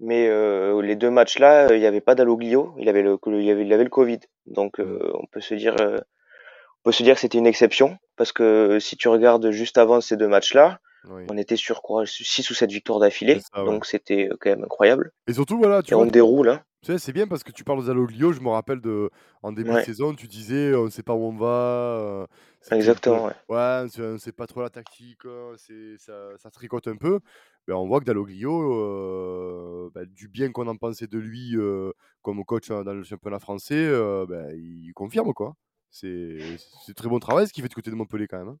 Mais 0.00 0.26
euh, 0.28 0.80
les 0.80 0.96
deux 0.96 1.10
matchs 1.10 1.38
là, 1.38 1.66
il 1.70 1.78
n'y 1.78 1.84
avait 1.84 2.00
pas 2.00 2.14
d'Aloglio, 2.14 2.74
il 2.78 2.88
avait 2.88 3.02
le, 3.02 3.18
il 3.26 3.50
avait, 3.50 3.66
il 3.66 3.72
avait 3.74 3.84
le 3.84 3.90
Covid. 3.90 4.20
Donc 4.46 4.78
Mm. 4.78 4.82
euh, 4.84 5.10
on 5.12 5.26
peut 5.26 5.42
se 5.42 5.52
dire, 5.52 5.76
euh, 5.82 5.98
on 5.98 6.82
peut 6.84 6.92
se 6.92 7.02
dire 7.02 7.16
que 7.16 7.20
c'était 7.20 7.36
une 7.36 7.46
exception 7.46 7.98
parce 8.16 8.32
que 8.32 8.78
si 8.80 8.96
tu 8.96 9.08
regardes 9.08 9.50
juste 9.50 9.76
avant 9.76 10.00
ces 10.00 10.16
deux 10.16 10.28
matchs 10.28 10.54
là, 10.54 10.80
Oui. 11.08 11.24
on 11.30 11.36
était 11.38 11.56
sur 11.56 11.82
quoi, 11.82 12.04
6 12.06 12.50
ou 12.50 12.54
7 12.54 12.70
victoires 12.70 12.98
d'affilée. 13.00 13.40
Ouais. 13.56 13.64
Donc 13.64 13.86
c'était 13.86 14.28
euh, 14.30 14.36
quand 14.40 14.50
même 14.50 14.64
incroyable. 14.64 15.12
Et 15.26 15.32
surtout, 15.32 15.58
voilà, 15.58 15.82
tu 15.82 15.92
Et 15.92 15.94
vois, 15.94 16.04
on 16.04 16.06
déroule. 16.06 16.50
Hein. 16.50 16.62
tu 16.82 16.92
sais, 16.92 16.98
c'est 16.98 17.12
bien 17.12 17.26
parce 17.26 17.42
que 17.42 17.52
tu 17.52 17.64
parles 17.64 17.78
aux 17.78 17.88
Aloglio. 17.90 18.32
Je 18.32 18.40
me 18.40 18.48
rappelle 18.50 18.80
de, 18.80 19.10
en 19.42 19.52
début 19.52 19.70
de 19.70 19.80
saison, 19.84 20.14
tu 20.14 20.26
disais 20.28 20.74
on 20.74 20.84
ne 20.84 20.90
sait 20.90 21.02
pas 21.02 21.14
où 21.14 21.24
on 21.24 21.36
va. 21.36 21.46
euh, 21.46 22.26
peu- 22.68 22.76
Exactement. 22.76 23.26
Ouais. 23.26 23.32
Ouais, 23.48 23.86
on 23.98 24.18
sait 24.18 24.32
pas 24.32 24.46
trop 24.46 24.60
la 24.60 24.68
tactique, 24.70 25.24
euh, 25.24 25.54
c'est, 25.56 25.96
ça, 25.98 26.12
ça 26.36 26.50
tricote 26.50 26.86
un 26.88 26.96
peu. 26.96 27.20
Ben, 27.66 27.74
on 27.74 27.86
voit 27.86 28.00
que 28.00 28.04
Dalloglio, 28.04 28.72
euh, 28.74 29.90
ben, 29.94 30.04
du 30.06 30.28
bien 30.28 30.50
qu'on 30.52 30.66
en 30.66 30.76
pensait 30.76 31.06
de 31.06 31.18
lui 31.18 31.56
euh, 31.56 31.92
comme 32.22 32.44
coach 32.44 32.70
euh, 32.70 32.82
dans 32.84 32.94
le 32.94 33.02
championnat 33.04 33.38
français, 33.38 33.74
euh, 33.76 34.26
ben, 34.28 34.50
il 34.54 34.92
confirme 34.94 35.32
quoi. 35.32 35.54
C'est, 35.90 36.38
c'est 36.86 36.94
très 36.94 37.08
bon 37.08 37.18
travail 37.18 37.46
ce 37.48 37.52
qu'il 37.52 37.62
fait 37.62 37.68
du 37.68 37.74
côté 37.74 37.90
de 37.90 37.96
Montpellier 37.96 38.28
quand 38.28 38.38
même. 38.38 38.48
hein. 38.48 38.58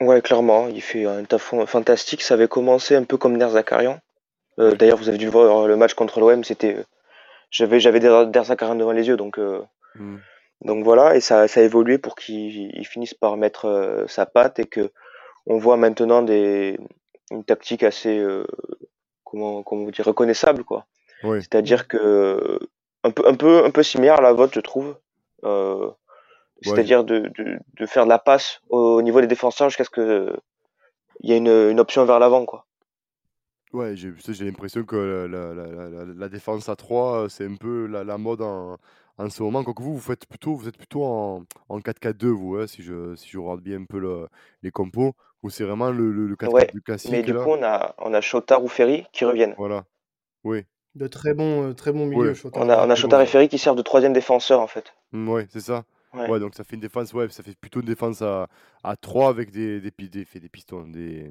Ouais, 0.00 0.20
clairement, 0.20 0.68
il 0.68 0.82
fait 0.82 1.06
un 1.06 1.24
taf 1.24 1.54
fantastique. 1.66 2.22
Ça 2.22 2.34
avait 2.34 2.48
commencé 2.48 2.94
un 2.94 3.04
peu 3.04 3.16
comme 3.16 3.38
Der 3.38 3.50
Zakarian. 3.50 3.98
Euh, 4.58 4.74
D'ailleurs, 4.74 4.98
vous 4.98 5.08
avez 5.08 5.18
dû 5.18 5.28
voir 5.28 5.66
le 5.66 5.76
match 5.76 5.94
contre 5.94 6.20
l'OM, 6.20 6.44
c'était, 6.44 6.76
j'avais, 7.50 7.80
j'avais 7.80 8.00
Der 8.00 8.26
Der 8.26 8.44
Zakarian 8.44 8.74
devant 8.74 8.92
les 8.92 9.06
yeux, 9.06 9.16
donc, 9.16 9.38
euh, 9.38 9.62
Mm. 9.98 10.16
donc 10.62 10.84
voilà, 10.84 11.16
et 11.16 11.20
ça, 11.20 11.48
ça 11.48 11.60
a 11.60 11.62
évolué 11.62 11.96
pour 11.96 12.16
qu'il 12.16 12.70
il 12.76 12.84
finisse 12.86 13.14
par 13.14 13.38
mettre 13.38 13.64
euh, 13.64 14.06
sa 14.08 14.26
patte 14.26 14.58
et 14.58 14.66
que 14.66 14.90
on 15.46 15.56
voit 15.56 15.78
maintenant 15.78 16.20
des, 16.22 16.78
une 17.30 17.44
tactique 17.44 17.82
assez, 17.82 18.18
euh, 18.18 18.46
comment, 19.24 19.62
comment 19.62 19.84
vous 19.84 19.90
dire, 19.90 20.04
reconnaissable, 20.04 20.64
quoi. 20.64 20.84
Ouais. 21.22 21.40
C'est-à-dire 21.40 21.88
que 21.88 22.58
un 23.04 23.10
peu, 23.10 23.26
un 23.26 23.34
peu, 23.34 23.64
un 23.64 23.70
peu 23.70 23.82
similaire 23.82 24.18
à 24.18 24.22
la 24.22 24.34
vôtre, 24.34 24.52
je 24.54 24.60
trouve. 24.60 24.96
Euh, 26.64 26.70
Ouais. 26.70 26.76
c'est-à-dire 26.76 27.04
de, 27.04 27.30
de, 27.38 27.58
de 27.78 27.86
faire 27.86 28.04
de 28.04 28.08
la 28.10 28.18
passe 28.18 28.60
au 28.70 29.02
niveau 29.02 29.20
des 29.20 29.26
défenseurs 29.26 29.68
jusqu'à 29.68 29.84
ce 29.84 29.90
que 29.90 30.36
il 31.22 31.30
y 31.30 31.34
ait 31.34 31.38
une, 31.38 31.48
une 31.70 31.80
option 31.80 32.04
vers 32.06 32.18
l'avant, 32.18 32.46
quoi. 32.46 32.66
Ouais, 33.72 33.94
j'ai, 33.96 34.12
l'impression 34.44 34.84
que 34.84 34.96
la, 34.96 35.54
la- 35.54 35.54
la- 35.54 35.88
la- 35.90 36.14
la 36.14 36.28
défense 36.28 36.68
à 36.68 36.76
3, 36.76 37.28
c'est 37.28 37.44
un 37.44 37.56
peu 37.56 37.86
la, 37.86 38.04
la 38.04 38.16
mode 38.16 38.40
en, 38.42 38.78
en 39.18 39.28
ce 39.30 39.42
moment. 39.42 39.64
Quoique 39.64 39.82
vous, 39.82 39.94
vous, 39.94 40.00
faites 40.00 40.26
plutôt, 40.26 40.54
vous 40.54 40.68
êtes 40.68 40.78
plutôt 40.78 41.04
en, 41.04 41.42
en 41.68 41.80
4-4-2, 41.80 42.28
vous, 42.28 42.56
hein, 42.56 42.66
si, 42.66 42.82
je, 42.82 43.14
si 43.16 43.28
je 43.28 43.38
regarde 43.38 43.60
bien 43.62 43.80
un 43.80 43.84
peu 43.84 43.98
le- 43.98 44.28
les 44.62 44.70
compos. 44.70 45.14
Ou 45.42 45.50
c'est 45.50 45.64
vraiment 45.64 45.90
le, 45.90 46.10
le, 46.12 46.26
le 46.26 46.36
4-4 46.36 46.52
Ouais, 46.54 46.70
du 46.72 46.80
classique. 46.82 47.10
Mais 47.10 47.22
du 47.22 47.32
là. 47.32 47.42
coup, 47.44 47.50
on 47.50 47.62
a, 47.62 47.94
on 47.98 48.14
a 48.14 48.20
Chotard 48.20 48.62
ou 48.64 48.68
Ferry 48.68 49.06
qui 49.12 49.24
reviennent. 49.24 49.58
Voilà. 49.58 49.84
Oui, 50.44 50.64
De 50.94 51.06
très 51.08 51.34
bons, 51.34 51.70
euh, 51.70 51.74
très 51.74 51.92
bons 51.92 52.06
milieux, 52.06 52.30
Ouais. 52.30 52.34
Chotard. 52.34 52.62
On 52.64 52.68
a, 52.70 52.86
on 52.86 52.90
a 52.90 52.94
Chotard 52.94 53.20
bon. 53.20 53.24
et 53.24 53.26
Ferry 53.26 53.48
qui 53.48 53.58
servent 53.58 53.76
de 53.76 53.82
troisième 53.82 54.12
défenseur, 54.12 54.60
en 54.60 54.66
fait. 54.66 54.94
Mm, 55.12 55.28
ouais, 55.28 55.46
c'est 55.50 55.60
ça. 55.60 55.84
Ouais. 56.16 56.30
Ouais, 56.30 56.40
donc 56.40 56.54
ça 56.54 56.64
fait 56.64 56.74
une 56.76 56.80
défense, 56.80 57.12
ouais, 57.12 57.28
ça 57.28 57.42
fait 57.42 57.54
plutôt 57.56 57.80
une 57.80 57.86
défense 57.86 58.22
à, 58.22 58.48
à 58.82 58.96
3 58.96 59.28
avec 59.28 59.50
des, 59.50 59.80
des, 59.80 59.90
des, 59.90 60.24
des 60.24 60.48
pistons, 60.48 60.86
des, 60.88 61.30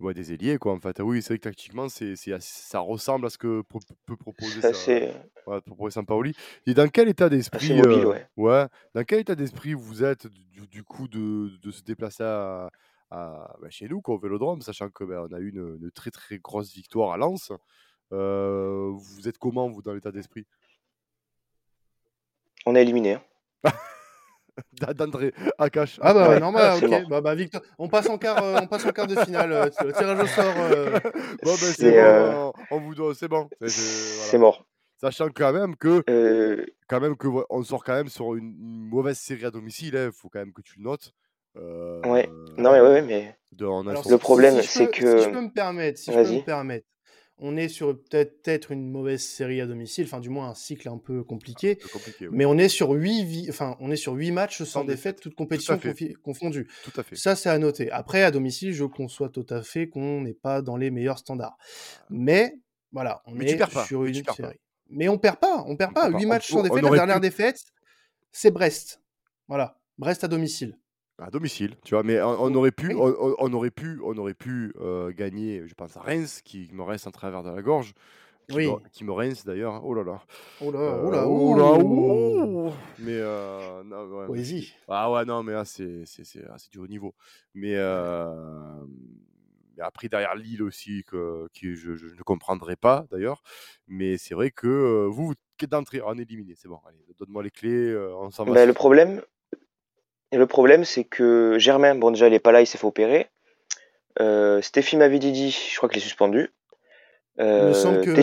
ouais, 0.00 0.12
des 0.14 0.32
ailiers, 0.32 0.58
quoi, 0.58 0.72
en 0.72 0.80
fait. 0.80 1.00
Oui, 1.00 1.22
c'est 1.22 1.28
vrai 1.34 1.38
que 1.38 1.44
tactiquement, 1.44 1.88
c'est, 1.88 2.14
ça 2.16 2.80
ressemble 2.80 3.26
à 3.26 3.30
ce 3.30 3.38
que 3.38 3.62
pro- 3.62 3.80
peut 4.06 4.16
proposer 4.16 4.60
ça, 4.60 4.68
assez, 4.68 5.10
ouais, 5.46 5.60
proposer 5.62 5.94
Sampaoli. 5.94 6.34
Et 6.66 6.74
dans 6.74 6.88
quel 6.88 7.08
état 7.08 7.28
d'esprit, 7.28 7.80
euh, 7.80 8.12
ouais. 8.36 8.66
dans 8.94 9.04
quel 9.04 9.20
état 9.20 9.34
d'esprit 9.34 9.72
vous 9.74 10.04
êtes 10.04 10.26
du, 10.26 10.66
du 10.66 10.82
coup 10.84 11.08
de, 11.08 11.56
de 11.62 11.70
se 11.70 11.82
déplacer 11.82 12.24
à, 12.24 12.70
à- 13.10 13.56
bah, 13.62 13.70
chez 13.70 13.88
nous, 13.88 14.02
quoi, 14.02 14.16
au 14.16 14.18
Vélodrome, 14.18 14.60
sachant 14.60 14.90
que 14.90 15.04
ben, 15.04 15.26
on 15.30 15.34
a 15.34 15.38
eu 15.40 15.48
une, 15.48 15.78
une 15.82 15.90
très 15.92 16.10
très 16.10 16.38
grosse 16.38 16.72
victoire 16.74 17.12
à 17.12 17.16
Lens. 17.16 17.52
Euh, 18.12 18.90
vous 18.92 19.28
êtes 19.28 19.38
comment, 19.38 19.70
vous, 19.70 19.80
dans 19.82 19.94
l'état 19.94 20.12
d'esprit? 20.12 20.44
On 22.66 22.74
est 22.74 22.82
éliminé. 22.82 23.14
hein. 23.14 23.22
D'André 24.96 25.32
Akash. 25.58 25.98
Ah 26.00 26.14
bah 26.14 26.28
Ouais, 26.28 26.38
normal, 26.40 26.78
ok. 26.82 27.08
Bah, 27.08 27.20
bah 27.20 27.34
Victor, 27.34 27.60
on 27.78 27.88
passe 27.88 28.08
en 28.08 28.18
quart, 28.18 28.42
euh, 28.42 28.60
on 28.62 28.66
passe 28.68 28.86
en 28.86 28.90
quart 28.90 29.06
de 29.08 29.16
finale. 29.16 29.52
euh, 29.52 29.64
le 29.82 29.92
tirage 29.92 30.20
au 30.20 30.26
sort. 30.26 30.54
euh, 30.58 30.98
bon, 31.42 31.50
ben 31.54 31.56
c'est 31.56 31.90
bon, 31.90 31.96
euh, 31.98 32.50
on, 32.70 32.78
vous 32.80 32.94
doit, 32.94 33.14
c'est 33.14 33.28
bon. 33.28 33.48
C'est- 33.66 34.30
voilà. 34.30 34.38
Mort. 34.38 34.64
Sachant 35.00 35.28
quand 35.34 35.52
même 35.52 35.74
que, 35.76 36.02
Euh, 36.08 36.64
quand 36.88 37.00
même 37.00 37.16
que, 37.16 37.26
on 37.50 37.62
sort 37.64 37.82
quand 37.82 37.94
même 37.94 38.08
sur 38.08 38.36
une, 38.36 38.54
une 38.60 38.88
mauvaise 38.88 39.18
série 39.18 39.44
à 39.44 39.50
domicile. 39.50 39.94
Il 40.06 40.12
faut 40.12 40.28
quand 40.28 40.38
même 40.38 40.52
que 40.52 40.62
tu 40.62 40.78
le 40.78 40.84
notes. 40.84 41.12
Euh, 41.56 42.00
Ouais. 42.02 42.28
non, 42.56 42.72
mais 42.72 42.80
ouais, 42.80 43.02
mais 43.02 43.36
de- 43.52 43.64
Alors, 43.64 44.08
Le 44.08 44.18
problème, 44.18 44.60
si 44.62 44.68
c'est 44.68 44.88
que- 44.90 45.18
Si 45.18 45.24
je 45.24 45.30
peux 45.30 45.40
me 45.40 45.52
permettre, 45.52 45.98
si 45.98 46.10
je 46.12 46.16
peux 46.16 46.22
Vas-y. 46.22 46.38
me 46.38 46.44
permettre, 46.44 46.86
on 47.38 47.56
est 47.56 47.68
sur 47.68 47.98
peut-être 48.10 48.70
une 48.70 48.88
mauvaise 48.90 49.22
série 49.22 49.60
à 49.60 49.66
domicile, 49.66 50.04
enfin 50.04 50.20
du 50.20 50.28
moins 50.30 50.48
un 50.50 50.54
cycle 50.54 50.88
un 50.88 50.98
peu 50.98 51.24
compliqué, 51.24 51.78
mais 52.30 52.44
on 52.44 52.56
est 52.58 52.68
sur 52.68 52.90
huit 52.90 53.24
vi- 53.24 53.50
enfin 53.50 53.76
on 53.80 53.90
est 53.90 53.96
sur 53.96 54.12
huit 54.14 54.30
matchs 54.30 54.58
sans, 54.58 54.64
Sans 54.64 54.84
défaite, 54.84 55.16
défaite. 55.16 55.20
toutes 55.20 55.34
compétitions 55.34 55.78
confondues. 56.22 56.68
Tout 56.84 56.92
à 57.00 57.02
fait. 57.02 57.16
Ça 57.16 57.34
c'est 57.36 57.48
à 57.48 57.58
noter. 57.58 57.90
Après 57.90 58.22
à 58.22 58.30
domicile, 58.30 58.72
je 58.72 58.84
conçois 58.84 59.28
tout 59.30 59.46
à 59.50 59.62
fait 59.62 59.88
qu'on 59.88 60.20
n'est 60.20 60.32
pas 60.34 60.62
dans 60.62 60.76
les 60.76 60.90
meilleurs 60.90 61.18
standards, 61.18 61.56
mais 62.08 62.54
voilà, 62.92 63.20
on 63.26 63.32
Mais 63.32 63.50
est 63.50 63.56
pas, 63.56 63.84
sur 63.84 64.02
mais 64.02 64.08
une 64.10 64.14
tu 64.14 64.22
perds 64.22 64.36
pas. 64.36 64.42
série. 64.44 64.60
Mais 64.90 65.08
on 65.08 65.18
perd 65.18 65.38
pas, 65.40 65.64
on 65.66 65.76
perd 65.76 65.90
On 65.90 65.94
pas. 65.94 66.10
Huit 66.10 66.26
matchs 66.26 66.50
sans 66.52 66.62
défaite. 66.62 66.82
La 66.84 66.90
dernière 66.90 67.16
pu- 67.16 67.22
défaite, 67.22 67.60
c'est 68.30 68.52
Brest. 68.52 69.00
Voilà, 69.48 69.76
Brest 69.98 70.22
à 70.22 70.28
domicile. 70.28 70.78
À 71.18 71.30
domicile, 71.30 71.76
tu 71.84 71.94
vois, 71.94 72.02
mais 72.02 72.20
on, 72.20 72.42
on 72.42 72.54
aurait 72.56 72.72
pu, 72.72 72.92
on, 72.96 73.52
aurait 73.52 73.70
pu, 73.70 74.00
on 74.02 74.16
aurait 74.18 74.34
pu 74.34 74.74
euh, 74.80 75.12
gagner, 75.12 75.62
je 75.66 75.74
pense 75.74 75.96
à 75.96 76.00
Reims, 76.00 76.40
qui 76.44 76.68
me 76.72 76.82
reste 76.82 77.06
en 77.06 77.12
travers 77.12 77.44
de 77.44 77.50
la 77.50 77.62
gorge, 77.62 77.94
qui, 78.48 78.56
Oui. 78.56 78.66
me, 78.66 78.88
qui 78.90 79.04
me 79.04 79.12
rince 79.12 79.44
d'ailleurs, 79.44 79.84
oh 79.84 79.94
là 79.94 80.02
là. 80.02 80.20
Oh 80.60 80.72
là, 80.72 80.78
Euh, 80.80 81.02
oh 81.04 81.10
là, 81.12 81.26
oh 81.28 81.56
là, 81.56 81.78
ouh. 81.78 82.66
ouh. 82.68 82.72
Mais 82.98 83.12
euh, 83.20 83.84
non, 83.84 84.06
ouais, 84.26 84.26
mais- 84.42 84.60
ah 84.88 85.12
ouais, 85.12 85.24
non, 85.24 85.44
mais 85.44 85.52
là, 85.52 85.64
c'est 85.64 86.04
c'est- 86.04 86.24
c'est- 86.24 86.44
ah, 86.50 86.56
c'est 86.58 86.72
du 86.72 86.78
haut 86.78 86.88
niveau. 86.88 87.14
Mais, 87.54 87.74
euh, 87.76 88.84
mais 89.76 89.82
après, 89.84 90.08
derrière 90.08 90.34
Lille 90.34 90.64
aussi, 90.64 91.04
que, 91.04 91.46
qui 91.52 91.76
je, 91.76 91.94
je 91.94 92.06
ne 92.08 92.22
comprendrai 92.22 92.74
pas 92.74 93.06
d'ailleurs. 93.12 93.40
Mais 93.86 94.18
c'est 94.18 94.34
vrai 94.34 94.50
que 94.50 94.66
euh, 94.66 95.06
vous, 95.08 95.28
vous 95.28 95.66
d'entrée, 95.68 96.00
on 96.04 96.18
est 96.18 96.22
éliminé, 96.22 96.54
c'est 96.56 96.66
bon. 96.68 96.80
Allez, 96.88 96.98
donne-moi 97.18 97.44
les 97.44 97.50
clés, 97.52 97.70
euh, 97.70 98.12
on 98.16 98.30
s'en 98.32 98.44
va. 98.44 98.52
bah, 98.54 98.66
le 98.66 98.72
problème, 98.72 99.22
et 100.34 100.36
le 100.36 100.46
problème, 100.46 100.84
c'est 100.84 101.04
que 101.04 101.60
Germain, 101.60 101.94
bon 101.94 102.10
déjà 102.10 102.26
il 102.26 102.34
est 102.34 102.40
pas 102.40 102.50
là, 102.50 102.60
il 102.60 102.66
s'est 102.66 102.76
fait 102.76 102.88
opérer. 102.88 103.28
Euh, 104.20 104.60
Stéphie 104.62 104.96
Mavididi, 104.96 105.52
je 105.70 105.76
crois 105.76 105.88
qu'il 105.88 105.98
est 105.98 106.00
suspendu. 106.00 106.52
Euh, 107.38 107.72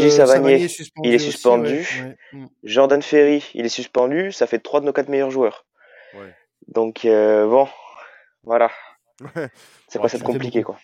est 0.06 0.68
suspendu. 0.68 1.08
il 1.08 1.14
est 1.14 1.16
aussi, 1.16 1.32
suspendu. 1.32 1.70
ouais, 1.70 2.04
ouais. 2.04 2.18
Mm. 2.34 2.48
Jordan 2.66 3.02
Ferry, 3.02 3.50
il 3.54 3.66
est 3.66 3.70
suspendu. 3.70 4.34
Ça 4.34 4.46
fait 4.46 4.60
trois 4.60 4.82
de 4.82 4.86
nos 4.86 4.92
quatre 4.92 5.08
meilleurs 5.08 5.32
joueurs. 5.32 5.66
Ouais. 6.14 6.36
Donc 6.68 7.06
euh, 7.06 7.48
bon, 7.48 7.70
voilà. 8.44 8.72
Ouais. 9.36 9.50
C'est 9.88 10.00
Ouais, 10.00 10.04
pas 10.04 10.10
ça 10.10 10.18
fait 10.18 10.24
compliqué 10.24 10.64
quoi. 10.64 10.78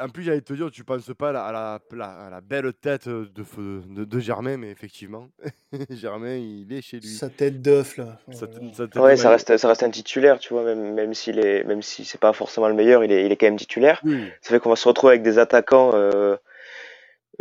En 0.00 0.08
plus, 0.08 0.22
j'allais 0.22 0.40
te 0.40 0.52
dire, 0.54 0.70
tu 0.70 0.84
penses 0.84 1.10
pas 1.18 1.30
à 1.30 1.32
la, 1.32 1.44
à 1.44 1.52
la, 1.52 1.80
la- 1.92 2.26
à 2.26 2.30
la 2.30 2.40
belle 2.40 2.72
tête 2.72 3.08
de, 3.08 3.26
de, 3.34 4.04
de 4.04 4.18
Germain, 4.20 4.56
mais 4.56 4.70
effectivement, 4.70 5.28
Germain, 5.90 6.36
il 6.36 6.72
est 6.72 6.80
chez 6.82 7.00
lui. 7.00 7.08
Sa 7.08 7.28
tête 7.28 7.60
d'œuf 7.60 7.96
là. 7.96 8.18
Sa 8.30 8.40
sa 8.40 8.46
tête 8.46 8.96
Ouais, 8.96 9.12
de 9.12 9.16
ça 9.16 9.30
reste, 9.30 9.56
ça 9.56 9.68
reste 9.68 9.82
un 9.82 9.90
titulaire, 9.90 10.38
tu 10.38 10.54
vois, 10.54 10.62
même, 10.64 10.94
même 10.94 11.12
s'il 11.14 11.38
est, 11.38 11.64
même 11.64 11.82
si 11.82 12.04
c'est 12.04 12.20
pas 12.20 12.32
forcément 12.32 12.68
le 12.68 12.74
meilleur, 12.74 13.04
il 13.04 13.12
est, 13.12 13.26
il 13.26 13.32
est 13.32 13.36
quand 13.36 13.46
même 13.46 13.56
titulaire. 13.58 14.00
Oui, 14.04 14.24
Ça 14.40 14.50
fait 14.50 14.60
qu'on 14.60 14.70
va 14.70 14.76
se 14.76 14.88
retrouver 14.88 15.12
avec 15.12 15.22
des 15.22 15.38
attaquants 15.38 15.90
euh, 15.94 16.36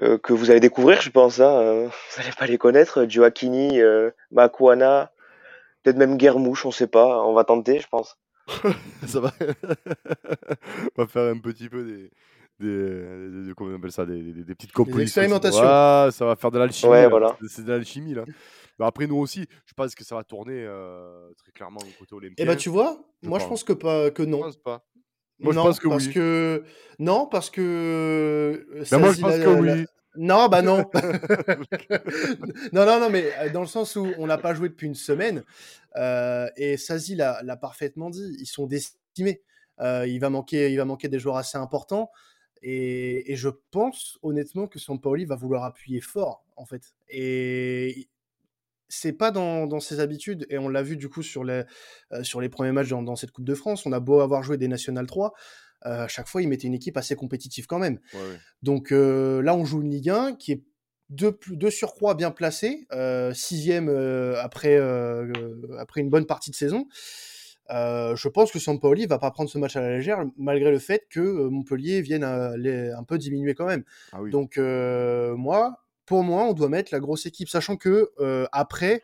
euh, 0.01 0.17
que 0.17 0.33
vous 0.33 0.51
allez 0.51 0.59
découvrir, 0.59 1.01
je 1.01 1.09
pense. 1.11 1.39
Hein, 1.39 1.51
euh, 1.61 1.85
vous 1.87 2.21
allez 2.21 2.31
pas 2.37 2.45
les 2.47 2.57
connaître. 2.57 3.05
Joaquini, 3.07 3.79
euh, 3.81 4.09
Makuana, 4.31 5.11
peut-être 5.83 5.97
même 5.97 6.17
Guermouche, 6.17 6.65
on 6.65 6.71
sait 6.71 6.87
pas. 6.87 7.23
On 7.25 7.33
va 7.33 7.43
tenter, 7.43 7.79
je 7.79 7.87
pense. 7.87 8.17
ça 9.07 9.19
va. 9.19 9.31
on 10.97 11.01
va 11.01 11.07
faire 11.07 11.33
un 11.33 11.39
petit 11.39 11.69
peu 11.69 11.83
des. 11.83 12.11
des, 12.59 13.29
des- 13.29 13.47
des- 13.47 13.53
comment 13.55 13.71
on 13.71 13.75
appelle 13.75 13.91
ça 13.91 14.05
Des, 14.05 14.21
des- 14.21 14.43
des 14.43 14.55
petites 14.55 14.71
compositions. 14.73 15.21
expérimentations. 15.21 15.61
Ouais, 15.61 16.11
ça 16.11 16.25
va 16.25 16.35
faire 16.35 16.51
de 16.51 16.59
l'alchimie. 16.59 16.91
Ouais, 16.91 17.03
là. 17.03 17.07
voilà. 17.09 17.37
C'est- 17.47 17.63
de 17.63 17.69
l'alchimie, 17.71 18.13
là. 18.13 18.25
Mais 18.79 18.85
après, 18.85 19.05
nous 19.07 19.17
aussi, 19.17 19.45
je 19.65 19.73
pense 19.73 19.93
que 19.95 20.03
ça 20.03 20.15
va 20.15 20.23
tourner 20.23 20.65
euh, 20.65 21.29
très 21.37 21.51
clairement 21.51 21.79
au 21.81 21.99
côté 21.99 22.15
olympien. 22.15 22.35
Eh 22.43 22.45
ben 22.45 22.55
tu 22.55 22.69
vois, 22.69 22.97
Je 23.21 23.29
moi 23.29 23.37
je 23.39 23.43
pense. 23.45 23.49
pense 23.61 23.63
que 23.63 23.73
pas 23.73 24.09
que 24.11 24.23
Je 24.23 24.27
non. 24.29 24.39
pense 24.41 24.57
pas. 24.57 24.83
Moi, 25.39 25.53
je 25.53 25.57
non, 25.57 25.63
pense 25.65 25.79
que 25.79 25.87
parce 25.87 26.05
oui. 26.07 26.13
que 26.13 26.63
non 26.99 27.25
parce 27.25 27.49
que 27.49 28.67
Mais 28.73 28.85
ça 28.85 28.97
moi, 28.99 29.11
je 29.11 29.21
pense 29.21 29.37
la- 29.37 29.43
que 29.43 29.49
la- 29.49 29.73
oui. 29.75 29.85
Non, 30.15 30.49
bah 30.49 30.61
non. 30.61 30.89
non, 32.73 32.85
non, 32.85 32.99
non, 32.99 33.09
mais 33.09 33.31
euh, 33.39 33.49
dans 33.49 33.61
le 33.61 33.67
sens 33.67 33.95
où 33.95 34.07
on 34.17 34.27
n'a 34.27 34.37
pas 34.37 34.53
joué 34.53 34.69
depuis 34.69 34.87
une 34.87 34.95
semaine, 34.95 35.43
euh, 35.95 36.49
et 36.57 36.77
Sazi 36.77 37.15
l'a 37.15 37.57
parfaitement 37.57 38.09
dit, 38.09 38.35
ils 38.39 38.45
sont 38.45 38.67
décimés. 38.67 39.41
Euh, 39.79 40.05
il, 40.05 40.19
va 40.19 40.29
manquer, 40.29 40.71
il 40.71 40.77
va 40.77 40.85
manquer 40.85 41.07
des 41.07 41.19
joueurs 41.19 41.37
assez 41.37 41.57
importants. 41.57 42.11
Et, 42.61 43.35
je 43.35 43.49
pense 43.71 44.19
honnêtement 44.21 44.67
que 44.67 44.77
Sampaoli 44.77 45.25
va 45.25 45.35
vouloir 45.35 45.63
appuyer 45.63 46.01
fort, 46.01 46.45
en 46.57 46.65
fait. 46.65 46.93
Et 47.09 48.07
c'est 48.87 49.13
pas 49.13 49.31
dans, 49.31 49.79
ses 49.79 50.01
habitudes, 50.01 50.45
et 50.49 50.57
on 50.57 50.67
l'a 50.67 50.83
vu 50.83 50.97
du 50.97 51.09
coup 51.09 51.23
sur 51.23 51.43
les, 51.45 51.63
sur 52.21 52.41
les 52.41 52.49
premiers 52.49 52.73
matchs 52.73 52.89
dans, 52.89 53.15
cette 53.15 53.31
Coupe 53.31 53.45
de 53.45 53.55
France. 53.55 53.85
On 53.85 53.93
a 53.93 53.99
beau 53.99 54.19
avoir 54.19 54.43
joué 54.43 54.57
des 54.57 54.67
National 54.67 55.07
3, 55.07 55.33
à 55.81 56.07
chaque 56.07 56.27
fois, 56.27 56.41
il 56.41 56.47
mettait 56.47 56.67
une 56.67 56.73
équipe 56.73 56.97
assez 56.97 57.15
compétitive 57.15 57.67
quand 57.67 57.79
même. 57.79 57.99
Donc 58.63 58.91
là, 58.91 59.55
on 59.55 59.65
joue 59.65 59.81
une 59.81 59.91
Ligue 59.91 60.09
1 60.09 60.35
qui 60.35 60.51
est 60.53 60.63
de, 61.09 61.37
de 61.49 61.69
surcroît 61.69 62.13
bien 62.13 62.31
placée, 62.31 62.87
sixième 63.33 63.89
après, 64.37 64.77
après 65.77 66.01
une 66.01 66.09
bonne 66.09 66.25
partie 66.25 66.51
de 66.51 66.55
saison. 66.55 66.87
je 67.69 68.27
pense 68.27 68.51
que 68.51 68.59
Sampaoli 68.59 69.05
va 69.07 69.19
pas 69.19 69.31
prendre 69.31 69.49
ce 69.49 69.57
match 69.57 69.75
à 69.75 69.81
la 69.81 69.89
légère, 69.97 70.23
malgré 70.37 70.71
le 70.71 70.79
fait 70.79 71.05
que 71.09 71.19
Montpellier 71.19 72.01
vienne 72.01 72.23
un 72.23 73.03
peu 73.03 73.17
diminuer 73.17 73.53
quand 73.55 73.65
même. 73.65 73.83
Ah 74.13 74.19
Donc 74.31 74.57
moi, 74.57 75.83
pour 76.05 76.23
moi, 76.23 76.43
on 76.43 76.53
doit 76.53 76.69
mettre 76.69 76.93
la 76.93 76.99
grosse 76.99 77.25
équipe, 77.25 77.49
sachant 77.49 77.75
que 77.75 78.11
après, 78.51 79.01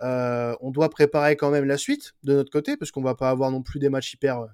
on 0.00 0.70
doit 0.70 0.88
préparer 0.88 1.36
quand 1.36 1.50
même 1.50 1.64
la 1.64 1.76
suite 1.76 2.14
de 2.22 2.34
notre 2.34 2.50
côté, 2.50 2.76
parce 2.76 2.90
qu'on 2.90 3.02
va 3.02 3.14
pas 3.14 3.30
avoir 3.30 3.50
non 3.50 3.62
plus 3.62 3.78
des 3.78 3.88
matchs 3.88 4.14
hyper 4.14 4.46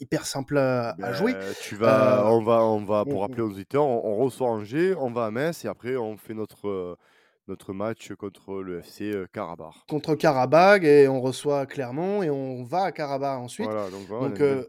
hyper 0.00 0.26
simple 0.26 0.58
à, 0.58 0.94
jouer. 1.14 1.32
Ben, 1.32 1.54
tu 1.62 1.74
vas, 1.76 2.24
on 2.26 2.42
va, 2.42 2.62
on 2.62 2.84
va 2.84 3.04
pour 3.04 3.22
rappeler 3.22 3.42
aux 3.42 3.50
auditeurs, 3.50 3.84
on, 3.84 4.16
reçoit 4.16 4.48
Angers, 4.48 4.94
on 4.94 5.10
va 5.10 5.26
à 5.26 5.30
Metz 5.30 5.64
et 5.64 5.68
après 5.68 5.96
on 5.96 6.16
fait 6.16 6.34
notre 6.34 6.98
notre 7.46 7.72
match 7.72 8.12
contre 8.12 8.56
le 8.60 8.80
FC 8.80 9.24
Karabakh. 9.32 9.74
Contre 9.88 10.14
Karabakh 10.14 10.84
et 10.84 11.08
on 11.08 11.20
reçoit 11.22 11.64
Clermont 11.64 12.22
et 12.22 12.28
on 12.28 12.62
va 12.64 12.84
à 12.84 12.92
Karabakh 12.92 13.38
ensuite. 13.38 13.66
Voilà, 13.66 13.88
donc, 13.90 14.68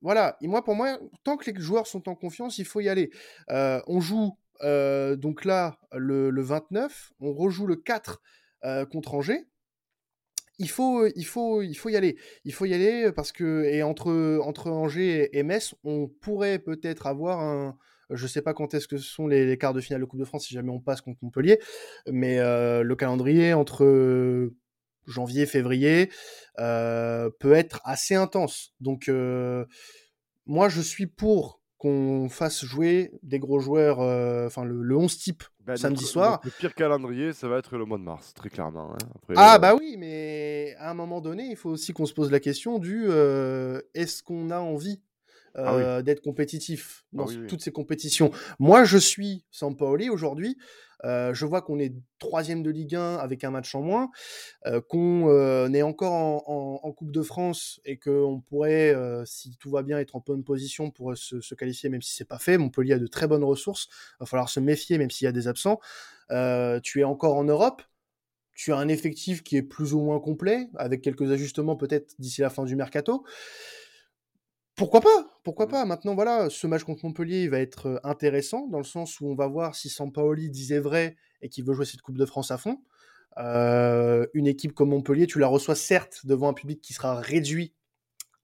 voilà. 0.00 0.36
Et 0.40 0.48
moi, 0.48 0.64
pour 0.64 0.74
moi, 0.74 0.98
tant 1.24 1.36
que 1.36 1.50
les 1.50 1.60
joueurs 1.60 1.86
sont 1.86 2.08
en 2.08 2.14
confiance, 2.14 2.58
il 2.58 2.64
faut 2.64 2.80
y 2.80 2.88
aller. 2.88 3.10
on 3.48 4.00
joue 4.00 4.38
donc 4.62 5.44
là 5.44 5.78
le, 5.92 6.30
le, 6.30 6.42
29, 6.42 7.12
on 7.20 7.34
rejoue 7.34 7.66
le 7.66 7.76
4 7.76 8.22
contre 8.90 9.14
Angers 9.14 9.46
il 10.58 10.70
faut, 10.70 11.06
il 11.06 11.24
faut, 11.24 11.62
y 11.62 11.96
aller. 11.96 12.16
Il 12.44 12.52
faut 12.52 12.64
y 12.64 12.74
aller 12.74 13.12
parce 13.12 13.32
que 13.32 13.82
entre 13.82 14.70
Angers 14.70 15.36
et 15.36 15.42
Metz, 15.42 15.74
on 15.84 16.08
pourrait 16.08 16.58
peut-être 16.58 17.06
avoir 17.06 17.40
un. 17.40 17.76
Je 18.10 18.26
sais 18.26 18.42
pas 18.42 18.54
quand 18.54 18.72
est-ce 18.74 18.86
que 18.86 18.98
sont 18.98 19.26
les, 19.26 19.58
quarts 19.58 19.74
de 19.74 19.80
finale 19.80 20.00
de 20.00 20.06
Coupe 20.06 20.20
de 20.20 20.24
France 20.24 20.46
si 20.46 20.54
jamais 20.54 20.70
on 20.70 20.80
passe 20.80 21.00
contre 21.00 21.18
Montpellier, 21.22 21.58
mais 22.10 22.38
le 22.38 22.94
calendrier 22.94 23.52
entre 23.52 24.52
janvier, 25.06 25.46
février 25.46 26.10
peut 26.56 27.52
être 27.52 27.80
assez 27.84 28.14
intense. 28.14 28.74
Donc 28.80 29.10
moi, 30.46 30.68
je 30.68 30.80
suis 30.80 31.06
pour 31.06 31.60
qu'on 31.78 32.28
fasse 32.30 32.64
jouer 32.64 33.10
des 33.22 33.38
gros 33.38 33.58
joueurs, 33.58 33.98
enfin 34.46 34.64
le, 34.64 34.96
11 34.96 35.18
type 35.18 35.42
bah, 35.66 35.76
samedi 35.76 36.04
soir. 36.04 36.40
Le 36.44 36.50
pire 36.50 36.74
calendrier, 36.74 37.32
ça 37.32 37.48
va 37.48 37.58
être 37.58 37.76
le 37.76 37.84
mois 37.84 37.98
de 37.98 38.04
mars, 38.04 38.32
très 38.34 38.48
clairement. 38.48 38.94
Hein. 38.94 39.34
ah 39.36 39.58
bah 39.58 39.74
oui, 39.74 39.96
mais 39.98 40.74
à 40.78 40.90
un 40.90 40.94
moment 40.94 41.20
donné, 41.20 41.44
il 41.44 41.56
faut 41.56 41.70
aussi 41.70 41.92
qu'on 41.92 42.06
se 42.06 42.14
pose 42.14 42.30
la 42.30 42.40
question 42.40 42.78
du 42.78 43.06
est-ce 43.94 44.22
qu'on 44.22 44.50
a 44.50 44.58
envie 44.58 45.00
ah 45.54 46.02
d'être 46.02 46.20
compétitif 46.20 47.04
ah 47.04 47.16
dans 47.16 47.26
toutes 47.48 47.62
ces 47.62 47.72
compétitions? 47.72 48.30
Moi, 48.58 48.84
je 48.84 48.98
suis 48.98 49.44
Sampaoli 49.50 50.10
aujourd'hui. 50.10 50.56
Je 51.04 51.44
vois 51.44 51.62
qu'on 51.62 51.78
est 51.78 51.94
troisième 52.18 52.62
de 52.62 52.70
Ligue 52.70 52.96
1 52.96 53.16
avec 53.16 53.44
un 53.44 53.50
match 53.50 53.74
en 53.74 53.82
moins, 53.82 54.10
qu'on 54.88 55.72
est 55.72 55.82
encore 55.82 56.12
en, 56.12 56.92
Coupe 56.92 57.12
de 57.12 57.22
France 57.22 57.80
et 57.84 57.98
qu'on 57.98 58.40
pourrait, 58.40 58.94
si 59.26 59.56
tout 59.58 59.70
va 59.70 59.82
bien, 59.82 59.98
être 59.98 60.16
en 60.16 60.24
bonne 60.24 60.44
position 60.44 60.90
pour 60.90 61.16
se, 61.16 61.54
qualifier, 61.54 61.88
même 61.88 62.02
si 62.02 62.14
c'est 62.14 62.24
pas 62.24 62.38
fait. 62.38 62.58
Montpellier 62.58 62.94
a 62.94 62.98
de 62.98 63.06
très 63.06 63.26
bonnes 63.26 63.44
ressources. 63.44 63.88
Il 64.14 64.16
va 64.20 64.26
falloir 64.26 64.48
se 64.48 64.60
méfier, 64.60 64.98
même 64.98 65.10
s'il 65.10 65.26
y 65.26 65.28
a 65.28 65.32
des 65.32 65.48
absents. 65.48 65.80
tu 66.82 67.00
es 67.00 67.04
encore 67.04 67.36
en 67.36 67.44
Europe. 67.44 67.82
Tu 68.54 68.72
as 68.72 68.78
un 68.78 68.88
effectif 68.88 69.42
qui 69.42 69.58
est 69.58 69.62
plus 69.62 69.92
ou 69.92 70.00
moins 70.00 70.18
complet, 70.18 70.70
avec 70.76 71.02
quelques 71.02 71.30
ajustements 71.30 71.76
peut-être 71.76 72.14
d'ici 72.18 72.40
la 72.40 72.48
fin 72.48 72.64
du 72.64 72.74
mercato. 72.74 73.22
Pourquoi 74.76 75.02
pas? 75.02 75.35
Pourquoi 75.46 75.66
mmh. 75.66 75.70
pas? 75.70 75.84
Maintenant, 75.84 76.16
voilà, 76.16 76.50
ce 76.50 76.66
match 76.66 76.82
contre 76.82 77.04
Montpellier 77.04 77.46
va 77.46 77.60
être 77.60 78.00
intéressant 78.02 78.66
dans 78.66 78.78
le 78.78 78.84
sens 78.84 79.20
où 79.20 79.28
on 79.28 79.36
va 79.36 79.46
voir 79.46 79.76
si 79.76 79.88
Sampaoli 79.88 80.50
disait 80.50 80.80
vrai 80.80 81.14
et 81.40 81.48
qu'il 81.48 81.64
veut 81.64 81.72
jouer 81.72 81.84
cette 81.84 82.02
Coupe 82.02 82.18
de 82.18 82.26
France 82.26 82.50
à 82.50 82.58
fond. 82.58 82.80
une 83.36 84.48
équipe 84.48 84.72
comme 84.72 84.88
Montpellier, 84.88 85.28
tu 85.28 85.38
la 85.38 85.46
reçois 85.46 85.76
certes 85.76 86.22
devant 86.26 86.48
un 86.48 86.52
public 86.52 86.80
qui 86.80 86.94
sera 86.94 87.20
réduit 87.20 87.74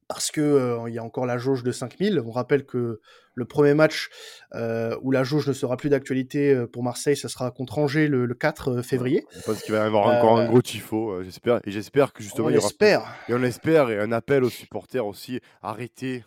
parce 0.06 0.30
que 0.30 0.78
il 0.86 0.94
y 0.94 0.98
a 0.98 1.02
encore 1.02 1.26
la 1.26 1.38
jauge 1.38 1.64
de 1.64 1.72
5000. 1.72 2.22
On 2.24 2.30
rappelle 2.30 2.64
que 2.64 3.00
le 3.34 3.44
premier 3.46 3.74
match 3.74 4.08
où 4.54 5.10
la 5.10 5.24
jauge 5.24 5.48
ne 5.48 5.54
sera 5.54 5.76
plus 5.76 5.88
d'actualité 5.88 6.66
pour 6.72 6.84
Marseille, 6.84 7.16
ça 7.16 7.28
sera 7.28 7.50
contre 7.50 7.80
Angers 7.80 8.06
le, 8.06 8.32
4 8.32 8.80
février. 8.82 9.26
Je 9.32 9.42
pense 9.42 9.60
qu'il 9.60 9.74
va 9.74 9.78
y 9.78 9.86
avoir 9.86 10.06
encore 10.06 10.38
un 10.38 10.46
gros 10.46 10.62
tifo, 10.62 11.20
j'espère. 11.24 11.58
Et 11.64 11.72
j'espère 11.72 12.12
que 12.12 12.22
justement, 12.22 12.46
on 12.46 12.50
il 12.50 12.54
y 12.54 12.58
aura. 12.58 12.68
Espère. 12.68 13.12
Et 13.28 13.34
on 13.34 13.42
espère, 13.42 13.90
et 13.90 13.98
un 13.98 14.12
appel 14.12 14.44
aux 14.44 14.50
supporters 14.50 15.04
aussi, 15.04 15.40
arrêtez 15.62 16.22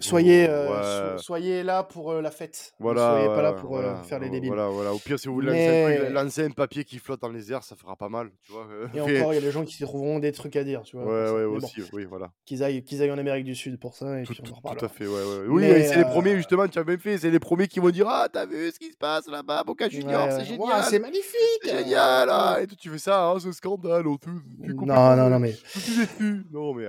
soyez, 0.00 0.48
euh, 0.48 1.16
soyez 1.18 1.62
là 1.62 1.82
pour 1.82 2.12
euh, 2.12 2.20
la 2.20 2.30
fête. 2.30 2.74
Voilà, 2.78 3.12
soyez 3.12 3.26
pas 3.28 3.42
là 3.42 3.52
pour 3.52 3.78
euh, 3.78 3.94
faire 4.02 4.18
les 4.18 4.28
débiles. 4.28 4.50
Voilà, 4.50 4.68
voilà. 4.68 4.92
Au 4.92 4.98
pire, 4.98 5.18
si 5.18 5.28
vous 5.28 5.34
voulez 5.34 6.10
lancer, 6.10 6.44
un 6.44 6.50
papier 6.50 6.84
qui 6.84 6.98
flotte 6.98 7.20
dans 7.22 7.28
les 7.28 7.52
airs, 7.52 7.64
ça 7.64 7.76
fera 7.76 7.96
pas 7.96 8.08
mal. 8.08 8.30
Tu 8.42 8.52
vois, 8.52 8.66
Et 8.94 9.00
encore, 9.18 9.32
il 9.32 9.36
y 9.36 9.38
a 9.38 9.42
des 9.42 9.50
gens 9.50 9.64
qui 9.64 9.82
trouveront 9.82 10.18
des 10.18 10.32
trucs 10.32 10.56
à 10.56 10.64
dire. 10.64 10.82
Tu 10.82 10.96
vois, 10.96 11.06
ouais, 11.06 11.30
ouais, 11.30 11.44
aussi. 11.44 11.82
oui, 11.92 12.04
voilà. 12.04 12.30
Qu'ils 12.44 12.62
aillent, 12.62 12.82
qu'ils 12.84 13.02
aillent 13.02 13.10
en 13.10 13.18
Amérique 13.18 13.44
du 13.44 13.54
Sud 13.54 13.78
pour 13.78 13.94
ça. 13.94 14.20
Et 14.20 14.24
tout, 14.24 14.34
puis 14.34 14.52
on 14.64 14.74
tout 14.74 14.84
à 14.84 14.88
fait, 14.88 15.06
ouais, 15.06 15.12
ouais. 15.12 15.46
Oui, 15.48 15.64
c'est 15.86 15.96
les 15.96 16.04
premiers, 16.04 16.36
justement, 16.36 16.68
tu 16.68 16.78
as 16.78 16.84
même 16.84 16.98
fait. 16.98 17.18
C'est 17.18 17.30
les 17.30 17.40
premiers 17.40 17.68
qui 17.68 17.80
vont 17.80 17.90
dire 17.90 18.06
Ah, 18.08 18.28
t'as 18.30 18.46
vu 18.46 18.70
ce 18.70 18.78
qui 18.78 18.92
se 18.92 18.96
passe 18.96 19.26
là-bas, 19.28 19.64
Boca 19.64 19.88
Junior, 19.88 20.28
c'est 20.30 20.44
génial. 20.44 20.84
c'est 20.84 20.98
magnifique. 20.98 21.62
C'est 21.62 21.78
génial. 21.84 22.28
Ah, 22.30 22.58
et 22.62 22.66
tu 22.66 22.90
fais 22.90 22.98
ça, 22.98 23.28
hein, 23.28 23.38
ce 23.38 23.52
scandale. 23.52 24.06
Oh, 24.06 24.18
non, 24.84 25.16
non, 25.16 25.30
non, 25.30 25.38
mais. 25.38 25.54
Non, 26.50 26.74
mais. 26.74 26.86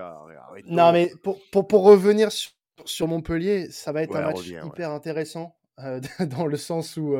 Non, 0.68 0.92
mais 0.92 1.12
pour 1.52 1.84
revenir 1.84 2.32
sur 2.32 2.52
sur 2.86 3.08
Montpellier, 3.08 3.70
ça 3.70 3.92
va 3.92 4.04
être 4.04 4.16
un 4.16 4.22
match 4.22 4.48
hyper 4.48 4.92
intéressant. 4.92 5.56
Euh, 5.80 6.00
dans 6.38 6.46
le 6.46 6.58
sens 6.58 6.98
où 6.98 7.16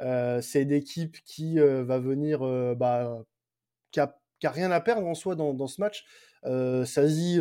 euh, 0.00 0.40
c'est 0.42 0.62
une 0.62 0.72
équipe 0.72 1.16
qui 1.24 1.58
va 1.58 1.98
venir, 1.98 2.40
bah, 2.76 3.22
qui, 3.90 4.00
a, 4.00 4.16
rien 4.44 4.70
à 4.70 4.80
perdre 4.80 5.06
en 5.06 5.14
soi 5.14 5.34
dans, 5.34 5.66
ce 5.66 5.80
match. 5.80 6.04
Sazi 6.84 7.38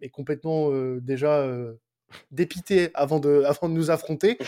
est 0.00 0.10
complètement 0.10 0.70
déjà 0.98 1.46
dépité 2.30 2.90
avant 2.94 3.20
de, 3.20 3.42
avant 3.46 3.68
de 3.68 3.74
nous 3.74 3.90
affronter. 3.90 4.38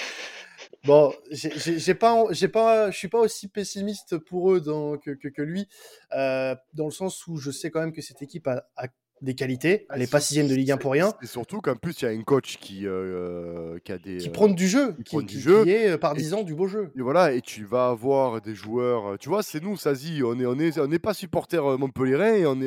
Bon, 0.85 1.13
j'ai 1.31 1.95
pas, 1.95 2.25
j'ai 2.31 2.49
pas, 2.49 2.91
je 2.91 2.97
suis 2.97 3.09
pas 3.09 3.19
aussi 3.19 3.49
pessimiste 3.49 4.19
pour 4.19 4.53
eux 4.53 4.61
que, 5.05 5.11
que, 5.11 5.43
lui, 5.43 5.69
dans 6.13 6.87
le 6.87 6.91
sens 6.91 7.27
où 7.27 7.37
je 7.37 7.51
sais 7.51 7.71
quand 7.71 7.81
même 7.81 7.93
que 7.93 8.03
cette 8.03 8.23
équipe 8.23 8.47
a 8.47 8.89
des 9.23 9.35
qualités. 9.35 9.87
Elle 9.91 10.01
n'est 10.01 10.07
pas 10.07 10.21
sixième 10.21 10.49
de 10.49 10.55
Ligue 10.55 10.71
1 10.71 10.77
pour 10.77 10.93
rien. 10.93 11.13
Et 11.23 11.27
surtout 11.27 11.61
qu'en 11.61 11.77
plus, 11.77 12.01
il 12.01 12.05
y 12.05 12.09
a 12.09 12.11
un 12.11 12.23
coach 12.23 12.59
qui, 12.59 12.87
euh, 12.87 13.79
qui 13.85 13.93
a 13.93 13.99
des. 13.99 14.19
Qui 14.19 14.29
prône 14.29 14.55
du 14.55 14.69
jeu, 14.69 14.95
qui, 15.05 15.17
qui, 15.25 15.41
qui, 15.43 15.49
est 15.49 15.91
euh, 15.91 15.99
par 15.99 16.15
10 16.15 16.35
ans 16.35 16.43
du 16.43 16.55
beau 16.55 16.67
jeu. 16.67 16.91
Et 16.97 17.03
voilà, 17.03 17.33
et 17.33 17.41
tu 17.41 17.65
vas 17.65 17.89
avoir 17.89 18.41
des 18.41 18.55
joueurs. 18.55 19.13
Euh, 19.13 19.17
tu 19.17 19.29
vois, 19.29 19.43
c'est 19.43 19.63
nous, 19.63 19.77
Sazi, 19.77 20.23
on 20.23 20.35
n'est 20.35 20.47
on 20.47 20.59
est, 20.59 20.79
on 20.79 20.91
est 20.91 20.99
pas 20.99 21.15
supporter 21.15 21.63
Montpellier 21.79 22.41
et 22.41 22.47
on, 22.47 22.61
est, 22.61 22.67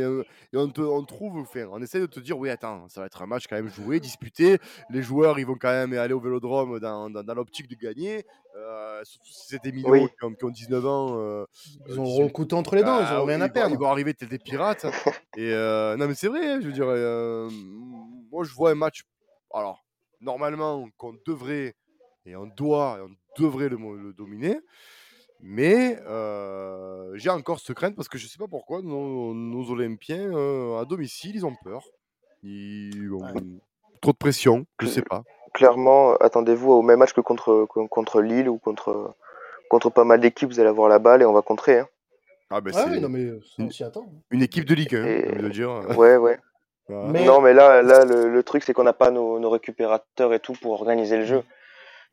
et 0.53 0.57
on, 0.57 0.69
te, 0.69 0.81
on 0.81 1.03
trouve. 1.03 1.37
Enfin, 1.37 1.67
on 1.71 1.81
essaie 1.81 1.99
de 1.99 2.07
te 2.07 2.19
dire, 2.19 2.37
oui, 2.37 2.49
attends, 2.49 2.87
ça 2.89 3.01
va 3.01 3.07
être 3.07 3.21
un 3.21 3.27
match 3.27 3.45
quand 3.47 3.55
même 3.55 3.69
joué, 3.69 3.99
disputé. 3.99 4.57
Les 4.89 5.01
joueurs, 5.01 5.39
ils 5.39 5.45
vont 5.45 5.57
quand 5.59 5.71
même 5.71 5.93
aller 5.93 6.13
au 6.13 6.19
vélodrome 6.19 6.79
dans, 6.79 7.09
dans, 7.09 7.23
dans 7.23 7.33
l'optique 7.33 7.67
de 7.67 7.75
gagner. 7.75 8.25
Surtout 9.03 9.31
si 9.31 9.47
c'est 9.47 9.63
des 9.63 9.71
minots 9.71 10.07
qui, 10.07 10.25
ont, 10.25 10.33
qui, 10.33 10.45
ont, 10.45 10.49
19 10.49 10.85
ans. 10.85 11.45
ils 11.87 11.99
auront 11.99 12.23
le 12.23 12.29
couteau 12.29 12.57
entre 12.57 12.75
les 12.75 12.83
dents, 12.83 12.99
ils 12.99 13.13
n'auront 13.13 13.27
ah 13.27 13.31
rien 13.31 13.41
à 13.41 13.49
perdre. 13.49 13.75
Ils 13.75 13.79
vont 13.79 13.89
arriver 13.89 14.13
tel 14.13 14.29
des 14.29 14.39
pirates. 14.39 14.85
et 15.37 15.51
non, 15.97 16.07
mais 16.07 16.15
c'est 16.15 16.27
vrai. 16.27 16.47
Hein, 16.47 16.59
je 16.61 16.67
veux 16.67 16.73
dire, 16.73 16.87
euh, 16.87 17.49
moi 18.31 18.43
je 18.43 18.53
vois 18.53 18.71
un 18.71 18.75
match. 18.75 19.03
Alors, 19.53 19.83
normalement, 20.21 20.87
qu'on 20.97 21.15
devrait 21.25 21.75
et 22.25 22.35
on 22.35 22.47
doit, 22.47 22.99
on 23.03 23.41
devrait 23.41 23.69
le, 23.69 24.13
dominer. 24.13 24.59
Mais 25.41 25.97
euh, 26.05 27.15
j'ai 27.15 27.29
encore 27.29 27.59
ce 27.59 27.71
crainte 27.71 27.95
parce 27.95 28.09
que 28.09 28.17
je 28.17 28.27
sais 28.27 28.37
pas 28.37 28.47
pourquoi 28.47 28.81
nos, 28.81 29.71
Olympiens 29.71 30.33
euh, 30.33 30.79
à 30.79 30.85
domicile 30.85 31.35
ils 31.35 31.45
ont 31.45 31.55
peur. 31.63 31.83
Ils 32.43 33.11
ont 33.13 33.33
trop 34.01 34.11
de 34.11 34.17
pression, 34.17 34.65
je 34.81 34.87
sais 34.87 35.01
pas. 35.01 35.23
Clairement, 35.59 36.15
attendez-vous 36.15 36.71
au 36.71 36.81
même 36.81 36.99
match 36.99 37.11
que 37.11 37.19
contre, 37.19 37.67
contre 37.89 38.21
Lille 38.21 38.47
ou 38.47 38.57
contre, 38.57 39.13
contre 39.69 39.89
pas 39.89 40.05
mal 40.05 40.21
d'équipes, 40.21 40.47
vous 40.47 40.61
allez 40.61 40.69
avoir 40.69 40.87
la 40.87 40.99
balle 40.99 41.21
et 41.21 41.25
on 41.25 41.33
va 41.33 41.41
contrer. 41.41 41.79
Hein. 41.79 41.87
Ah, 42.49 42.61
ben 42.61 42.73
ouais, 42.73 42.99
non, 43.01 43.09
mais 43.09 43.23
une, 43.57 43.69
une 44.31 44.41
équipe 44.41 44.63
de 44.63 44.73
Ligue 44.73 44.95
1, 44.95 45.49
dire. 45.49 45.69
Ouais, 45.97 46.15
ouais. 46.15 46.39
Non, 46.87 47.41
mais 47.41 47.53
là, 47.53 47.81
là 47.81 48.05
le, 48.05 48.41
truc, 48.41 48.63
c'est 48.63 48.71
qu'on 48.71 48.85
n'a 48.85 48.93
pas 48.93 49.11
nos, 49.11 49.49
récupérateurs 49.49 50.33
et 50.33 50.39
tout 50.39 50.53
pour 50.53 50.71
organiser 50.71 51.17
le 51.17 51.25
jeu. 51.25 51.43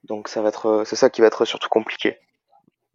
Donc 0.02 0.26
ça 0.26 0.42
va 0.42 0.48
être, 0.48 0.82
c'est 0.84 0.96
ça 0.96 1.08
qui 1.08 1.20
va 1.20 1.28
être 1.28 1.44
surtout 1.44 1.68
compliqué. 1.68 2.18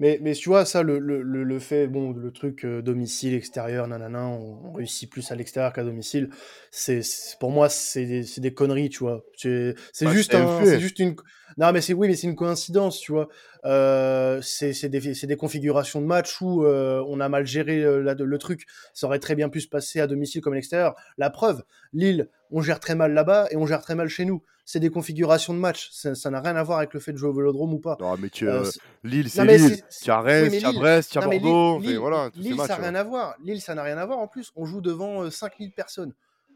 Mais, 0.01 0.17
mais 0.19 0.33
tu 0.33 0.49
vois, 0.49 0.65
ça, 0.65 0.81
le, 0.81 0.97
le, 0.97 1.21
le 1.21 1.59
fait, 1.59 1.85
bon, 1.87 2.11
le 2.11 2.31
truc 2.31 2.65
euh, 2.65 2.81
domicile, 2.81 3.35
extérieur, 3.35 3.87
nanana, 3.87 4.25
on, 4.25 4.59
on 4.65 4.73
réussit 4.73 5.07
plus 5.07 5.31
à 5.31 5.35
l'extérieur 5.35 5.71
qu'à 5.73 5.83
domicile. 5.83 6.31
C'est, 6.71 7.01
pour 7.39 7.51
moi, 7.51 7.69
c'est 7.69 8.07
des, 8.07 8.25
des, 8.37 8.51
conneries, 8.51 8.89
tu 8.89 9.03
vois. 9.03 9.23
C'est 9.37 9.75
bah, 10.01 10.11
juste, 10.11 10.33
un, 10.33 10.79
juste 10.79 10.97
une. 10.97 11.15
Non, 11.57 11.71
mais 11.71 11.81
c'est 11.81 11.93
oui, 11.93 12.07
mais 12.07 12.15
c'est 12.15 12.27
une 12.27 12.35
coïncidence, 12.35 12.99
tu 12.99 13.11
vois. 13.11 13.27
Euh, 13.65 14.41
c'est 14.41 14.89
des, 14.89 14.99
des, 14.99 15.35
configurations 15.35 16.01
de 16.01 16.05
match 16.05 16.41
où 16.41 16.65
euh, 16.65 17.03
on 17.07 17.19
a 17.19 17.29
mal 17.29 17.45
géré 17.45 17.83
euh, 17.83 18.15
le 18.17 18.37
truc. 18.37 18.65
Ça 18.93 19.07
aurait 19.07 19.19
très 19.19 19.35
bien 19.35 19.49
pu 19.49 19.61
se 19.61 19.67
passer 19.67 19.99
à 19.99 20.07
domicile 20.07 20.41
comme 20.41 20.53
à 20.53 20.55
l'extérieur. 20.55 20.95
La 21.17 21.29
preuve, 21.29 21.63
Lille, 21.93 22.29
on 22.49 22.61
gère 22.61 22.79
très 22.79 22.95
mal 22.95 23.13
là-bas 23.13 23.47
et 23.51 23.57
on 23.57 23.65
gère 23.65 23.81
très 23.81 23.95
mal 23.95 24.07
chez 24.07 24.25
nous 24.25 24.43
c'est 24.71 24.79
des 24.79 24.89
configurations 24.89 25.53
de 25.53 25.59
match. 25.59 25.89
Ça 25.91 26.29
n'a 26.29 26.39
rien 26.39 26.55
à 26.55 26.63
voir 26.63 26.77
avec 26.77 26.93
le 26.93 26.99
fait 26.99 27.11
de 27.11 27.17
jouer 27.17 27.29
au 27.29 27.33
Vélodrome 27.33 27.73
ou 27.73 27.79
pas. 27.79 27.97
Non, 27.99 28.15
mais 28.17 28.29
tu, 28.29 28.47
euh, 28.47 28.63
Lille, 29.03 29.29
c'est 29.29 29.45
Lille. 29.45 29.83
Tu 30.01 30.09
as 30.09 30.21
Rennes, 30.21 30.51
tu 30.51 30.65
as 30.65 30.71
Brest, 30.71 31.11
tu 31.11 31.17
as 31.17 31.21
Bordeaux. 31.21 31.79
Lille, 31.79 31.97
voilà, 31.97 32.29
Lille 32.35 32.55
ça 32.55 32.67
n'a 32.67 32.75
rien 32.75 32.95
à 32.95 33.03
voir. 33.03 33.35
Lille, 33.43 33.61
ça 33.61 33.75
n'a 33.75 33.83
rien 33.83 33.97
à 33.97 34.05
voir. 34.05 34.19
En 34.19 34.27
plus, 34.27 34.51
on 34.55 34.65
joue 34.65 34.81
devant 34.81 35.29
5000 35.29 35.71
personnes. 35.73 36.13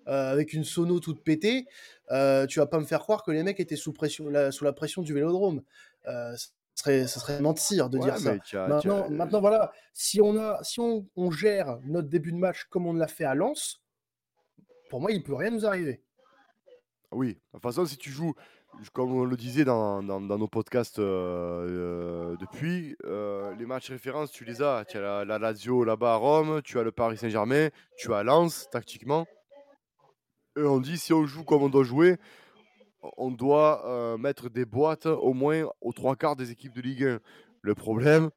Euh, 0.07 0.31
avec 0.31 0.53
une 0.53 0.63
sono 0.63 0.99
toute 0.99 1.23
pétée, 1.23 1.65
euh, 2.11 2.45
tu 2.45 2.59
vas 2.59 2.65
pas 2.65 2.79
me 2.79 2.85
faire 2.85 2.99
croire 2.99 3.23
que 3.23 3.31
les 3.31 3.43
mecs 3.43 3.59
étaient 3.59 3.75
sous, 3.75 3.93
pression, 3.93 4.29
la, 4.29 4.51
sous 4.51 4.63
la 4.63 4.73
pression 4.73 5.01
du 5.01 5.13
vélodrome. 5.13 5.61
Euh, 6.07 6.35
ce 6.75 7.07
serait, 7.07 7.39
mentir 7.39 7.89
de 7.89 7.97
dire 7.97 8.17
ça. 8.17 8.35
maintenant, 8.67 9.09
maintenant, 9.09 9.39
voilà, 9.39 9.71
si 9.93 10.21
on, 10.21 10.37
a, 10.37 10.61
si 10.61 10.81
on, 10.81 11.07
on, 11.15 11.31
gère 11.31 11.79
notre 11.85 12.09
début 12.09 12.33
de 12.33 12.37
match 12.37 12.65
comme 12.65 12.85
on 12.85 12.93
l'a 12.93 13.07
fait 13.07 13.23
à 13.23 13.33
Lens, 13.33 13.81
pour 14.89 14.99
moi, 14.99 15.11
il 15.11 15.23
peut 15.23 15.35
rien 15.35 15.51
nous 15.51 15.65
arriver. 15.65 16.01
Oui, 17.11 17.29
de 17.29 17.39
toute 17.53 17.61
façon, 17.61 17.85
si 17.85 17.97
tu 17.97 18.11
joues, 18.11 18.33
comme 18.93 19.13
on 19.13 19.25
le 19.25 19.37
disait 19.37 19.63
dans, 19.63 20.03
dans, 20.03 20.19
nos 20.19 20.47
podcasts 20.47 20.99
euh, 20.99 22.33
euh, 22.33 22.37
depuis, 22.37 22.95
euh, 23.05 23.55
les 23.55 23.65
matchs 23.65 23.89
références, 23.89 24.31
tu 24.31 24.45
les 24.45 24.61
as. 24.61 24.85
Tu 24.85 24.97
as 24.97 25.25
la, 25.25 25.39
Lazio 25.39 25.83
là-bas 25.83 26.13
à 26.13 26.15
Rome, 26.15 26.61
tu 26.63 26.79
as 26.79 26.83
le 26.83 26.91
Paris 26.91 27.17
Saint-Germain, 27.17 27.69
tu 27.97 28.13
as 28.13 28.23
Lens, 28.23 28.69
tactiquement. 28.71 29.25
On 30.57 30.79
dit, 30.79 30.97
si 30.97 31.13
on 31.13 31.25
joue 31.25 31.43
comme 31.43 31.63
on 31.63 31.69
doit 31.69 31.83
jouer, 31.83 32.17
on 33.17 33.31
doit 33.31 34.17
mettre 34.17 34.49
des 34.49 34.65
boîtes 34.65 35.05
au 35.05 35.33
moins 35.33 35.69
aux 35.81 35.93
trois 35.93 36.15
quarts 36.15 36.35
des 36.35 36.51
équipes 36.51 36.73
de 36.73 36.81
Ligue 36.81 37.03
1. 37.03 37.19
Le 37.61 37.75
problème, 37.75 38.29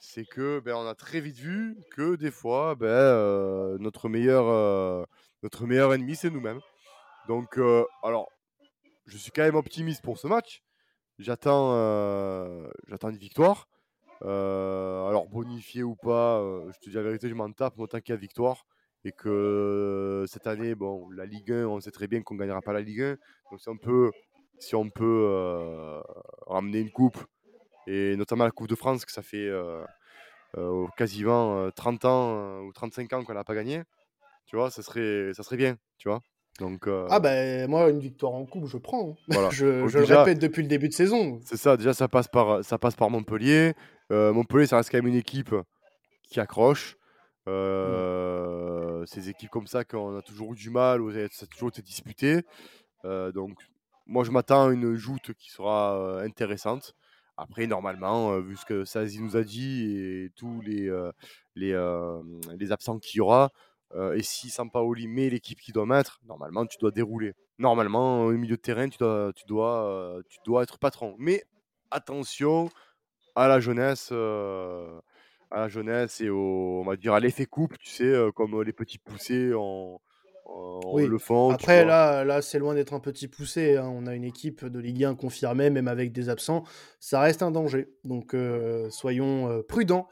c'est 0.00 0.24
que 0.24 0.60
ben, 0.60 0.74
on 0.74 0.86
a 0.86 0.94
très 0.94 1.20
vite 1.20 1.38
vu 1.38 1.76
que 1.92 2.16
des 2.16 2.30
fois, 2.30 2.74
ben, 2.74 3.76
notre, 3.78 4.08
meilleur, 4.08 5.06
notre 5.42 5.66
meilleur 5.66 5.94
ennemi, 5.94 6.16
c'est 6.16 6.30
nous-mêmes. 6.30 6.60
Donc, 7.30 7.58
euh, 7.58 7.84
alors, 8.02 8.28
je 9.06 9.16
suis 9.16 9.30
quand 9.30 9.42
même 9.42 9.54
optimiste 9.54 10.02
pour 10.02 10.18
ce 10.18 10.26
match. 10.26 10.64
J'attends, 11.18 11.74
euh, 11.74 12.68
j'attends 12.88 13.10
une 13.10 13.18
victoire. 13.18 13.68
Euh, 14.22 15.06
alors, 15.06 15.28
bonifié 15.28 15.82
ou 15.82 15.94
pas, 15.94 16.42
je 16.72 16.78
te 16.80 16.90
dis 16.90 16.96
la 16.96 17.02
vérité, 17.02 17.28
je 17.28 17.34
m'en 17.34 17.52
tape, 17.52 17.78
autant 17.78 18.00
qu'il 18.00 18.14
y 18.14 18.18
a 18.18 18.20
victoire. 18.20 18.66
Et 19.04 19.12
que 19.12 20.24
cette 20.28 20.46
année, 20.46 20.74
bon, 20.74 21.08
la 21.10 21.24
Ligue 21.26 21.52
1, 21.52 21.66
on 21.66 21.80
sait 21.80 21.90
très 21.90 22.06
bien 22.06 22.22
qu'on 22.22 22.34
ne 22.34 22.40
gagnera 22.40 22.60
pas 22.60 22.72
la 22.72 22.82
Ligue 22.82 23.00
1. 23.02 23.16
Donc, 23.50 23.60
si 23.60 23.68
on 23.68 23.76
peut, 23.76 24.10
si 24.58 24.74
on 24.74 24.90
peut 24.90 26.02
ramener 26.46 26.80
une 26.80 26.90
coupe, 26.90 27.18
et 27.86 28.14
notamment 28.16 28.44
la 28.44 28.50
Coupe 28.50 28.68
de 28.68 28.74
France, 28.74 29.04
que 29.06 29.12
ça 29.12 29.22
fait 29.22 29.50
quasiment 30.98 31.70
30 31.70 32.04
ans 32.04 32.60
ou 32.60 32.72
35 32.72 33.12
ans 33.14 33.24
qu'on 33.24 33.34
n'a 33.34 33.44
pas 33.44 33.54
gagné, 33.54 33.82
tu 34.46 34.56
vois, 34.56 34.70
ça 34.70 34.82
serait, 34.82 35.32
ça 35.32 35.42
serait 35.44 35.56
bien, 35.56 35.76
tu 35.96 36.08
vois. 36.08 36.20
Donc, 36.58 36.88
euh, 36.88 37.06
Ah 37.08 37.20
ben 37.20 37.68
moi 37.70 37.88
une 37.88 38.00
victoire 38.00 38.32
en 38.32 38.44
coupe 38.44 38.66
je 38.66 38.76
prends. 38.76 39.16
Hein. 39.32 39.48
je, 39.50 39.86
je 39.88 39.98
le 39.98 40.04
répète 40.04 40.38
depuis 40.38 40.62
le 40.62 40.68
début 40.68 40.88
de 40.88 40.92
saison. 40.92 41.40
C'est 41.44 41.56
ça, 41.56 41.76
déjà 41.76 41.94
ça 41.94 42.08
passe 42.08 42.28
par, 42.28 42.64
ça 42.64 42.76
passe 42.78 42.96
par 42.96 43.10
Montpellier. 43.10 43.74
Euh, 44.10 44.32
Montpellier 44.32 44.66
ça 44.66 44.76
reste 44.76 44.90
quand 44.90 44.98
même 44.98 45.06
une 45.06 45.14
équipe 45.14 45.54
qui 46.28 46.40
accroche. 46.40 46.96
Euh, 47.50 49.04
Ces 49.06 49.28
équipes 49.28 49.50
comme 49.50 49.66
ça 49.66 49.84
qu'on 49.84 50.16
a 50.16 50.22
toujours 50.22 50.52
eu 50.52 50.56
du 50.56 50.70
mal, 50.70 51.00
où 51.00 51.12
ça 51.12 51.44
a 51.44 51.46
toujours 51.46 51.68
été 51.68 51.82
disputé. 51.82 52.42
donc 53.04 53.54
moi 54.06 54.24
je 54.24 54.30
m'attends 54.30 54.68
à 54.68 54.72
une 54.72 54.96
joute 54.96 55.32
qui 55.34 55.50
sera 55.50 56.20
intéressante. 56.22 56.94
Après, 57.36 57.66
normalement, 57.66 58.38
vu 58.40 58.56
ce 58.56 58.66
que 58.66 58.84
Sazi 58.84 59.22
nous 59.22 59.36
a 59.36 59.42
dit 59.42 59.96
et 59.96 60.30
tous 60.36 60.60
les, 60.60 60.90
les, 61.54 61.72
les 62.58 62.72
absents 62.72 62.98
qu'il 62.98 63.18
y 63.18 63.20
aura, 63.20 63.50
euh, 63.94 64.14
et 64.14 64.22
si 64.22 64.50
Sampaoli 64.50 65.08
met 65.08 65.30
l'équipe 65.30 65.60
qu'il 65.60 65.74
doit 65.74 65.86
mettre, 65.86 66.20
normalement, 66.26 66.66
tu 66.66 66.78
dois 66.78 66.90
dérouler. 66.90 67.34
Normalement, 67.58 68.24
au 68.24 68.32
milieu 68.32 68.56
de 68.56 68.60
terrain, 68.60 68.88
tu 68.88 68.98
dois, 68.98 69.32
tu 69.34 69.44
dois, 69.46 69.84
euh, 69.86 70.22
tu 70.28 70.38
dois 70.44 70.62
être 70.62 70.78
patron. 70.78 71.16
Mais 71.18 71.44
attention 71.90 72.70
à 73.34 73.48
la 73.48 73.60
jeunesse, 73.60 74.10
euh, 74.12 75.00
à 75.50 75.60
la 75.60 75.68
jeunesse 75.68 76.20
et 76.20 76.30
au, 76.30 76.80
on 76.80 76.84
va 76.84 76.96
dire 76.96 77.14
à 77.14 77.20
l'effet 77.20 77.46
coupe, 77.46 77.78
tu 77.78 77.88
sais, 77.88 78.14
comme 78.34 78.62
les 78.62 78.72
petits 78.72 78.98
poussés 78.98 79.52
en, 79.54 80.00
oui. 80.92 81.06
le. 81.06 81.18
Après, 81.52 81.84
là, 81.84 82.24
là 82.24 82.42
c'est 82.42 82.58
loin 82.58 82.74
d'être 82.74 82.92
un 82.92 83.00
petit 83.00 83.28
poussé. 83.28 83.76
Hein. 83.76 83.90
On 83.92 84.06
a 84.06 84.14
une 84.14 84.24
équipe 84.24 84.64
de 84.64 84.78
Ligue 84.78 85.04
1 85.04 85.14
confirmée, 85.14 85.70
même 85.70 85.88
avec 85.88 86.12
des 86.12 86.28
absents. 86.28 86.64
Ça 86.98 87.20
reste 87.20 87.42
un 87.42 87.50
danger. 87.50 87.88
Donc, 88.04 88.34
euh, 88.34 88.88
soyons 88.90 89.50
euh, 89.50 89.62
prudents 89.62 90.08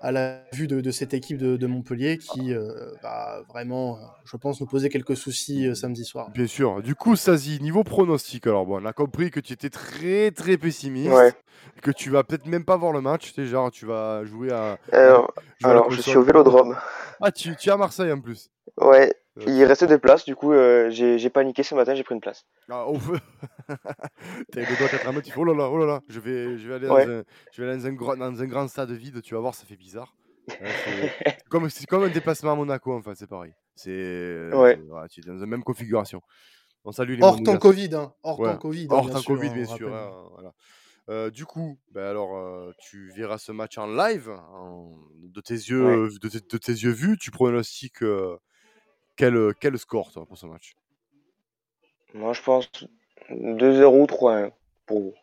à 0.00 0.12
la 0.12 0.42
vue 0.52 0.66
de, 0.66 0.90
cette 0.90 1.14
équipe 1.14 1.38
de, 1.38 1.66
Montpellier 1.66 2.18
qui 2.18 2.52
euh, 2.52 2.92
va 3.02 3.42
vraiment, 3.48 3.98
je 4.24 4.36
pense, 4.36 4.60
nous 4.60 4.66
poser 4.66 4.88
quelques 4.88 5.16
soucis 5.16 5.74
samedi 5.76 6.04
soir. 6.04 6.30
Bien 6.30 6.46
sûr. 6.46 6.82
Du 6.82 6.94
coup, 6.94 7.16
Sazi, 7.16 7.60
niveau 7.60 7.84
pronostic, 7.84 8.46
alors 8.46 8.66
bon, 8.66 8.82
on 8.82 8.86
a 8.86 8.92
compris 8.92 9.30
que 9.30 9.40
tu 9.40 9.52
étais 9.52 9.70
très, 9.70 10.30
très 10.30 10.56
pessimiste. 10.56 11.12
Que 11.82 11.90
tu 11.90 12.10
vas 12.10 12.24
peut-être 12.24 12.46
même 12.46 12.64
pas 12.64 12.76
voir 12.76 12.92
le 12.92 13.00
match. 13.00 13.32
Tu 13.32 13.46
genre, 13.46 13.70
tu 13.70 13.86
vas 13.86 14.24
jouer 14.24 14.50
à. 14.50 14.78
Alors, 15.62 15.90
je 15.90 16.00
suis 16.00 16.16
au 16.16 16.22
vélodrome. 16.22 16.76
Ah, 17.20 17.30
tu, 17.30 17.54
tu 17.56 17.68
es 17.68 17.72
à 17.72 17.76
Marseille 17.76 18.10
en 18.12 18.20
plus. 18.20 18.50
Ouais, 18.80 19.14
il 19.46 19.64
restait 19.64 19.86
des 19.86 19.98
places, 19.98 20.24
du 20.24 20.34
coup, 20.34 20.52
euh, 20.52 20.90
j'ai 20.90 21.30
paniqué 21.30 21.62
ce 21.62 21.74
matin, 21.74 21.94
j'ai 21.94 22.02
pris 22.02 22.14
une 22.14 22.20
place. 22.20 22.46
Ah, 22.68 22.86
oh 22.86 22.98
T'as 23.68 24.60
le 24.60 24.78
doigt 24.78 25.16
à 25.18 25.22
tu 25.22 25.30
fais 25.30 25.38
oh 25.38 25.44
là 25.44 25.54
là, 25.54 25.68
oh 25.70 25.78
là 25.78 25.86
là, 25.86 26.00
je 26.08 26.20
vais, 26.20 26.58
je 26.58 26.68
vais 26.68 26.74
aller, 26.74 26.86
dans, 26.86 26.96
un, 26.96 27.24
je 27.52 27.62
vais 27.62 27.70
aller 27.70 27.80
dans, 27.80 27.86
un 27.86 27.92
grand, 27.92 28.16
dans 28.16 28.42
un 28.42 28.46
grand 28.46 28.68
stade 28.68 28.90
vide, 28.92 29.22
tu 29.22 29.34
vas 29.34 29.40
voir, 29.40 29.54
ça 29.54 29.64
fait 29.66 29.76
bizarre. 29.76 30.14
c'est 30.48 30.56
comme, 31.50 31.68
comme 31.88 32.04
un 32.04 32.08
déplacement 32.08 32.52
à 32.52 32.56
Monaco, 32.56 32.94
enfin, 32.94 33.12
c'est 33.14 33.28
pareil. 33.28 33.52
C'est 33.74 34.50
ouais. 34.52 34.78
tu 35.10 35.20
es 35.20 35.24
dans 35.24 35.34
la 35.34 35.46
même 35.46 35.62
configuration. 35.62 36.20
On 36.84 36.92
salue 36.92 37.16
les 37.16 37.22
Hors 37.22 37.42
temps 37.42 37.58
Covid, 37.58 37.94
hein. 37.94 38.12
hors 38.22 38.38
temps 38.38 38.56
Covid. 38.56 38.86
Hors 38.90 39.10
temps 39.10 39.22
Covid, 39.22 39.48
hein, 39.48 39.54
bien 39.54 39.66
sûr. 39.66 39.94
Hein, 39.94 40.10
voilà. 40.32 40.54
Euh, 41.10 41.30
du 41.30 41.44
coup, 41.44 41.78
ben 41.90 42.04
alors, 42.04 42.36
euh, 42.36 42.72
tu 42.78 43.10
verras 43.10 43.38
ce 43.38 43.52
match 43.52 43.78
en 43.78 43.86
live, 43.86 44.30
de, 45.16 45.40
tes 45.40 45.54
yeux, 45.54 46.08
de, 46.22 46.28
de, 46.28 46.58
tes 46.58 46.72
yeux 46.72 46.92
vus. 46.92 47.18
Tu 47.18 47.30
pronostiques 47.30 48.02
euh, 48.02 48.38
quel, 49.20 49.36
euh, 49.36 49.52
quel 49.60 49.78
score 49.78 50.10
toi, 50.10 50.24
pour 50.24 50.38
ce 50.38 50.46
match 50.46 50.74
Moi, 52.14 52.32
je 52.32 52.42
pense 52.42 52.70
2-0 53.28 54.02
ou 54.02 54.06
3-1 54.06 54.50
pour 54.86 55.00
vous. 55.00 55.14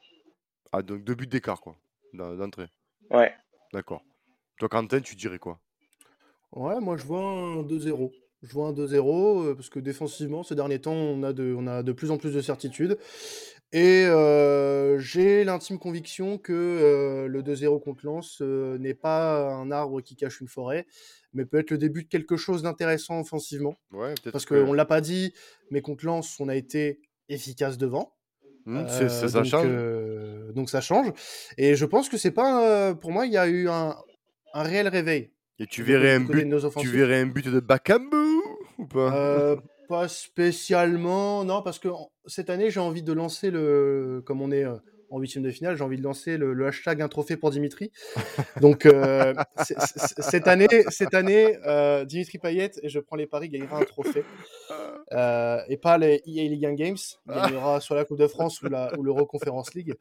Ah, 0.71 0.83
donc 0.83 1.03
deux 1.03 1.15
buts 1.15 1.25
d'écart, 1.25 1.61
quoi, 1.61 1.75
d'entrée. 2.13 2.67
Ouais. 3.09 3.33
D'accord. 3.73 4.03
Toi, 4.59 4.69
Quentin, 4.69 5.01
tu 5.01 5.15
dirais 5.15 5.39
quoi? 5.39 5.59
Ouais, 6.51 6.79
moi, 6.79 6.97
je 6.97 7.05
vois 7.05 7.21
un 7.21 7.63
2-0. 7.63 8.11
Je 8.43 8.53
vois 8.53 8.67
un 8.67 8.73
2-0 8.73 9.45
euh, 9.47 9.55
parce 9.55 9.69
que 9.69 9.79
défensivement, 9.79 10.43
ces 10.43 10.53
derniers 10.53 10.79
temps, 10.79 10.93
on 10.93 11.23
a 11.23 11.33
de, 11.33 11.55
on 11.57 11.65
a 11.65 11.81
de 11.81 11.91
plus 11.91 12.11
en 12.11 12.19
plus 12.19 12.35
de 12.35 12.41
certitudes. 12.41 12.99
Et 13.73 14.05
euh, 14.05 14.99
j'ai 14.99 15.43
l'intime 15.43 15.79
conviction 15.79 16.37
que 16.37 17.25
le 17.27 17.41
2-0 17.41 17.83
contre 17.83 18.05
Lens 18.05 18.41
n'est 18.41 18.93
pas 18.93 19.51
un 19.51 19.71
arbre 19.71 20.01
qui 20.01 20.15
cache 20.15 20.39
une 20.39 20.47
forêt, 20.47 20.85
mais 21.37 21.45
peut 21.45 21.59
être 21.59 21.71
le 21.71 21.77
début 21.77 22.03
de 22.03 22.07
quelque 22.09 22.35
chose 22.35 22.63
d'intéressant 22.63 23.21
offensivement. 23.21 23.75
Parce 24.31 24.45
qu'on 24.45 24.71
ne 24.71 24.75
l'a 24.75 24.85
pas 24.85 25.01
dit, 25.01 25.33
mais 25.71 25.81
contre 25.81 26.05
Lens, 26.05 26.37
on 26.39 26.49
a 26.49 26.55
été 26.55 26.99
efficace 27.29 27.77
devant. 27.77 28.13
Mmh, 28.65 28.77
euh, 28.77 29.07
ça, 29.07 29.27
donc, 29.29 29.45
change. 29.45 29.65
Euh, 29.69 30.51
donc 30.51 30.69
ça 30.69 30.81
change. 30.81 31.13
Et 31.57 31.75
je 31.75 31.85
pense 31.85 32.09
que 32.09 32.17
c'est 32.17 32.31
pas. 32.31 32.93
pour 32.95 33.11
moi, 33.11 33.25
il 33.25 33.31
y 33.31 33.37
a 33.37 33.47
eu 33.47 33.69
un, 33.69 33.95
un 34.53 34.63
réel 34.63 34.87
réveil. 34.87 35.31
Et 35.59 35.67
tu 35.67 35.83
verrais, 35.83 36.15
un 36.15 36.19
but, 36.19 36.47
tu 36.79 36.87
verrais 36.87 37.21
un 37.21 37.27
but 37.27 37.47
de 37.47 37.59
Bakambu 37.59 38.41
ou 38.77 38.85
pas? 38.85 39.15
Euh, 39.15 39.55
Pas 39.87 40.07
spécialement, 40.07 41.45
non, 41.45 41.61
parce 41.63 41.79
que 41.79 41.87
cette 42.25 42.49
année, 42.49 42.69
j'ai 42.69 42.79
envie 42.79 43.03
de 43.03 43.13
lancer 43.13 43.51
le. 43.51 44.21
Comme 44.25 44.41
on 44.41 44.51
est 44.51 44.65
en 45.09 45.19
huitième 45.19 45.43
de 45.43 45.51
finale, 45.51 45.75
j'ai 45.75 45.83
envie 45.83 45.97
de 45.97 46.03
lancer 46.03 46.37
le, 46.37 46.67
hashtag 46.67 47.01
un 47.01 47.07
trophée 47.07 47.37
pour 47.37 47.51
Dimitri. 47.51 47.91
Donc 48.61 48.85
euh, 48.85 49.33
cette 50.19 50.47
année, 50.47 50.67
cette 50.89 51.13
année 51.13 51.57
euh, 51.65 52.05
Dimitri 52.05 52.37
Payet, 52.37 52.71
et 52.81 52.89
je 52.89 52.99
prends 52.99 53.15
les 53.15 53.27
paris, 53.27 53.49
gagnera 53.49 53.79
un 53.79 53.85
trophée. 53.85 54.23
Euh, 55.13 55.61
et 55.69 55.77
pas 55.77 55.97
les 55.97 56.21
EA 56.25 56.49
League 56.49 56.65
1 56.65 56.73
Games. 56.73 56.97
Il 57.29 57.33
gagnera 57.33 57.79
soit 57.79 57.95
la 57.95 58.03
Coupe 58.03 58.19
de 58.19 58.27
France 58.27 58.61
ou, 58.61 58.67
la, 58.67 58.91
ou 58.97 59.03
l'Euro 59.03 59.25
Conference 59.25 59.73
League. 59.73 59.95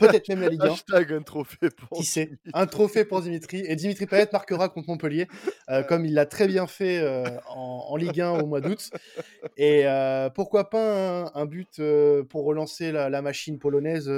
Peut-être 0.00 0.28
même 0.30 0.40
la 0.40 0.48
Ligue 0.48 0.62
1. 0.62 0.72
Hashtag 0.72 1.12
un 1.12 1.22
trophée 1.22 1.68
pour 1.70 1.96
Qui 1.96 2.04
sait? 2.04 2.30
Un 2.54 2.66
trophée 2.66 3.04
pour 3.04 3.20
Dimitri. 3.20 3.62
Et 3.68 3.76
Dimitri 3.76 4.06
Payet 4.06 4.28
marquera 4.32 4.68
contre 4.68 4.88
Montpellier, 4.88 5.28
comme 5.88 6.04
il 6.04 6.14
l'a 6.14 6.26
très 6.26 6.48
bien 6.48 6.66
fait 6.66 7.00
en, 7.48 7.94
Ligue 7.94 8.20
1 8.20 8.30
au 8.40 8.46
mois 8.46 8.60
d'août. 8.60 8.90
Et 9.56 9.84
pourquoi 10.34 10.70
pas 10.70 11.30
un, 11.32 11.46
but 11.46 11.80
pour 12.28 12.44
relancer 12.44 12.90
la, 12.90 13.08
la 13.10 13.22
machine 13.22 13.60
polonaise 13.60 14.10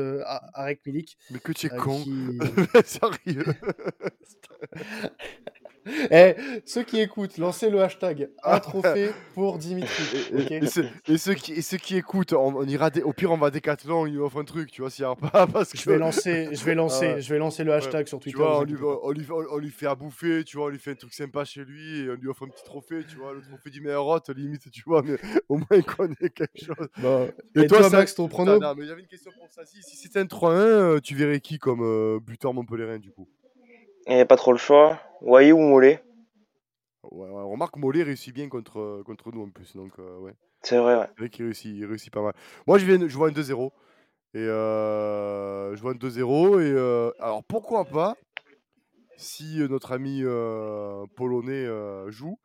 Arek 0.54 0.84
Milik. 0.86 1.16
Mais 1.30 1.40
que 1.40 1.52
tu 1.52 1.66
es 1.66 1.72
euh, 1.72 1.76
con. 1.76 1.98
qui- 2.02 2.38
Sérieux. 2.84 3.44
Eh, 6.10 6.34
ceux 6.64 6.82
qui 6.82 7.00
écoutent, 7.00 7.38
lancez 7.38 7.70
le 7.70 7.80
hashtag 7.82 8.30
un 8.44 8.58
trophée 8.60 9.10
pour 9.34 9.58
Dimitri. 9.58 10.04
Et, 10.50 10.66
ceux, 10.66 10.86
et 11.08 11.18
ceux 11.18 11.34
qui, 11.34 11.52
et 11.52 11.62
ceux 11.62 11.76
qui 11.76 11.96
écoutent, 11.96 12.32
on, 12.32 12.56
on 12.56 12.64
ira 12.66 12.90
dé- 12.90 13.02
au 13.02 13.12
pire 13.12 13.30
on 13.32 13.36
va 13.36 13.48
à 13.48 13.50
il 14.06 14.14
nous 14.14 14.22
offre 14.22 14.40
un 14.40 14.44
truc, 14.44 14.70
tu 14.70 14.82
vois, 14.82 14.90
s'il 14.90 15.04
n'y 15.04 15.10
a 15.10 15.14
pas 15.16 15.46
parce 15.52 15.72
que 15.72 15.78
je 15.78 15.88
vais 15.90 15.98
lancer, 15.98 16.48
je 16.52 16.64
vais 16.64 16.74
lancer, 16.74 17.14
Ah 17.16 17.20
je 17.20 17.32
vais 17.32 17.38
lancer 17.38 17.64
le 17.64 17.72
hashtag 17.72 18.06
sur 18.06 18.18
tu 18.18 18.24
Twitter. 18.30 18.38
vois, 18.38 18.58
on 18.60 18.64
lui, 18.64 18.76
on, 18.82 19.10
lui, 19.10 19.26
on 19.30 19.58
lui 19.58 19.70
fait 19.70 19.86
à 19.86 19.94
bouffer, 19.94 20.44
tu 20.44 20.56
vois, 20.56 20.66
on 20.66 20.70
lui 20.70 20.78
fait 20.78 20.92
un 20.92 20.94
truc 20.94 21.12
sympa 21.14 21.44
chez 21.44 21.64
lui, 21.64 22.00
et 22.00 22.10
on 22.10 22.14
lui 22.14 22.28
offre 22.28 22.44
un 22.44 22.48
petit 22.48 22.64
trophée, 22.64 23.04
tu 23.08 23.16
vois, 23.16 23.32
le 23.32 23.40
trophée 23.40 23.70
du 23.70 23.80
meilleur 23.80 24.06
hôte, 24.06 24.28
limite, 24.30 24.70
tu 24.70 24.82
vois, 24.86 25.02
mais 25.02 25.16
au 25.48 25.56
moins 25.56 25.82
qu'on 25.82 26.10
ait 26.12 26.30
quelque 26.30 26.64
chose. 26.64 26.88
Bon. 26.98 27.28
Et 27.56 27.60
Et, 27.62 27.66
toi, 27.66 27.88
Max, 27.90 28.14
ton 28.14 28.28
prono? 28.28 28.58
non, 28.58 28.74
mais 28.74 28.86
j'avais 28.86 29.00
une 29.02 29.06
question 29.08 29.30
pour 29.38 29.48
ça. 29.50 29.64
Si, 29.64 29.82
si 29.82 29.96
c'était 29.96 30.20
un 30.20 30.24
3-1, 30.24 30.54
euh, 30.56 31.00
tu 31.00 31.14
verrais 31.14 31.40
qui 31.40 31.58
comme 31.58 31.80
euh, 31.82 32.18
buteur 32.20 32.54
montpellierin 32.54 32.98
du 32.98 33.10
coup? 33.10 33.28
Il 34.06 34.14
n'y 34.14 34.20
a 34.20 34.26
pas 34.26 34.36
trop 34.36 34.52
le 34.52 34.58
choix. 34.58 35.00
Wayou 35.20 35.56
ou 35.56 35.60
Mollet 35.60 36.02
ouais, 37.10 37.28
ouais, 37.28 37.42
Remarque, 37.42 37.76
Mollet 37.76 38.02
réussit 38.02 38.34
bien 38.34 38.48
contre, 38.48 38.78
euh, 38.80 39.02
contre 39.04 39.30
nous 39.32 39.42
en 39.42 39.50
plus, 39.50 39.76
donc 39.76 39.92
euh, 39.98 40.18
ouais. 40.18 40.32
C'est 40.62 40.78
vrai, 40.78 40.96
ouais. 40.96 41.06
C'est 41.14 41.18
vrai 41.20 41.28
qu'il 41.30 41.44
réussit, 41.46 41.74
il 41.76 41.84
réussit 41.86 42.12
pas 42.12 42.22
mal. 42.22 42.34
Moi, 42.66 42.78
je, 42.78 42.84
viens, 42.86 42.98
je 43.08 43.16
vois 43.16 43.28
un 43.28 43.32
2-0. 43.32 43.70
Et 44.34 44.38
euh, 44.38 45.74
je 45.74 45.80
vois 45.82 45.92
un 45.92 45.94
2-0. 45.94 46.60
Et 46.60 46.72
euh, 46.72 47.10
alors, 47.18 47.42
pourquoi 47.44 47.84
pas, 47.84 48.16
si 49.16 49.58
notre 49.68 49.92
ami 49.92 50.20
euh, 50.22 51.04
polonais 51.16 51.64
euh, 51.66 52.10
joue, 52.10 52.38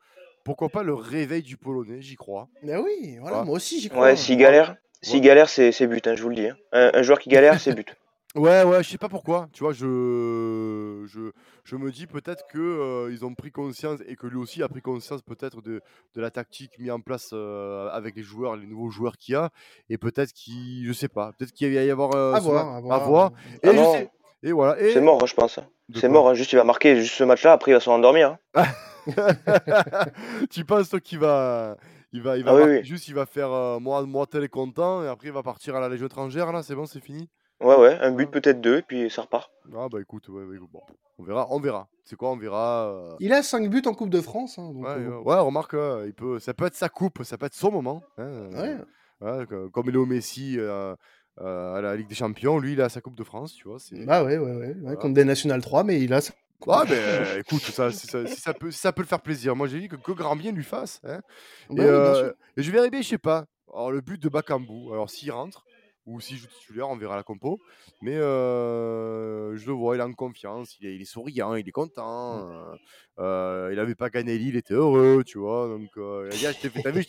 pourquoi 0.43 0.69
pas 0.69 0.83
le 0.83 0.93
réveil 0.93 1.41
du 1.43 1.57
polonais 1.57 2.01
J'y 2.01 2.15
crois. 2.15 2.47
Mais 2.63 2.77
oui, 2.77 3.17
voilà, 3.19 3.39
Ouais. 3.39 3.45
moi 3.45 3.55
aussi 3.55 3.79
j'y 3.81 3.89
crois. 3.89 4.03
Ouais, 4.03 4.15
s'il 4.15 4.37
galère, 4.37 4.75
s'il 5.01 5.21
galère, 5.21 5.49
c'est 5.49 5.71
c'est 5.71 5.87
but, 5.87 6.05
hein, 6.07 6.15
je 6.15 6.23
vous 6.23 6.29
le 6.29 6.35
dis. 6.35 6.47
hein. 6.47 6.55
Un, 6.71 6.91
un 6.93 7.01
joueur 7.01 7.19
qui 7.19 7.29
galère, 7.29 7.59
c'est 7.59 7.73
but. 7.75 7.95
Ouais, 8.35 8.63
ouais, 8.63 8.83
je 8.83 8.89
sais 8.89 8.97
pas 8.97 9.07
pourquoi. 9.07 9.47
Tu 9.53 9.63
vois, 9.63 9.71
je, 9.71 11.05
je, 11.07 11.31
je 11.63 11.75
me 11.77 11.89
dis 11.91 12.05
peut-être 12.05 12.45
que 12.51 12.59
euh, 12.59 13.09
ils 13.11 13.23
ont 13.23 13.33
pris 13.33 13.49
conscience 13.49 14.01
et 14.07 14.15
que 14.17 14.27
lui 14.27 14.35
aussi 14.35 14.61
a 14.61 14.67
pris 14.67 14.81
conscience 14.81 15.21
peut-être 15.21 15.61
de, 15.61 15.81
de 16.15 16.21
la 16.21 16.29
tactique 16.31 16.77
mise 16.77 16.91
en 16.91 16.99
place 16.99 17.29
euh, 17.31 17.89
avec 17.91 18.15
les 18.17 18.23
joueurs, 18.23 18.57
les 18.57 18.67
nouveaux 18.67 18.89
joueurs 18.89 19.17
qu'il 19.17 19.33
y 19.33 19.35
a. 19.37 19.51
Et 19.89 19.97
peut-être 19.97 20.33
qu'il, 20.33 20.85
je 20.85 20.91
sais 20.91 21.07
pas, 21.07 21.31
peut-être 21.31 21.53
qu'il 21.53 21.73
va 21.73 21.81
y 21.81 21.89
avoir. 21.89 22.13
euh, 22.13 22.33
À 22.33 22.39
voir, 22.39 22.65
ma- 22.65 22.75
à 22.75 22.79
voir. 22.81 23.01
à 23.01 23.07
voir. 23.07 23.31
Et, 23.63 23.69
Ah 23.69 23.71
je 23.71 23.77
non. 23.77 23.93
sais- 23.93 24.09
et 24.43 24.51
voilà. 24.51 24.81
Et 24.81 24.91
C'est 24.91 25.01
mort, 25.01 25.25
je 25.25 25.33
pense. 25.33 25.59
C'est 25.95 26.09
mort, 26.09 26.27
hein. 26.29 26.33
juste 26.33 26.51
il 26.51 26.57
va 26.57 26.63
marquer 26.65 26.97
juste 26.97 27.15
ce 27.15 27.23
match-là, 27.23 27.53
après 27.53 27.71
il 27.71 27.75
va 27.75 27.79
se 27.79 27.89
endormir. 27.89 28.37
hein. 28.55 28.63
tu 30.49 30.65
penses 30.65 30.89
toi 30.89 30.99
qu'il 30.99 31.19
va, 31.19 31.77
il 32.11 32.21
va, 32.21 32.37
il 32.37 32.43
va 32.43 32.51
Ah 32.51 32.55
oui, 32.55 32.61
marquer- 32.61 32.79
oui. 32.79 32.85
juste, 32.85 33.07
il 33.07 33.13
va 33.15 33.25
faire 33.25 33.51
euh, 33.51 33.79
moi, 33.79 34.01
moi 34.05 34.25
tel 34.27 34.43
est 34.43 34.49
content 34.49 35.03
et 35.03 35.07
après 35.07 35.27
il 35.27 35.33
va 35.33 35.43
partir 35.43 35.75
à 35.75 35.79
la 35.79 35.89
Légion 35.89 36.07
étrangère 36.07 36.51
là. 36.51 36.63
C'est 36.63 36.75
bon, 36.75 36.85
c'est 36.85 36.99
fini? 36.99 37.29
Ouais, 37.61 37.75
ouais, 37.77 37.97
un 38.01 38.11
but 38.11 38.29
peut-être 38.29 38.61
deux, 38.61 38.77
et 38.77 38.81
puis 38.81 39.09
ça 39.09 39.21
repart. 39.23 39.49
Ah 39.75 39.87
bah 39.89 39.99
écoute, 40.01 40.27
ouais, 40.29 40.43
ouais, 40.43 40.57
bon, 40.59 40.81
on 41.17 41.23
verra, 41.23 41.47
on 41.49 41.59
verra. 41.59 41.87
C'est 42.03 42.15
quoi, 42.15 42.31
on 42.31 42.37
verra. 42.37 42.87
euh, 42.89 43.15
Il 43.19 43.33
a 43.33 43.41
5 43.41 43.69
buts 43.69 43.81
en 43.85 43.93
Coupe 43.93 44.09
de 44.09 44.21
France. 44.21 44.59
hein, 44.59 44.71
donc, 44.73 44.83
Ouais, 44.83 44.89
euh, 44.89 45.19
ouais, 45.19 45.33
ouais, 45.33 45.39
remarque, 45.39 45.73
euh, 45.73 46.03
il 46.05 46.13
peut, 46.13 46.39
ça 46.39 46.53
peut 46.53 46.65
être 46.65 46.75
sa 46.75 46.89
coupe, 46.89 47.23
ça 47.23 47.37
peut 47.37 47.45
être 47.45 47.55
son 47.55 47.71
moment. 47.71 48.03
hein, 48.17 48.23
euh, 48.23 48.77
ouais. 49.21 49.39
ouais, 49.39 49.45
co- 49.47 49.69
comme 49.69 49.89
Léo 49.89 50.05
Messi 50.05 50.55
euh, 50.59 50.95
euh, 51.41 51.75
à 51.75 51.81
la 51.81 51.95
Ligue 51.95 52.07
des 52.07 52.15
Champions, 52.15 52.59
lui 52.59 52.73
il 52.73 52.81
a 52.81 52.89
sa 52.89 53.01
Coupe 53.01 53.15
de 53.15 53.23
France, 53.23 53.53
tu 53.53 53.67
vois. 53.67 53.79
c'est- 53.79 54.05
Bah 54.05 54.23
ouais, 54.23 54.37
ouais, 54.37 54.51
ouais, 54.51 54.57
ouais, 54.67 54.75
Voilà. 54.81 54.97
contre 54.97 55.13
des 55.13 55.25
National 55.25 55.61
3, 55.61 55.83
mais 55.83 56.01
il 56.01 56.13
a. 56.13 56.19
Ah 56.67 56.85
ben 56.85 56.95
euh, 56.95 57.39
écoute, 57.39 57.63
ça, 57.71 57.91
si, 57.91 58.07
ça, 58.07 58.25
si 58.27 58.41
ça 58.41 58.53
peut, 58.53 58.71
si 58.71 58.79
ça 58.79 58.91
peut 58.91 59.01
le 59.01 59.07
faire 59.07 59.21
plaisir, 59.21 59.55
moi 59.55 59.67
j'ai 59.67 59.79
dit 59.79 59.87
que, 59.87 59.95
que 59.97 60.11
grand 60.13 60.35
bien 60.35 60.51
lui 60.51 60.63
fasse. 60.63 60.99
hein. 61.03 61.21
Bah 61.69 61.83
et, 61.83 61.85
bien 61.85 61.91
euh, 61.91 62.13
sûr. 62.13 62.33
et 62.57 62.63
je 62.63 62.71
verrai 62.71 62.89
bien, 62.89 63.01
je 63.01 63.07
sais 63.07 63.17
pas. 63.17 63.45
Alors 63.73 63.91
le 63.91 64.01
but 64.01 64.21
de 64.21 64.29
Bakambu, 64.29 64.91
alors 64.91 65.09
s'il 65.09 65.31
rentre 65.31 65.65
ou 66.05 66.19
s'il 66.19 66.37
joue 66.37 66.47
titulaire, 66.47 66.89
on 66.89 66.97
verra 66.97 67.15
la 67.15 67.23
compo. 67.23 67.59
Mais 68.01 68.15
euh, 68.15 69.55
je 69.57 69.65
le 69.67 69.73
vois, 69.73 69.95
il 69.95 69.99
est 69.99 70.03
en 70.03 70.13
confiance, 70.13 70.77
il 70.79 70.87
est, 70.87 70.95
il 70.95 71.01
est 71.01 71.05
souriant, 71.05 71.55
il 71.55 71.67
est 71.67 71.71
content. 71.71 72.49
euh, 72.49 72.75
euh, 73.19 73.69
il 73.71 73.79
avait 73.79 73.95
pas 73.95 74.09
gagné 74.09 74.37
Lille, 74.37 74.49
il 74.49 74.55
était 74.57 74.73
heureux, 74.73 75.23
tu 75.25 75.37
vois. 75.39 75.67
Donc, 75.67 75.89
euh, 75.97 76.29
il 76.33 76.45
a 76.45 76.51
dit, 76.53 76.67
Ah, 76.67 76.79
t'as 76.83 76.91
vu, 76.91 77.01
je 77.01 77.07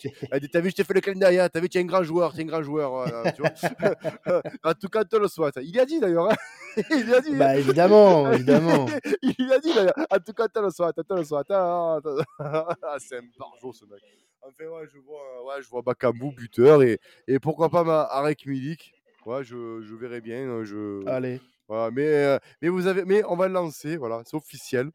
t'ai- 0.75 0.81
a 0.81 0.85
fait 0.85 0.93
le 0.93 1.01
calendrier, 1.01 1.45
t'as 1.51 1.59
vu, 1.59 1.69
tu 1.69 1.77
es 1.77 1.81
un 1.81 1.85
grand 1.85 2.03
joueur, 2.03 2.33
tu 2.33 2.39
es 2.39 2.43
un 2.43 2.47
grand 2.47 2.63
joueur. 2.63 2.91
voilà, 2.91 3.31
tu 3.33 3.41
vois. 3.41 3.51
en 4.63 4.73
tout 4.73 4.87
cas, 4.89 5.03
te 5.03 5.15
le 5.17 5.27
souhaite. 5.27 5.59
Il 5.61 5.77
a 5.79 5.85
dit 5.85 5.99
d'ailleurs. 5.99 6.31
hein. 6.31 6.35
il 6.91 7.13
a 7.13 7.21
dit. 7.21 7.33
hein. 7.33 7.37
Bah 7.37 7.57
évidemment, 7.57 8.31
évidemment. 8.33 8.85
il 9.21 9.51
a 9.51 9.59
dit 9.59 9.73
d'ailleurs. 9.73 9.95
En 10.09 10.17
tout 10.19 10.33
cas, 10.33 10.47
te 10.47 10.59
le 10.59 10.69
souhaite, 10.69 10.95
te 10.95 11.13
le 11.13 11.23
souhaite. 11.23 11.47
Ah, 11.51 11.99
ah, 12.39 12.95
C'est 12.99 13.17
un 13.17 13.21
barjot 13.37 13.73
ce 13.73 13.85
mec. 13.85 14.01
Enfin, 14.47 14.65
ouais, 14.65 14.87
je 14.93 14.97
vois, 14.99 15.43
ouais, 15.45 15.61
je 15.61 15.67
vois 15.69 15.81
Bakambu, 15.81 16.31
buteur, 16.35 16.81
et, 16.83 16.99
et 17.27 17.39
pourquoi 17.39 17.69
pas 17.69 17.83
ma 17.83 18.01
Arek 18.01 18.45
Milik. 18.45 18.93
Ouais, 19.25 19.43
je, 19.43 19.81
je 19.81 19.95
verrai 19.95 20.21
bien. 20.21 20.37
euh, 20.47 20.63
Je... 20.63 21.05
Allez. 21.07 21.41
Voilà, 21.67 21.91
mais, 21.91 22.07
euh, 22.07 22.39
mais, 22.61 22.69
vous 22.69 22.87
avez, 22.87 23.03
mais 23.03 23.23
on 23.27 23.35
va 23.35 23.47
le 23.49 23.53
lancer, 23.53 23.97
voilà, 23.97 24.21
c'est 24.25 24.37
officiel. 24.37 24.89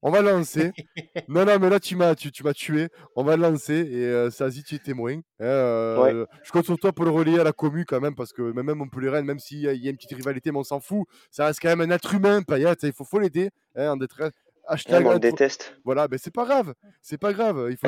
On 0.00 0.10
va 0.10 0.20
le 0.20 0.30
lancer. 0.30 0.70
non, 1.28 1.44
non, 1.46 1.58
mais 1.58 1.70
là, 1.70 1.80
tu 1.80 1.96
m'as 1.96 2.14
tu, 2.14 2.30
tu 2.30 2.44
m'as 2.44 2.52
tué. 2.52 2.88
On 3.16 3.24
va 3.24 3.36
le 3.36 3.42
lancer 3.42 3.74
et 3.74 4.04
euh, 4.04 4.30
Sazi, 4.30 4.62
tu 4.62 4.74
es 4.74 4.78
témoin. 4.78 5.14
hein, 5.14 5.22
euh, 5.40 6.26
Je 6.44 6.52
compte 6.52 6.66
sur 6.66 6.78
toi 6.78 6.92
pour 6.92 7.04
le 7.06 7.10
relayer 7.10 7.40
à 7.40 7.44
la 7.44 7.52
commu 7.52 7.84
quand 7.86 8.00
même, 8.00 8.14
parce 8.14 8.32
que 8.32 8.42
même, 8.42 8.66
même 8.66 8.82
on 8.82 8.88
peut 8.88 9.00
les 9.00 9.08
Rennes, 9.08 9.24
même 9.24 9.38
s'il 9.38 9.60
y, 9.60 9.66
a- 9.68 9.72
il 9.72 9.82
y 9.82 9.86
a 9.88 9.90
une 9.90 9.96
petite 9.96 10.12
rivalité, 10.14 10.52
mais 10.52 10.58
on 10.58 10.62
s'en 10.64 10.78
fout. 10.78 11.06
Ça 11.30 11.46
reste 11.46 11.58
quand 11.60 11.74
même 11.74 11.80
un 11.80 11.90
être 11.94 12.14
humain, 12.14 12.42
Payet. 12.42 12.74
Il 12.82 12.92
faut, 12.92 13.04
faut 13.04 13.18
l'aider 13.18 13.50
hein, 13.74 13.92
en 13.92 13.96
détresse. 13.96 14.34
Hashtag 14.66 15.02
mais 15.02 15.08
on 15.10 15.12
le 15.14 15.18
déteste. 15.18 15.76
Voilà, 15.84 16.08
mais 16.10 16.16
c'est 16.18 16.30
pas 16.32 16.44
grave. 16.46 16.74
C'est 17.02 17.18
pas 17.18 17.32
grave. 17.32 17.68
Il 17.70 17.76
faut, 17.76 17.86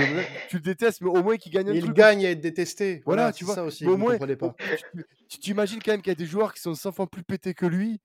tu 0.48 0.56
le 0.56 0.62
détestes, 0.62 1.00
mais 1.00 1.08
au 1.08 1.22
moins 1.22 1.36
qu'il 1.36 1.50
gagne 1.52 1.70
un 1.70 1.72
Il 1.72 1.82
truc. 1.84 1.96
gagne 1.96 2.26
à 2.26 2.30
être 2.30 2.40
détesté. 2.40 3.02
Voilà, 3.06 3.22
Voilà, 3.22 3.32
tu 3.32 3.44
vois, 3.44 3.54
ça 3.54 3.64
aussi. 3.64 3.84
mais 3.86 3.92
au 3.92 3.96
moins- 3.96 4.18
pas. 4.18 4.26
tu- 4.58 5.04
tu 5.28 5.38
t'imagines 5.38 5.80
quand 5.82 5.92
même 5.92 6.02
qu'il 6.02 6.10
y 6.10 6.16
a 6.16 6.16
des 6.16 6.26
joueurs 6.26 6.52
qui 6.52 6.60
sont 6.60 6.74
100 6.74 6.92
fois 6.92 7.06
plus 7.06 7.22
pétés 7.22 7.54
que 7.54 7.64
lui 7.66 8.00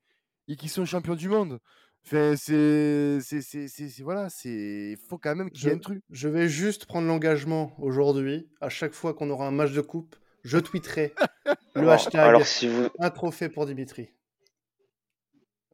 et 0.48 0.56
qui 0.56 0.68
sont 0.68 0.84
champions 0.86 1.14
du 1.14 1.28
monde. 1.28 1.58
Enfin, 2.04 2.34
c'est, 2.36 3.18
c'est, 3.20 3.42
c'est, 3.42 3.68
c'est- 3.68 3.88
c'est- 3.88 4.02
voilà, 4.02 4.28
c'est, 4.30 4.92
il 4.92 4.96
faut 5.08 5.18
quand 5.18 5.36
même 5.36 5.50
qu'il 5.50 5.64
y 5.64 5.66
ait 5.66 5.70
Je- 5.72 5.76
un 5.76 5.78
truc. 5.78 6.02
Je 6.10 6.28
vais 6.28 6.48
juste 6.48 6.86
prendre 6.86 7.06
l'engagement 7.06 7.74
aujourd'hui, 7.78 8.48
à 8.60 8.68
chaque 8.70 8.92
fois 8.94 9.14
qu'on 9.14 9.30
aura 9.30 9.46
un 9.46 9.52
match 9.52 9.72
de 9.72 9.80
coupe, 9.82 10.16
je 10.44 10.58
tweeterai 10.58 11.14
le 11.76 11.88
hashtag 11.90 12.20
alors, 12.20 12.46
si 12.46 12.66
vous. 12.68 12.88
un 12.98 13.10
trophée 13.10 13.48
pour 13.48 13.66
Dimitri. 13.66 14.08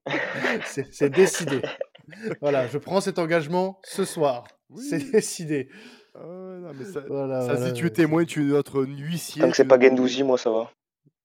C'est 0.93 1.11
décidé. 1.11 1.63
Voilà, 2.41 2.67
je 2.69 2.79
prends 2.79 3.01
cet 3.01 3.19
engagement 3.19 3.79
ce 3.85 4.05
soir. 4.05 4.45
Oui. 4.71 4.83
C'est 4.89 5.11
décidé. 5.11 5.69
Ah 6.15 6.21
ouais, 6.27 6.59
non, 6.59 6.73
mais 6.75 6.85
ça, 6.85 7.01
Voilà, 7.09 7.41
ça, 7.43 7.55
voilà. 7.55 7.67
si 7.69 7.73
tu 7.75 7.87
es 7.87 7.91
témoin, 7.91 8.25
tu 8.25 8.41
es 8.43 8.45
notre 8.53 8.83
huissier. 8.85 9.43
Tant 9.43 9.51
que 9.51 9.57
c'est 9.57 9.65
pas 9.65 9.79
Gendouzi, 9.81 10.23
moi 10.25 10.37
ça 10.39 10.51
va. 10.51 10.71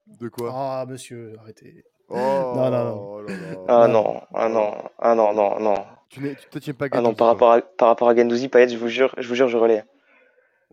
De 0.08 0.30
quoi? 0.30 0.52
Ah, 0.54 0.86
monsieur, 0.88 1.36
arrêtez. 1.40 1.84
oh, 2.10 2.16
non, 2.16 2.54
non. 2.56 3.20
là 3.20 3.34
là. 3.34 3.58
Ah 3.68 3.88
Non. 3.88 4.04
non, 4.04 4.22
ah 4.34 4.50
non, 4.50 4.74
ah 5.00 5.16
non, 5.16 5.34
non, 5.34 5.60
non. 5.60 5.76
Tu, 6.10 6.20
tu 6.36 6.50
te 6.50 6.60
tiens 6.60 6.74
pas 6.74 6.86
Ah 6.92 6.98
non, 6.98 7.10
Gendouzi, 7.10 7.16
par 7.18 7.28
rapport 7.28 7.52
à, 7.54 7.62
par 7.62 7.88
rapport 7.88 8.10
à 8.10 8.16
Gendouzi, 8.16 8.50
Payet, 8.50 8.68
je 8.70 8.78
vous 8.78 8.88
jure, 8.90 9.16
je 9.18 9.28
vous 9.28 9.36
jure, 9.36 9.48
je 9.48 9.58
relais. 9.58 9.84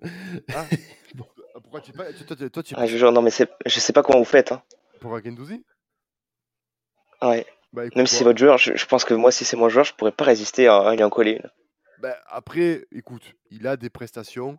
Ah, 0.55 0.65
Pourquoi 1.63 1.81
tu 1.81 1.93
pas. 1.93 2.05
Toi, 2.13 2.37
toi, 2.37 2.49
toi, 2.51 2.63
Ah, 2.77 2.87
je 2.87 2.93
vous 2.93 2.99
jure, 2.99 3.13
non, 3.13 3.23
mais 3.23 3.31
je 3.31 3.81
sais 3.81 3.93
pas 3.93 4.03
comment 4.03 4.19
vous 4.19 4.25
faites. 4.25 4.53
Hein. 4.53 4.63
pour 5.01 5.19
Gendouzi? 5.23 5.65
Ouais. 7.23 7.47
Bah, 7.73 7.85
écoute, 7.87 7.97
Même 7.97 8.07
si 8.07 8.17
c'est 8.17 8.25
votre 8.25 8.39
joueur, 8.39 8.59
je, 8.59 8.75
je 8.77 8.87
pense 8.87 9.05
que 9.05 9.15
moi, 9.15 9.31
si 9.33 9.45
c'est 9.45 9.57
mon 9.57 9.69
joueur, 9.69 9.85
je 9.85 9.95
pourrais 9.95 10.13
pas 10.13 10.25
résister 10.25 10.67
à, 10.69 10.95
lui 10.95 11.03
en 11.03 11.11
coller 11.11 11.33
une. 11.43 11.51
bah, 12.01 12.17
après, 12.29 12.87
écoute, 12.93 13.23
il 13.51 13.67
a 13.67 13.77
des 13.77 13.91
prestations 13.91 14.59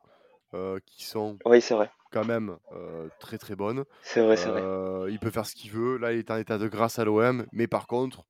euh, 0.53 0.79
qui 0.85 1.05
sont 1.05 1.37
Oui, 1.45 1.59
vrai. 1.69 1.89
quand 2.11 2.25
même 2.25 2.57
euh, 2.73 3.07
très 3.19 3.37
très 3.37 3.55
bonnes. 3.55 3.83
C'est 4.03 4.21
vrai, 4.21 4.37
c'est 4.37 4.49
vrai. 4.49 4.61
Euh, 4.61 5.07
il 5.09 5.19
peut 5.19 5.31
faire 5.31 5.45
ce 5.45 5.55
qu'il 5.55 5.71
veut. 5.71 5.97
Là, 5.97 6.13
il 6.13 6.19
est 6.19 6.31
en 6.31 6.37
état 6.37 6.57
de 6.57 6.67
grâce 6.67 6.99
à 6.99 7.05
l'OM. 7.05 7.45
Mais 7.51 7.67
par 7.67 7.87
contre, 7.87 8.23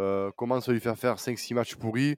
euh, 0.00 0.30
commence 0.36 0.68
à 0.68 0.72
lui 0.72 0.80
faire 0.80 0.96
faire 0.96 1.16
5-6 1.16 1.54
matchs 1.54 1.74
pourris. 1.76 2.16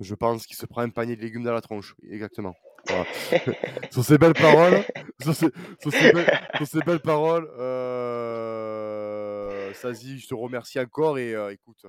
Je 0.00 0.14
pense 0.14 0.46
qu'il 0.46 0.56
se 0.56 0.66
prend 0.66 0.80
un 0.82 0.88
panier 0.88 1.14
de 1.16 1.20
légumes 1.20 1.42
dans 1.44 1.52
la 1.52 1.60
tronche. 1.60 1.94
Exactement. 2.10 2.54
Voilà. 2.88 3.04
sur 3.90 4.04
ces 4.04 4.16
belles 4.18 4.32
paroles, 4.34 4.82
sur 5.20 5.34
ces, 5.34 5.48
sur 5.80 5.92
ces 5.92 6.12
belles, 6.12 6.40
sur 6.56 6.66
ces 6.66 6.80
belles 6.80 7.00
paroles, 7.00 7.48
euh, 7.58 9.49
Sazi, 9.74 10.18
je 10.18 10.28
te 10.28 10.34
remercie 10.34 10.78
encore 10.80 11.18
et 11.18 11.34
euh, 11.34 11.52
écoute, 11.52 11.84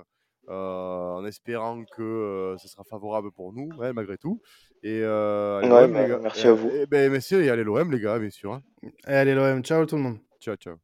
euh, 0.48 1.12
en 1.14 1.24
espérant 1.24 1.84
que 1.84 2.02
euh, 2.02 2.58
ce 2.58 2.68
sera 2.68 2.84
favorable 2.84 3.30
pour 3.32 3.52
nous, 3.52 3.68
ouais, 3.76 3.92
malgré 3.92 4.18
tout. 4.18 4.40
Et 4.82 5.00
euh, 5.02 5.58
allez, 5.58 5.70
Ouais, 5.70 5.88
bah, 5.88 6.02
les 6.02 6.08
gars. 6.08 6.18
merci 6.20 6.46
Et- 6.46 6.50
à 6.50 6.52
vous. 6.52 6.70
Et, 6.70 6.86
ben, 6.86 7.10
merci 7.10 7.34
et 7.36 7.50
allez 7.50 7.64
l'OM 7.64 7.90
les 7.90 8.00
gars, 8.00 8.18
bien 8.18 8.30
sûr. 8.30 8.52
hein. 8.54 8.62
Allez, 9.04 9.34
l'OM, 9.34 9.62
ciao 9.62 9.86
tout 9.86 9.96
le 9.96 10.02
monde. 10.02 10.18
Ciao, 10.40 10.56
ciao. 10.56 10.76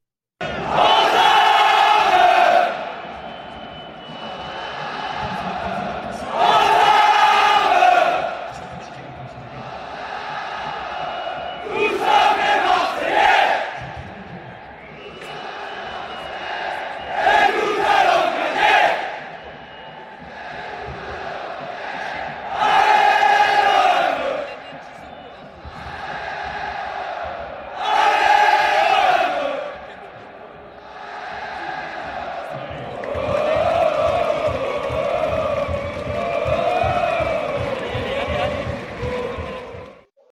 Oh, 0.42 1.34